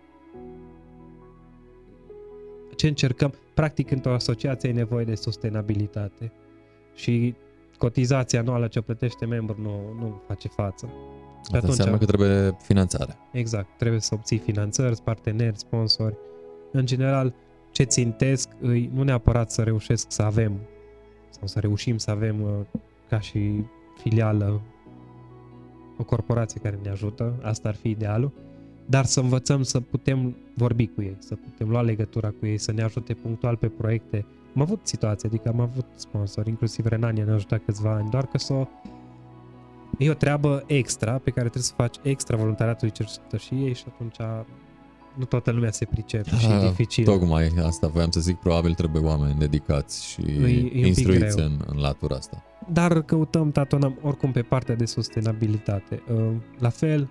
Ce 2.77 2.87
încercăm? 2.87 3.35
Practic, 3.55 3.91
într-o 3.91 4.13
asociație 4.13 4.69
ai 4.69 4.75
nevoie 4.75 5.05
de 5.05 5.15
sustenabilitate 5.15 6.33
și 6.95 7.35
cotizația 7.79 8.41
anuală 8.41 8.67
ce 8.67 8.81
plătește 8.81 9.27
membru 9.27 9.61
nu, 9.61 9.95
nu 9.99 10.23
face 10.27 10.49
față. 10.49 10.93
Asta 11.41 11.57
atunci- 11.57 11.69
înseamnă 11.71 11.99
că 11.99 12.05
trebuie 12.05 12.57
finanțare. 12.63 13.19
Exact, 13.33 13.79
trebuie 13.79 14.01
să 14.01 14.15
obții 14.15 14.39
finanțări, 14.39 15.03
parteneri, 15.03 15.59
sponsori. 15.59 16.17
În 16.73 16.87
general, 16.87 17.35
ce 17.71 17.83
țintesc 17.83 18.49
îi 18.61 18.91
nu 18.95 19.03
neapărat 19.03 19.51
să 19.51 19.63
reușesc 19.63 20.07
să 20.09 20.23
avem 20.23 20.61
sau 21.43 21.51
să 21.51 21.61
reușim 21.61 21.99
să 21.99 22.11
avem 22.11 22.43
uh, 22.43 22.51
ca 23.09 23.20
și 23.20 23.64
filială 24.03 24.61
o 25.99 26.05
corporație 26.05 26.61
care 26.61 26.78
ne 26.82 26.90
ajută, 26.90 27.34
asta 27.43 27.68
ar 27.68 27.74
fi 27.74 27.88
idealul, 27.88 28.32
dar 28.86 29.05
să 29.05 29.20
învățăm 29.20 29.62
să 29.62 29.80
putem 29.80 30.36
vorbi 30.55 30.86
cu 30.86 31.03
ei, 31.03 31.16
să 31.18 31.34
putem 31.34 31.68
lua 31.68 31.82
legătura 31.82 32.28
cu 32.28 32.47
ei, 32.47 32.59
să 32.59 32.72
ne 32.72 32.82
ajute 32.82 33.14
punctual 33.14 33.57
pe 33.57 33.68
proiecte. 33.68 34.24
Am 34.55 34.62
avut 34.62 34.80
situații, 34.82 35.28
adică 35.28 35.49
am 35.49 35.61
avut 35.61 35.86
sponsori, 35.95 36.49
inclusiv 36.49 36.86
Renania 36.86 37.24
ne-a 37.24 37.34
ajutat 37.34 37.62
câțiva 37.64 37.93
ani, 37.93 38.11
doar 38.11 38.26
că 38.26 38.38
să 38.38 38.53
o 38.53 38.66
E 39.99 40.11
o 40.11 40.14
treabă 40.14 40.64
extra 40.66 41.12
pe 41.12 41.30
care 41.30 41.49
trebuie 41.49 41.62
să 41.62 41.74
faci 41.76 41.97
extra 42.03 42.36
voluntariatului 42.36 42.95
cercetășiei 42.95 43.74
și 43.74 43.84
atunci 43.88 44.16
nu 45.15 45.25
toată 45.25 45.51
lumea 45.51 45.71
se 45.71 45.85
pricepe 45.85 46.37
și 46.39 46.47
e 46.47 46.53
Ah, 46.55 46.61
dificil. 46.69 47.05
Tocmai 47.05 47.51
asta 47.65 47.87
voiam 47.87 48.11
să 48.11 48.21
zic, 48.21 48.37
probabil 48.37 48.73
trebuie 48.75 49.03
oameni 49.03 49.39
dedicați 49.39 50.07
și 50.07 50.21
E- 50.21 50.33
e 50.33 50.63
un 50.63 50.69
pic 50.69 50.87
instruiți 50.87 51.37
greu. 51.37 51.47
în, 51.47 51.61
în 51.67 51.79
latura 51.81 52.17
asta. 52.17 52.43
Dar 52.73 53.03
căutăm, 53.03 53.51
tatonăm 53.51 53.99
oricum 54.03 54.33
pe 54.33 54.43
partea 54.43 54.75
de 54.75 54.85
sustenabilitate. 54.85 56.03
Uh, 56.15 56.31
La 56.59 56.69
fel, 56.69 57.09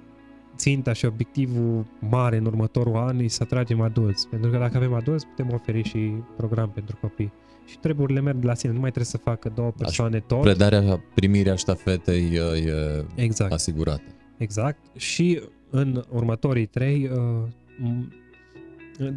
ținta 0.56 0.94
și 0.94 1.06
obiectivul 1.06 1.86
mare 2.10 2.38
în 2.38 2.46
următorul 2.46 2.96
an 2.96 3.20
e 3.20 3.28
să 3.28 3.44
atragem 3.44 3.82
adulți. 3.82 4.28
Pentru 4.28 4.50
că 4.50 4.58
dacă 4.58 4.78
avem 4.78 4.94
adulți, 4.94 5.26
putem 5.28 5.54
oferi 5.54 5.84
și 5.84 6.14
program 6.38 6.70
pentru 6.70 6.98
copii. 7.02 7.32
Și 7.66 7.78
treburile 7.80 8.20
merg 8.22 8.38
de 8.38 8.46
la 8.46 8.54
sine. 8.54 8.72
Nu 8.74 8.80
mai 8.80 8.92
trebuie 8.92 9.12
să 9.12 9.18
facă 9.18 9.52
două 9.56 9.72
persoane 9.78 10.20
tot. 10.20 10.42
Predarea, 10.42 11.04
primirea 11.14 11.56
ștafetei 11.56 12.30
e, 12.34 12.72
e 12.72 13.06
Exact. 13.16 13.52
asigurată. 13.52 14.04
Exact. 14.38 14.80
Și 14.98 15.42
în 15.70 16.04
următorii 16.10 16.66
trei, 16.66 17.10
uh, 17.14 17.20
m- 17.20 17.61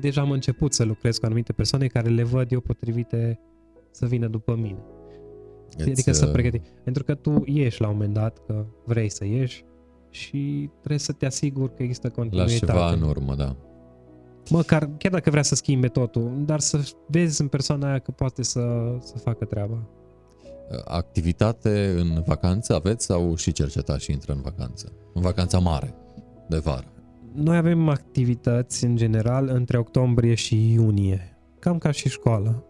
deja 0.01 0.21
am 0.21 0.31
început 0.31 0.73
să 0.73 0.85
lucrez 0.85 1.19
cu 1.19 1.25
anumite 1.25 1.53
persoane 1.53 1.87
care 1.87 2.09
le 2.09 2.23
văd 2.23 2.53
eu 2.53 2.61
potrivite 2.61 3.41
să 3.91 4.07
vină 4.07 4.27
după 4.27 4.55
mine. 4.55 4.83
Îți, 5.79 5.91
adică 5.91 6.13
să 6.13 6.27
uh, 6.27 6.33
pregăti. 6.33 6.61
Pentru 6.85 7.05
că 7.05 7.15
tu 7.15 7.43
ieși 7.45 7.81
la 7.81 7.89
un 7.89 7.93
moment 7.93 8.15
dat, 8.15 8.39
că 8.47 8.67
vrei 8.85 9.09
să 9.09 9.25
ieși 9.25 9.65
și 10.11 10.71
trebuie 10.79 10.99
să 10.99 11.13
te 11.13 11.27
asiguri 11.27 11.75
că 11.75 11.83
există 11.83 12.07
Lași 12.07 12.19
continuitate. 12.19 12.73
ceva 12.73 12.93
în 12.93 13.03
urmă, 13.03 13.35
da. 13.35 13.57
Măcar, 14.51 14.91
chiar 14.99 15.13
dacă 15.13 15.31
vrea 15.31 15.43
să 15.43 15.55
schimbe 15.55 15.89
totul, 15.89 16.43
dar 16.45 16.61
să 16.61 16.81
vezi 17.09 17.41
în 17.41 17.49
persoana 17.49 17.89
aia 17.89 17.99
că 17.99 18.11
poate 18.11 18.43
să, 18.43 18.61
să 19.01 19.19
facă 19.19 19.45
treaba. 19.45 19.89
Activitate 20.85 21.95
în 21.99 22.23
vacanță 22.27 22.75
aveți 22.75 23.05
sau 23.05 23.37
și 23.37 23.53
cercetați 23.53 24.05
și 24.05 24.13
intră 24.13 24.33
în 24.33 24.41
vacanță? 24.41 24.93
În 25.15 25.23
vacanța 25.23 25.59
mare, 25.59 25.95
de 26.49 26.59
vară. 26.59 26.94
Noi 27.35 27.57
avem 27.57 27.89
activități 27.89 28.85
în 28.85 28.97
general 28.97 29.49
între 29.49 29.79
octombrie 29.79 30.35
și 30.35 30.73
iunie, 30.73 31.39
cam 31.59 31.79
ca 31.79 31.91
și 31.91 32.09
școală. 32.09 32.65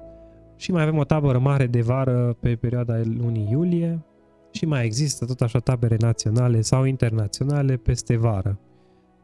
Și 0.57 0.73
mai 0.73 0.83
avem 0.83 0.97
o 0.97 1.05
tabără 1.05 1.39
mare 1.39 1.67
de 1.67 1.81
vară 1.81 2.37
pe 2.41 2.57
perioada 2.57 3.01
lunii 3.05 3.49
iulie 3.51 4.05
și 4.51 4.67
mai 4.67 4.85
există 4.85 5.25
tot 5.25 5.41
așa 5.41 5.59
tabere 5.59 5.97
naționale 5.99 6.61
sau 6.61 6.85
internaționale 6.85 7.77
peste 7.77 8.17
vară. 8.17 8.61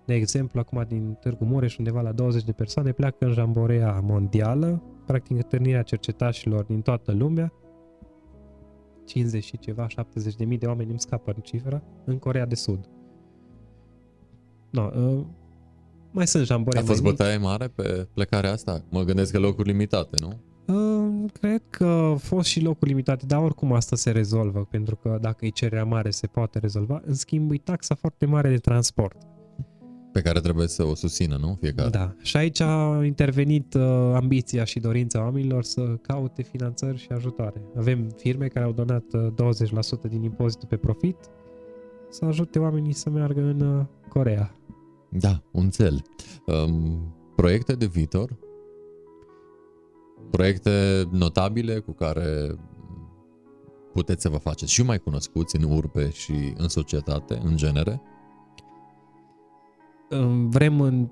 De 0.04 0.14
exemplu, 0.14 0.60
acum 0.60 0.84
din 0.88 1.16
Târgu 1.20 1.44
Mureș, 1.44 1.76
undeva 1.76 2.00
la 2.00 2.12
20 2.12 2.44
de 2.44 2.52
persoane 2.52 2.92
pleacă 2.92 3.24
în 3.24 3.32
jamborea 3.32 4.00
mondială, 4.02 4.82
practic 5.06 5.36
întâlnirea 5.36 5.82
cercetașilor 5.82 6.64
din 6.64 6.80
toată 6.80 7.12
lumea, 7.12 7.52
50 9.04 9.44
și 9.44 9.58
ceva, 9.58 9.88
70 9.88 10.34
de 10.34 10.44
mii 10.44 10.58
de 10.58 10.66
oameni 10.66 10.90
îmi 10.90 11.00
scapă 11.00 11.32
în 11.36 11.42
cifră, 11.42 11.82
în 12.04 12.18
Corea 12.18 12.46
de 12.46 12.54
Sud. 12.54 12.88
No, 14.70 14.90
uh, 14.96 15.24
mai 16.10 16.26
sunt 16.26 16.44
jambore 16.44 16.78
A 16.78 16.82
fost 16.82 17.02
mai 17.02 17.10
mici. 17.10 17.18
bătaie 17.18 17.36
mare 17.36 17.68
pe 17.68 18.08
plecarea 18.14 18.52
asta? 18.52 18.84
Mă 18.90 19.02
gândesc 19.02 19.32
că 19.32 19.38
locuri 19.38 19.68
limitate, 19.68 20.16
nu? 20.20 20.40
Uh, 20.74 21.30
cred 21.40 21.62
că 21.70 21.84
au 21.84 22.16
fost 22.16 22.48
și 22.48 22.62
locuri 22.62 22.90
limitate, 22.90 23.26
dar 23.26 23.42
oricum 23.42 23.72
asta 23.72 23.96
se 23.96 24.10
rezolvă, 24.10 24.66
pentru 24.70 24.96
că 24.96 25.18
dacă 25.20 25.46
e 25.46 25.48
cererea 25.48 25.84
mare 25.84 26.10
se 26.10 26.26
poate 26.26 26.58
rezolva. 26.58 27.02
În 27.04 27.14
schimb, 27.14 27.50
e 27.52 27.56
taxa 27.56 27.94
foarte 27.94 28.26
mare 28.26 28.48
de 28.48 28.56
transport. 28.56 29.16
Pe 30.12 30.20
care 30.20 30.40
trebuie 30.40 30.66
să 30.66 30.84
o 30.84 30.94
susțină, 30.94 31.36
nu? 31.40 31.56
Fiecare. 31.60 31.90
Da. 31.90 32.14
Și 32.22 32.36
aici 32.36 32.60
a 32.60 33.00
intervenit 33.04 33.74
uh, 33.74 33.82
ambiția 34.14 34.64
și 34.64 34.80
dorința 34.80 35.22
oamenilor 35.22 35.62
să 35.62 35.80
caute 36.02 36.42
finanțări 36.42 36.98
și 36.98 37.08
ajutoare. 37.12 37.62
Avem 37.76 38.08
firme 38.16 38.46
care 38.46 38.64
au 38.64 38.72
donat 38.72 39.04
uh, 39.12 39.54
20% 40.06 40.08
din 40.08 40.22
impozitul 40.22 40.68
pe 40.68 40.76
profit 40.76 41.16
să 42.10 42.24
ajute 42.24 42.58
oamenii 42.58 42.92
să 42.92 43.10
meargă 43.10 43.40
în 43.40 43.60
uh, 43.60 43.84
Corea. 44.08 44.54
Da, 45.10 45.42
un 45.50 45.70
cel. 45.70 46.02
Um, 46.46 47.14
proiecte 47.36 47.72
de 47.72 47.86
viitor? 47.86 48.36
Proiecte 50.30 51.04
notabile 51.10 51.78
cu 51.78 51.92
care 51.92 52.58
puteți 53.92 54.22
să 54.22 54.28
vă 54.28 54.36
faceți 54.36 54.72
și 54.72 54.82
mai 54.82 54.98
cunoscuți 54.98 55.56
în 55.56 55.62
urbe 55.62 56.10
și 56.10 56.52
în 56.56 56.68
societate, 56.68 57.40
în 57.44 57.56
genere? 57.56 58.02
Uh, 60.10 60.46
Vrem 60.48 60.80
în 60.80 61.08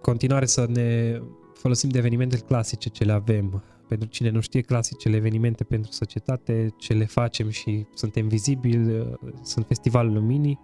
continuare 0.00 0.46
să 0.46 0.66
ne 0.68 1.20
folosim 1.54 1.88
de 1.88 1.98
evenimente 1.98 2.36
clasice 2.38 2.88
ce 2.88 3.04
le 3.04 3.12
avem. 3.12 3.62
Pentru 3.88 4.08
cine 4.08 4.30
nu 4.30 4.40
știe, 4.40 4.60
clasicele 4.60 5.16
evenimente 5.16 5.64
pentru 5.64 5.92
societate, 5.92 6.74
ce 6.76 6.92
le 6.92 7.04
facem 7.04 7.48
și 7.48 7.86
suntem 7.94 8.28
vizibili, 8.28 8.98
uh, 8.98 9.06
sunt 9.42 9.66
Festivalul 9.66 10.12
Luminii, 10.12 10.58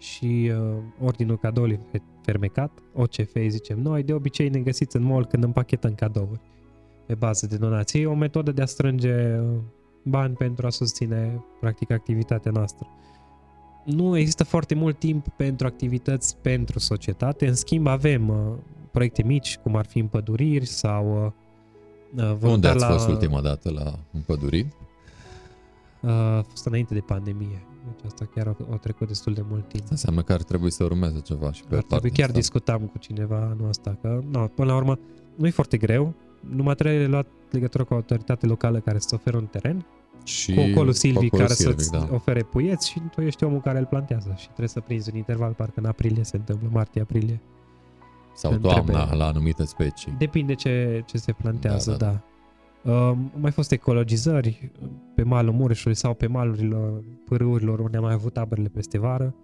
și 0.00 0.52
uh, 0.54 0.76
Ordinul 1.04 1.38
Cadoului 1.38 1.80
Fermecat, 2.22 2.70
OCF 2.94 3.36
zicem 3.48 3.80
noi, 3.80 4.02
de 4.02 4.12
obicei 4.12 4.48
ne 4.48 4.58
găsiți 4.58 4.96
în 4.96 5.02
mall 5.02 5.26
când 5.26 5.44
împachetăm 5.44 5.94
cadouri 5.94 6.40
pe 7.06 7.14
bază 7.14 7.46
de 7.46 7.56
donații. 7.56 8.00
E 8.00 8.06
o 8.06 8.14
metodă 8.14 8.52
de 8.52 8.62
a 8.62 8.66
strânge 8.66 9.38
uh, 9.38 9.58
bani 10.02 10.34
pentru 10.34 10.66
a 10.66 10.70
susține 10.70 11.44
practic 11.60 11.90
activitatea 11.90 12.50
noastră. 12.50 12.86
Nu 13.84 14.16
există 14.16 14.44
foarte 14.44 14.74
mult 14.74 14.98
timp 14.98 15.28
pentru 15.28 15.66
activități 15.66 16.36
pentru 16.36 16.78
societate, 16.78 17.46
în 17.46 17.54
schimb 17.54 17.86
avem 17.86 18.28
uh, 18.28 18.36
proiecte 18.90 19.22
mici, 19.22 19.58
cum 19.58 19.76
ar 19.76 19.86
fi 19.86 19.98
împăduriri 19.98 20.66
sau 20.66 21.32
uh, 22.16 22.36
Unde 22.42 22.68
ați 22.68 22.78
la... 22.78 22.86
fost 22.86 23.08
ultima 23.08 23.40
dată 23.40 23.70
la 23.70 23.98
împăduriri? 24.12 24.74
Uh, 26.00 26.10
a 26.10 26.44
fost 26.48 26.66
înainte 26.66 26.94
de 26.94 27.00
pandemie. 27.00 27.62
Deci 27.84 28.04
asta 28.06 28.28
chiar 28.34 28.46
a, 28.46 28.56
a 28.72 28.76
trecut 28.76 29.08
destul 29.08 29.34
de 29.34 29.44
mult 29.48 29.68
timp. 29.68 29.82
Asta 29.82 29.88
înseamnă 29.90 30.22
că 30.22 30.32
ar 30.32 30.42
trebui 30.42 30.70
să 30.70 30.84
urmeze 30.84 31.20
ceva 31.20 31.52
și 31.52 31.64
pe 31.64 31.76
ar 31.76 31.82
trebui, 31.82 32.10
chiar 32.10 32.26
asta. 32.26 32.38
discutam 32.38 32.80
cu 32.80 32.98
cineva 32.98 33.36
anul 33.36 33.68
ăsta, 33.68 33.96
că 34.00 34.20
no, 34.30 34.46
până 34.46 34.70
la 34.70 34.76
urmă 34.76 34.98
nu 35.34 35.46
e 35.46 35.50
foarte 35.50 35.76
greu, 35.76 36.14
numai 36.40 36.74
trebuie 36.74 37.06
luat 37.06 37.26
legătură 37.50 37.84
cu 37.84 37.94
autoritate 37.94 38.46
locală 38.46 38.80
care 38.80 38.98
să 38.98 39.14
oferă 39.14 39.36
un 39.36 39.46
teren 39.46 39.86
și 40.24 40.54
cu 40.54 40.60
ocolul 40.60 40.92
Silvii 40.92 41.30
care 41.30 41.52
să-ți 41.52 41.90
da. 41.90 42.08
ofere 42.12 42.42
puieți 42.42 42.90
și 42.90 43.00
tu 43.14 43.20
ești 43.20 43.44
omul 43.44 43.60
care 43.60 43.78
îl 43.78 43.86
plantează 43.86 44.34
și 44.36 44.44
trebuie 44.44 44.68
să 44.68 44.80
prinzi 44.80 45.10
un 45.10 45.16
interval, 45.16 45.52
parcă 45.52 45.80
în 45.80 45.84
aprilie 45.84 46.24
se 46.24 46.36
întâmplă, 46.36 46.68
martie-aprilie. 46.72 47.40
Sau 48.34 48.56
toamna 48.56 48.94
trebuie. 48.94 49.16
la 49.16 49.26
anumite 49.26 49.64
specii. 49.64 50.14
Depinde 50.18 50.54
ce, 50.54 51.02
ce 51.06 51.18
se 51.18 51.32
plantează, 51.32 51.90
da. 51.90 51.96
da. 51.96 52.06
da. 52.06 52.20
Uh, 52.84 53.12
mai 53.40 53.50
fost 53.50 53.72
ecologizări 53.72 54.70
pe 55.14 55.22
malul 55.22 55.52
Mureșului 55.52 55.96
sau 55.96 56.14
pe 56.14 56.26
malurile 56.26 56.76
pârâurilor 57.24 57.78
unde 57.78 57.96
am 57.96 58.02
mai 58.02 58.12
avut 58.12 58.32
taberele 58.32 58.68
peste 58.68 58.98
vară. 58.98 59.34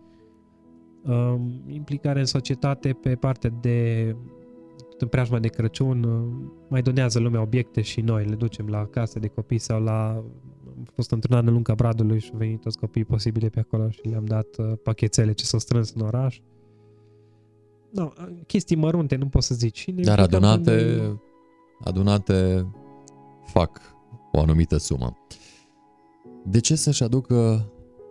Uh, 1.02 1.34
implicare 1.66 2.18
în 2.18 2.24
societate 2.24 2.92
pe 2.92 3.14
partea 3.14 3.50
de 3.60 4.16
în 4.98 5.08
preajma 5.08 5.38
de 5.38 5.48
Crăciun 5.48 6.02
uh, 6.02 6.50
mai 6.68 6.82
donează 6.82 7.18
lumea 7.18 7.40
obiecte 7.40 7.80
și 7.80 8.00
noi 8.00 8.24
le 8.24 8.34
ducem 8.34 8.66
la 8.66 8.86
case 8.86 9.18
de 9.18 9.26
copii 9.26 9.58
sau 9.58 9.82
la 9.82 10.24
am 10.76 10.86
fost 10.94 11.10
într-un 11.10 11.36
an 11.36 11.46
în 11.46 11.52
lunga 11.52 11.74
Bradului 11.74 12.18
și 12.18 12.30
au 12.32 12.38
venit 12.38 12.60
toți 12.60 12.78
copiii 12.78 13.04
posibile 13.04 13.48
pe 13.48 13.60
acolo 13.60 13.90
și 13.90 14.00
le-am 14.02 14.24
dat 14.24 14.46
uh, 14.58 14.72
pachetele 14.82 15.32
ce 15.32 15.44
s-au 15.44 15.58
strâns 15.58 15.92
în 15.92 16.00
oraș. 16.00 16.40
No, 17.90 18.08
chestii 18.46 18.76
mărunte, 18.76 19.16
nu 19.16 19.26
pot 19.26 19.42
să 19.42 19.54
zici. 19.54 19.88
Dar 19.88 20.18
adunate, 20.18 21.00
în... 21.00 21.16
adunate 21.84 22.66
fac 23.46 23.80
o 24.32 24.40
anumită 24.40 24.76
sumă. 24.76 25.16
De 26.44 26.60
ce 26.60 26.74
să-și 26.74 27.02
aducă 27.02 27.68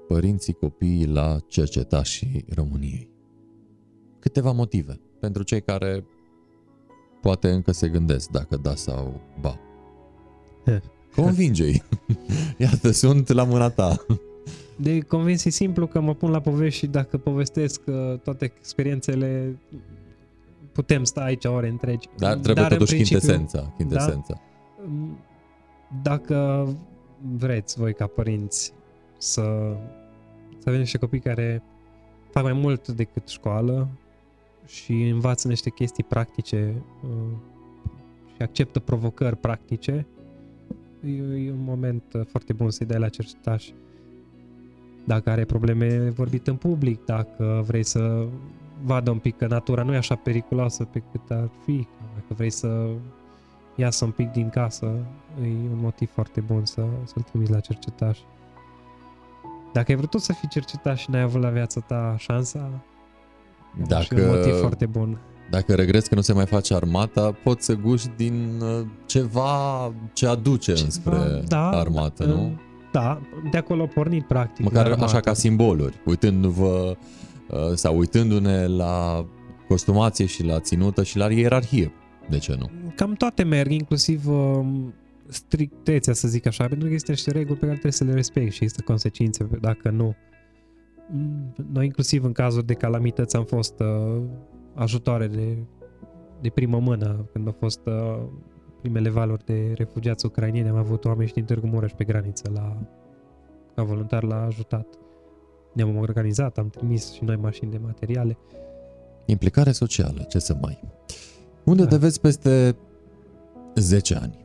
părinții 0.08 0.54
copiii 0.54 1.08
la 1.08 1.40
cercetașii 1.48 2.46
României? 2.56 3.10
Câteva 4.20 4.52
motive 4.52 5.00
pentru 5.20 5.44
cei 5.44 5.62
care 5.62 6.06
poate 7.22 7.50
încă 7.50 7.72
se 7.72 7.90
gândesc 7.90 8.30
dacă 8.30 8.58
da 8.58 8.76
sau 8.76 9.22
ba. 9.42 9.60
Convinge-i. 11.16 11.84
Iată, 12.58 12.92
sunt 12.92 13.28
la 13.28 13.44
mâna 13.44 13.70
ta. 13.70 14.06
De 14.76 15.00
convins 15.00 15.46
e 15.46 15.50
simplu 15.50 15.88
că 15.88 16.00
mă 16.00 16.14
pun 16.14 16.32
la 16.32 16.40
povești 16.40 16.80
și 16.80 16.88
dacă 16.88 17.18
povestesc 17.18 17.82
uh, 17.86 18.20
toate 18.24 18.54
experiențele, 18.58 19.60
putem 20.72 21.04
sta 21.04 21.22
aici 21.22 21.46
ore 21.46 21.68
întregi. 21.68 22.08
Dar 22.18 22.34
trebuie 22.34 22.64
Dar 22.64 22.72
totuși 22.72 22.92
în 22.92 22.98
principiu, 22.98 23.28
quintesența. 23.28 23.74
quintesența. 23.76 24.34
Da, 24.34 24.42
dacă 26.02 26.68
vreți 27.38 27.80
voi 27.80 27.94
ca 27.94 28.08
părinți 28.08 28.74
să, 29.18 29.76
să 30.58 30.70
avem 30.70 30.80
niște 30.80 30.98
copii 30.98 31.20
care 31.20 31.64
fac 32.32 32.44
mai 32.44 32.54
mult 32.54 32.88
decât 32.88 33.28
școală 33.28 33.88
și 34.66 35.08
învață 35.10 35.48
niște 35.48 35.70
chestii 35.70 36.04
practice 36.04 36.74
uh, 37.04 37.38
și 38.36 38.42
acceptă 38.42 38.80
provocări 38.80 39.38
practice, 39.38 40.08
e, 41.04 41.46
e 41.46 41.52
un 41.52 41.64
moment 41.64 42.04
foarte 42.28 42.54
bun 42.54 42.70
să-i 42.70 42.86
dai 42.86 43.00
la 43.00 43.10
cercetaș. 43.10 43.70
Dacă 45.04 45.30
are 45.30 45.46
probleme 45.46 46.10
vorbit 46.10 46.48
în 46.48 46.56
public, 46.56 47.06
dacă 47.06 47.64
vrei 47.68 47.84
să 47.84 48.28
vadă 48.84 49.12
un 49.12 49.18
pic 49.18 49.38
că 49.38 49.48
natura 49.48 49.84
nu 49.84 49.94
e 49.94 49.98
așa 49.98 50.16
periculoasă 50.16 50.84
pe 50.84 51.04
cât 51.12 51.32
ar 51.32 51.50
fi, 51.66 51.88
dacă 52.14 52.34
vrei 52.34 52.50
să 52.50 52.90
iasă 53.76 54.06
un 54.06 54.12
pic 54.12 54.32
din 54.32 54.50
casă, 54.50 54.86
e 55.42 55.48
un 55.48 55.80
motiv 55.82 56.10
foarte 56.14 56.42
bun 56.42 56.66
să, 56.66 56.86
să-l 57.04 57.22
trimiți 57.22 57.52
la 57.52 57.60
cercetaș. 57.60 58.20
Dacă 59.74 59.92
ai 59.92 59.98
vrut 59.98 60.10
tu 60.10 60.18
să 60.18 60.34
fii 60.34 60.48
cercetat 60.48 60.98
și 60.98 61.10
n-ai 61.10 61.22
avut 61.22 61.42
la 61.42 61.50
viața 61.50 61.80
ta 61.80 62.16
șansa, 62.18 62.70
dacă, 63.88 64.16
e 64.16 64.30
un 64.30 64.36
motiv 64.36 64.60
foarte 64.60 64.86
bun. 64.86 65.20
Dacă 65.50 65.76
regreți 65.76 66.10
că 66.10 66.16
nu 66.16 66.22
se 66.22 66.34
mai 66.34 66.46
face 66.46 66.76
armata, 66.76 67.32
poți 67.44 67.66
să 67.66 67.74
guși 67.74 68.08
din 68.16 68.62
uh, 68.62 68.86
ceva 69.06 69.94
ce 70.14 70.28
aduce 70.28 70.74
ceva, 70.74 70.86
înspre 70.86 71.44
da, 71.48 71.70
armată, 71.70 72.26
nu? 72.26 72.60
Da, 72.92 73.22
de 73.52 73.58
acolo 73.58 73.86
pornit 73.86 74.28
practic. 74.28 74.66
Măcar 74.66 74.92
așa 75.00 75.20
ca 75.20 75.34
simboluri, 75.34 76.02
uitându-vă 76.06 76.98
uh, 77.50 77.58
sau 77.74 77.98
uitându-ne 77.98 78.68
la 78.68 79.26
costumație 79.68 80.26
și 80.26 80.44
la 80.44 80.60
ținută 80.60 81.04
și 81.04 81.18
la 81.18 81.32
ierarhie. 81.32 81.94
De 82.30 82.38
ce 82.38 82.56
nu? 82.60 82.70
Cam 82.96 83.14
toate 83.14 83.44
merg, 83.44 83.72
inclusiv 83.72 84.28
uh, 84.28 84.66
strictețea, 85.28 86.14
să 86.14 86.28
zic 86.28 86.46
așa, 86.46 86.68
pentru 86.68 86.88
că 86.88 86.94
există 86.94 87.12
niște 87.12 87.32
reguli 87.32 87.58
pe 87.58 87.66
care 87.66 87.72
trebuie 87.72 87.92
să 87.92 88.04
le 88.04 88.14
respecti 88.14 88.56
și 88.56 88.64
există 88.64 88.84
consecințe 88.84 89.50
dacă 89.62 89.90
nu. 89.90 90.16
Mm, 91.12 91.54
noi 91.72 91.86
inclusiv 91.86 92.24
în 92.24 92.32
cazuri 92.32 92.66
de 92.66 92.74
calamități 92.74 93.36
am 93.36 93.44
fost 93.44 93.80
uh, 93.80 94.22
ajutoare 94.74 95.28
de, 95.28 95.58
de 96.42 96.50
primă 96.50 96.80
mână, 96.80 97.30
când 97.32 97.48
au 97.48 97.56
fost 97.60 97.86
uh, 97.86 98.24
primele 98.82 99.10
valuri 99.10 99.46
de 99.46 99.74
refugiați 99.76 100.26
ucrainieni, 100.26 100.70
am 100.70 100.76
avut 100.76 101.06
oameni 101.06 101.28
și 101.28 101.34
din 101.34 101.44
Târgu 101.44 101.68
Mureș 101.68 101.92
pe 101.92 102.04
graniță 102.04 102.52
la, 102.54 102.78
ca 103.76 103.84
voluntar 103.84 104.24
la 104.24 104.44
ajutat. 104.44 104.88
Ne-am 105.74 105.98
organizat, 105.98 106.58
am 106.58 106.70
trimis 106.70 107.14
și 107.14 107.24
noi 107.24 107.36
mașini 107.36 107.72
de 107.72 107.78
materiale. 107.78 108.38
Implicare 109.26 109.72
socială, 109.72 110.22
ce 110.22 110.40
să 110.40 110.58
mai... 110.62 110.80
Unde 111.66 111.84
da. 111.84 111.88
te 111.88 111.98
vezi 111.98 112.20
peste 112.20 112.76
10 113.76 114.16
ani? 114.16 114.44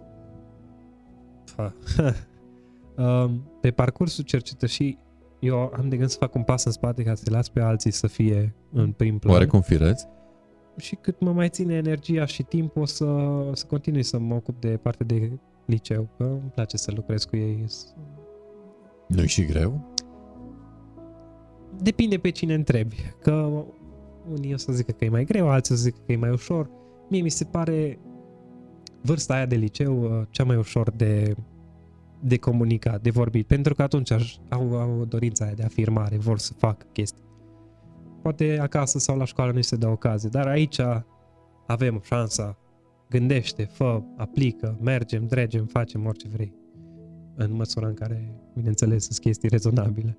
Pe 3.61 3.71
parcursul 3.71 4.25
cercetășii, 4.25 4.99
eu 5.39 5.73
am 5.77 5.89
de 5.89 5.97
gând 5.97 6.09
să 6.09 6.17
fac 6.19 6.35
un 6.35 6.43
pas 6.43 6.65
în 6.65 6.73
spate 6.73 7.03
ca 7.03 7.15
să 7.15 7.31
las 7.31 7.49
pe 7.49 7.61
alții 7.61 7.91
să 7.91 8.07
fie 8.07 8.55
în 8.73 8.93
prim 8.93 9.19
plan. 9.19 9.35
Oare 9.35 9.47
confirezi? 9.47 10.07
Și 10.77 10.95
cât 10.95 11.21
mă 11.21 11.33
mai 11.33 11.49
ține 11.49 11.75
energia 11.75 12.25
și 12.25 12.43
timpul 12.43 12.87
să, 12.87 13.41
să 13.53 13.67
continui 13.67 14.03
să 14.03 14.19
mă 14.19 14.35
ocup 14.35 14.61
de 14.61 14.77
parte 14.83 15.05
de 15.05 15.33
liceu, 15.65 16.09
că 16.17 16.25
îmi 16.25 16.51
place 16.55 16.77
să 16.77 16.93
lucrez 16.95 17.25
cu 17.25 17.37
ei. 17.37 17.65
nu 19.07 19.25
și 19.25 19.45
greu? 19.45 19.95
Depinde 21.83 22.19
pe 22.19 22.31
cine 22.31 22.55
întrebi, 22.55 22.97
că 23.23 23.65
unii 24.31 24.55
o 24.55 24.57
să 24.57 24.73
zică 24.73 24.93
că 24.93 25.05
e 25.05 25.09
mai 25.09 25.25
greu, 25.25 25.49
alții 25.49 25.75
o 25.75 25.77
să 25.77 25.83
zică 25.83 25.99
că 26.07 26.13
e 26.13 26.17
mai 26.17 26.31
ușor. 26.31 26.71
Mie 27.11 27.23
mi 27.23 27.29
se 27.29 27.45
pare 27.45 27.99
vârsta 29.03 29.35
aia 29.35 29.47
de 29.47 29.57
liceu 29.57 30.03
uh, 30.03 30.27
cea 30.31 30.45
mai 30.45 30.57
ușor 30.57 30.91
de, 30.91 31.35
de 32.21 32.37
comunicat, 32.37 33.03
de 33.03 33.11
vorbit, 33.11 33.47
pentru 33.47 33.75
că 33.75 33.83
atunci 33.83 34.11
au, 34.49 34.79
au 34.81 35.05
dorința 35.05 35.45
aia 35.45 35.55
de 35.55 35.63
afirmare, 35.63 36.17
vor 36.17 36.39
să 36.39 36.53
facă 36.53 36.87
chestii. 36.93 37.25
Poate 38.23 38.59
acasă 38.61 38.99
sau 38.99 39.17
la 39.17 39.25
școală 39.25 39.53
nu 39.53 39.61
se 39.61 39.77
dă 39.77 39.89
ocazie, 39.89 40.29
dar 40.33 40.47
aici 40.47 40.81
avem 41.67 42.01
șansa, 42.05 42.59
gândește, 43.09 43.65
fă, 43.65 44.03
aplică, 44.17 44.79
mergem, 44.81 45.27
dregem, 45.27 45.67
facem 45.67 46.07
orice 46.07 46.29
vrei. 46.29 46.55
În 47.35 47.53
măsura 47.53 47.87
în 47.87 47.95
care, 47.95 48.35
bineînțeles, 48.55 49.05
sunt 49.05 49.19
chestii 49.19 49.49
rezonabile. 49.49 50.19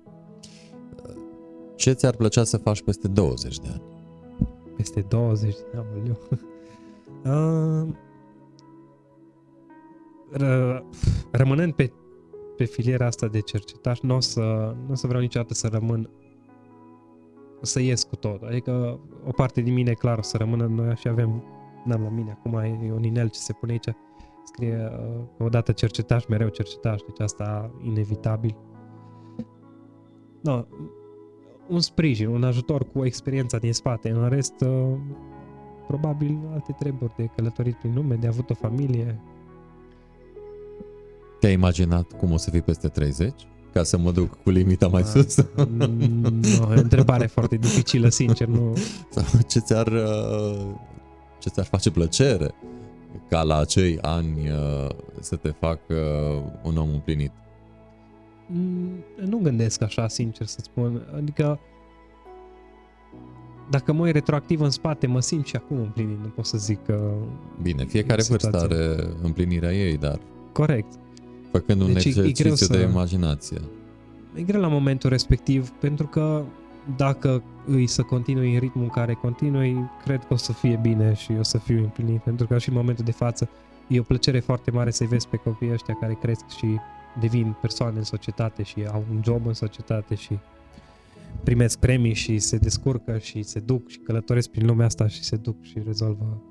Ce 1.76 1.92
ți-ar 1.92 2.16
plăcea 2.16 2.44
să 2.44 2.56
faci 2.56 2.82
peste 2.82 3.08
20 3.08 3.58
de 3.58 3.68
ani? 3.72 3.82
Peste 4.76 5.00
20 5.08 5.54
de 5.54 5.78
ani, 5.78 6.16
uh, 7.24 7.88
ră, 10.30 10.84
rămânând 11.30 11.72
pe, 11.72 11.92
pe 12.56 12.64
filiera 12.64 13.06
asta 13.06 13.26
de 13.26 13.40
cercetaș, 13.40 14.00
nu 14.00 14.14
o 14.14 14.20
să, 14.20 14.74
n-o 14.86 14.94
să 14.94 15.06
vreau 15.06 15.22
niciodată 15.22 15.54
să 15.54 15.68
rămân 15.72 16.10
să 17.60 17.80
ies 17.80 18.04
cu 18.04 18.16
tot. 18.16 18.42
Adică 18.42 19.00
o 19.26 19.30
parte 19.30 19.60
din 19.60 19.72
mine, 19.72 19.92
clar, 19.92 20.18
o 20.18 20.22
să 20.22 20.36
rămână 20.36 20.66
noi 20.66 20.96
și 20.96 21.08
avem, 21.08 21.42
n-am 21.84 22.02
la 22.02 22.08
mine, 22.08 22.30
acum 22.30 22.54
e 22.54 22.92
un 22.92 23.02
inel 23.02 23.28
ce 23.28 23.38
se 23.38 23.52
pune 23.52 23.72
aici, 23.72 23.96
scrie 24.44 24.90
uh, 24.92 25.24
odată 25.38 25.72
cercetaș, 25.72 26.26
mereu 26.26 26.48
cercetaș, 26.48 27.00
deci 27.00 27.20
asta 27.20 27.70
inevitabil. 27.82 28.56
No, 30.40 30.64
un 31.68 31.80
sprijin, 31.80 32.28
un 32.28 32.44
ajutor 32.44 32.84
cu 32.92 33.04
experiența 33.04 33.58
din 33.58 33.72
spate. 33.72 34.10
În 34.10 34.28
rest, 34.28 34.60
uh, 34.60 34.96
probabil 35.86 36.38
alte 36.52 36.72
treburi 36.78 37.12
de 37.16 37.30
călătorit 37.36 37.74
prin 37.74 37.94
lume, 37.94 38.14
de 38.14 38.26
avut 38.26 38.50
o 38.50 38.54
familie, 38.54 39.20
te-ai 41.40 41.52
imaginat 41.52 42.12
cum 42.12 42.32
o 42.32 42.36
să 42.36 42.50
fii 42.50 42.62
peste 42.62 42.88
30? 42.88 43.32
ca 43.72 43.82
să 43.82 43.98
mă 43.98 44.12
duc 44.12 44.42
cu 44.42 44.50
limita 44.50 44.86
mai 44.86 45.02
sus? 45.02 45.36
Nu, 45.76 45.92
o 46.60 46.68
întrebare 46.68 47.26
foarte 47.26 47.56
dificilă, 47.56 48.08
sincer, 48.08 48.46
nu. 48.46 48.76
Sau 49.10 49.40
ce 49.48 49.58
ți-ar, 49.58 49.86
uh, 49.86 50.66
ce 51.38 51.48
ți-ar 51.48 51.66
face 51.66 51.90
plăcere 51.90 52.54
ca 53.28 53.42
la 53.42 53.58
acei 53.58 53.98
ani 54.00 54.50
uh, 54.50 54.88
să 55.20 55.36
te 55.36 55.48
facă 55.48 55.94
un 56.62 56.76
om 56.76 56.88
împlinit? 56.92 57.32
Mm, 58.46 59.04
nu 59.24 59.38
gândesc 59.38 59.82
așa, 59.82 60.08
sincer 60.08 60.46
să 60.46 60.58
spun. 60.62 61.06
Adică 61.16 61.60
dacă 63.70 63.92
mă 63.92 64.04
uit 64.04 64.12
retroactiv 64.12 64.60
în 64.60 64.70
spate, 64.70 65.06
mă 65.06 65.20
simt 65.20 65.46
și 65.46 65.56
acum 65.56 65.76
împlinit, 65.76 66.18
nu 66.22 66.28
pot 66.28 66.44
să 66.46 66.58
zic 66.58 66.84
că... 66.84 67.12
Bine, 67.62 67.84
fiecare 67.84 68.22
vârstă 68.28 68.58
are 68.58 69.08
împlinirea 69.22 69.72
ei, 69.72 69.96
dar... 69.96 70.18
Corect. 70.52 70.92
Făcând 71.50 71.80
un 71.80 71.92
deci 71.92 72.04
exercițiu 72.04 72.54
să... 72.54 72.72
de 72.72 72.82
imaginație. 72.82 73.60
E 74.34 74.42
greu 74.42 74.60
la 74.60 74.68
momentul 74.68 75.10
respectiv, 75.10 75.70
pentru 75.70 76.06
că 76.06 76.44
dacă 76.96 77.42
îi 77.66 77.86
să 77.86 78.02
continui 78.02 78.54
în 78.54 78.60
ritmul 78.60 78.84
în 78.84 78.90
care 78.90 79.12
continui, 79.12 79.90
cred 80.04 80.24
că 80.24 80.32
o 80.32 80.36
să 80.36 80.52
fie 80.52 80.78
bine 80.82 81.14
și 81.14 81.32
o 81.38 81.42
să 81.42 81.58
fiu 81.58 81.78
împlinit, 81.78 82.20
pentru 82.20 82.46
că 82.46 82.58
și 82.58 82.68
în 82.68 82.74
momentul 82.74 83.04
de 83.04 83.12
față 83.12 83.48
e 83.88 83.98
o 83.98 84.02
plăcere 84.02 84.40
foarte 84.40 84.70
mare 84.70 84.90
să-i 84.90 85.06
vezi 85.06 85.28
pe 85.28 85.36
copiii 85.36 85.72
ăștia 85.72 85.96
care 86.00 86.18
cresc 86.20 86.48
și 86.56 86.78
devin 87.20 87.56
persoane 87.60 87.98
în 87.98 88.04
societate 88.04 88.62
și 88.62 88.84
au 88.92 89.04
un 89.10 89.20
job 89.24 89.46
în 89.46 89.54
societate 89.54 90.14
și 90.14 90.38
primesc 91.44 91.78
premii 91.78 92.12
și 92.12 92.38
se 92.38 92.56
descurcă 92.56 93.18
și 93.18 93.42
se 93.42 93.60
duc 93.60 93.88
și 93.88 93.98
călătoresc 93.98 94.48
prin 94.48 94.66
lumea 94.66 94.86
asta 94.86 95.06
și 95.06 95.22
se 95.22 95.36
duc 95.36 95.62
și 95.62 95.82
rezolvă. 95.84 96.42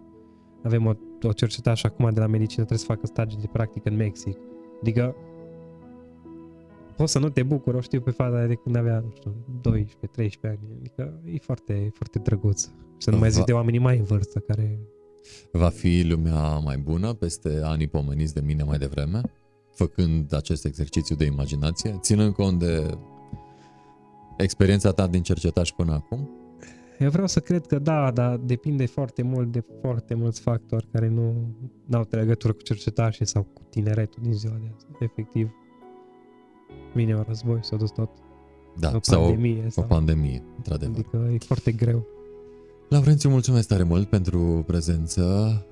Avem 0.64 0.86
o, 0.86 0.94
o 1.22 1.32
cercetare 1.32 1.76
și 1.76 1.86
acum 1.86 2.10
de 2.10 2.20
la 2.20 2.28
medicină 2.28 2.66
trebuie 2.66 2.78
să 2.78 2.86
facă 2.86 3.06
stagii 3.06 3.40
de 3.40 3.48
practică 3.52 3.90
în 3.90 3.96
Mexic. 3.96 4.38
Adică 4.82 5.16
poți 6.96 7.12
să 7.12 7.20
nu 7.20 7.30
te 7.30 7.44
bucuri, 7.44 7.78
o 7.78 7.82
știu 7.82 8.02
pe 8.02 8.12
fata 8.12 8.46
de 8.46 8.54
când 8.54 8.76
avea, 8.76 9.00
nu 9.00 9.12
știu, 9.16 9.36
12-13 9.60 10.50
ani. 10.50 10.60
Adică 10.80 11.22
e 11.26 11.38
foarte, 11.38 11.92
foarte 11.94 12.20
drăguț. 12.20 12.62
Și 12.64 12.70
să 12.98 13.12
nu 13.12 13.18
mai 13.18 13.32
zic 13.32 13.44
de 13.44 13.54
oamenii 13.54 13.80
mai 13.80 13.98
în 13.98 14.04
vârstă 14.04 14.40
care... 14.40 14.80
Va 15.52 15.70
fi 15.70 16.04
lumea 16.04 16.58
mai 16.58 16.78
bună 16.78 17.14
peste 17.14 17.60
anii 17.64 17.88
pomeniți 17.88 18.34
de 18.34 18.42
mine 18.46 18.64
mai 18.64 18.78
devreme, 18.78 19.22
făcând 19.74 20.34
acest 20.34 20.66
exercițiu 20.66 21.16
de 21.16 21.26
imaginație, 21.26 21.98
ținând 22.02 22.34
cont 22.34 22.60
de 22.60 22.98
experiența 24.42 24.92
ta 24.92 25.08
din 25.08 25.22
cercetaj 25.22 25.72
până 25.72 25.94
acum? 25.94 26.30
Eu 27.00 27.10
vreau 27.10 27.28
să 27.28 27.40
cred 27.40 27.66
că 27.66 27.80
da, 27.80 28.12
dar 28.12 28.38
depinde 28.38 28.86
foarte 28.86 29.22
mult 29.22 29.52
de 29.52 29.64
foarte 29.82 30.14
mulți 30.14 30.42
factori 30.42 30.88
care 30.92 31.08
nu 31.08 31.34
au 31.92 32.08
legătură 32.10 32.54
cu 32.54 32.62
cercetașii 32.62 33.26
sau 33.26 33.44
cu 33.44 33.62
tineretul 33.70 34.24
din 34.24 34.34
ziua 34.34 34.54
de 34.54 34.72
azi. 34.76 34.86
Efectiv, 35.00 35.52
vine 36.94 37.16
un 37.16 37.24
război, 37.28 37.60
s-a 37.62 37.76
dus 37.76 37.92
tot. 37.92 38.10
Da, 38.80 38.92
o 38.96 39.00
sau 39.02 39.22
pandemie. 39.22 39.66
Sau... 39.70 39.84
O 39.84 39.88
pandemie, 39.88 40.44
într-adevăr. 40.58 40.96
Adică 40.96 41.30
e 41.34 41.38
foarte 41.38 41.72
greu. 41.72 42.08
Laurențiu, 42.90 43.30
mulțumesc 43.30 43.68
tare 43.68 43.84
mult 43.84 44.10
pentru 44.10 44.64
prezență. 44.68 45.22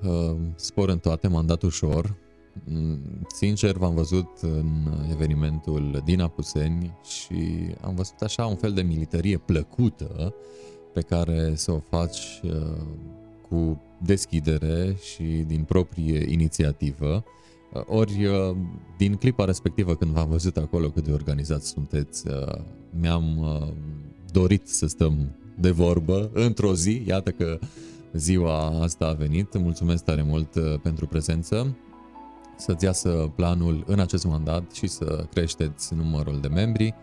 Uh, 0.02 0.36
spor 0.54 0.88
în 0.88 0.98
toate, 0.98 1.28
mandat 1.28 1.62
ușor. 1.62 2.16
Mm, 2.64 3.26
sincer, 3.34 3.76
v-am 3.76 3.94
văzut 3.94 4.30
în 4.40 4.66
evenimentul 5.10 6.02
din 6.04 6.20
Apuseni 6.20 6.92
și 7.02 7.74
am 7.80 7.94
văzut 7.94 8.20
așa 8.20 8.46
un 8.46 8.56
fel 8.56 8.72
de 8.72 8.82
militarie 8.82 9.38
plăcută 9.38 10.34
pe 10.92 11.00
care 11.00 11.52
să 11.54 11.72
o 11.72 11.78
faci 11.78 12.40
uh, 12.42 12.50
cu 13.48 13.82
deschidere 14.02 14.96
și 15.12 15.22
din 15.22 15.62
proprie 15.62 16.32
inițiativă. 16.32 17.24
Uh, 17.72 17.82
ori 17.86 18.24
uh, 18.24 18.56
din 18.96 19.14
clipa 19.14 19.44
respectivă 19.44 19.94
când 19.94 20.10
v-am 20.10 20.28
văzut 20.28 20.56
acolo 20.56 20.90
cât 20.90 21.04
de 21.04 21.12
organizați 21.12 21.68
sunteți, 21.68 22.24
mi-am 23.00 23.46
dorit 24.32 24.68
să 24.68 24.86
stăm 24.86 25.36
de 25.58 25.70
vorbă 25.70 26.30
într-o 26.32 26.74
zi, 26.74 27.02
iată 27.06 27.30
că 27.30 27.58
ziua 28.12 28.82
asta 28.82 29.06
a 29.06 29.12
venit. 29.12 29.58
Mulțumesc 29.58 30.04
tare 30.04 30.22
mult 30.22 30.80
pentru 30.82 31.06
prezență 31.06 31.76
să-ți 32.60 32.84
iasă 32.84 33.32
planul 33.34 33.84
în 33.86 33.98
acest 34.00 34.24
mandat 34.24 34.72
și 34.72 34.86
să 34.86 35.26
creșteți 35.30 35.94
numărul 35.94 36.40
de 36.40 36.48
membri 36.48 36.94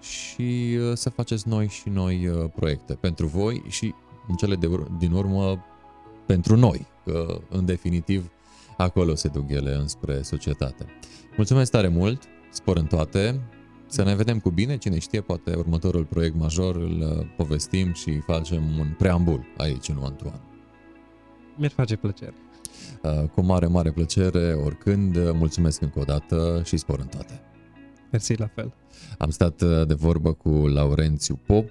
și 0.00 0.78
uh, 0.80 0.96
să 0.96 1.10
faceți 1.10 1.48
noi 1.48 1.68
și 1.68 1.88
noi 1.88 2.26
uh, 2.26 2.50
proiecte 2.54 2.94
pentru 2.94 3.26
voi 3.26 3.62
și 3.68 3.94
în 4.28 4.34
cele 4.34 4.54
de 4.54 4.66
ur- 4.66 4.90
din 4.98 5.12
urmă 5.12 5.64
pentru 6.26 6.56
noi, 6.56 6.86
că 7.04 7.40
în 7.50 7.64
definitiv 7.64 8.30
acolo 8.76 9.14
se 9.14 9.28
duc 9.28 9.50
ele 9.50 9.74
înspre 9.74 10.22
societate. 10.22 10.86
Mulțumesc 11.36 11.70
tare 11.70 11.88
mult, 11.88 12.22
spor 12.50 12.76
în 12.76 12.86
toate, 12.86 13.40
să 13.86 14.02
ne 14.02 14.14
vedem 14.14 14.38
cu 14.38 14.50
bine, 14.50 14.76
cine 14.76 14.98
știe, 14.98 15.20
poate 15.20 15.54
următorul 15.54 16.04
proiect 16.04 16.36
major 16.36 16.76
îl 16.76 17.00
uh, 17.00 17.26
povestim 17.36 17.92
și 17.92 18.18
facem 18.18 18.78
un 18.78 18.94
preambul 18.98 19.44
aici 19.56 19.88
în 19.88 19.96
One 19.96 20.14
to 20.14 20.24
One. 20.26 20.40
Mi-ar 21.56 21.70
face 21.70 21.96
plăcere. 21.96 22.34
Uh, 23.02 23.28
cu 23.28 23.40
mare, 23.40 23.66
mare 23.66 23.90
plăcere, 23.90 24.52
oricând. 24.52 25.16
Mulțumesc 25.32 25.80
încă 25.80 25.98
o 25.98 26.02
dată 26.04 26.62
și 26.64 26.76
spor 26.76 26.98
în 26.98 27.06
toate. 27.06 27.40
Mersi 28.10 28.38
la 28.38 28.46
fel. 28.46 28.74
Am 29.18 29.30
stat 29.30 29.60
uh, 29.60 29.86
de 29.86 29.94
vorbă 29.94 30.32
cu 30.32 30.48
Laurențiu 30.48 31.40
Pop, 31.46 31.70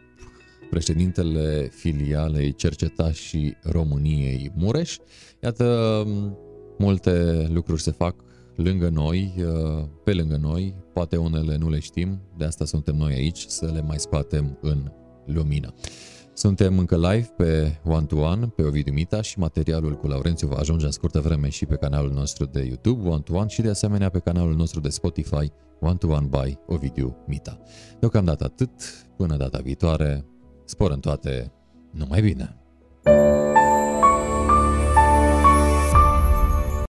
președintele 0.70 1.70
filialei 1.74 2.54
Cercetașii 2.54 3.58
României 3.62 4.52
Mureș. 4.56 4.98
Iată, 5.44 5.66
um, 6.06 6.38
multe 6.78 7.48
lucruri 7.52 7.82
se 7.82 7.92
fac 7.92 8.16
lângă 8.56 8.90
noi, 8.90 9.34
uh, 9.38 9.86
pe 10.04 10.14
lângă 10.14 10.38
noi, 10.42 10.76
poate 10.94 11.18
unele 11.18 11.58
nu 11.58 11.70
le 11.70 11.80
știm, 11.80 12.22
de 12.38 12.46
asta 12.46 12.66
suntem 12.66 12.96
noi 12.96 13.14
aici, 13.14 13.46
să 13.48 13.72
le 13.74 13.82
mai 13.82 14.00
scoatem 14.00 14.58
în 14.62 14.92
lumină. 15.26 15.74
Suntem 16.34 16.78
încă 16.78 16.96
live 16.96 17.30
pe 17.38 17.80
One 17.86 18.06
to 18.06 18.16
One, 18.16 18.48
pe 18.48 18.64
Ovidiu 18.64 18.94
Mita 18.94 19.22
și 19.22 19.40
materialul 19.40 19.98
cu 19.98 20.08
Laurențiu 20.08 20.48
va 20.48 20.56
ajunge 20.56 20.86
în 20.86 20.92
scurtă 20.92 21.20
vreme 21.20 21.50
și 21.50 21.66
pe 21.66 21.76
canalul 21.76 22.12
nostru 22.12 22.46
de 22.46 22.64
YouTube 22.64 23.10
One 23.10 23.22
to 23.22 23.36
One 23.36 23.48
și 23.48 23.62
de 23.62 23.70
asemenea 23.70 24.10
pe 24.10 24.20
canalul 24.20 24.56
nostru 24.56 24.80
de 24.80 24.90
Spotify 24.90 25.52
One 25.80 25.96
to 25.96 26.08
One 26.08 26.28
by 26.30 26.58
Ovidiu 26.66 27.18
Mita. 27.28 27.60
Deocamdată 28.00 28.44
atât, 28.44 28.72
până 29.18 29.38
data 29.38 29.60
viitoare, 29.64 30.26
spor 30.66 30.92
în 30.92 31.00
toate, 31.00 31.52
numai 31.92 32.22
bine! 32.22 32.56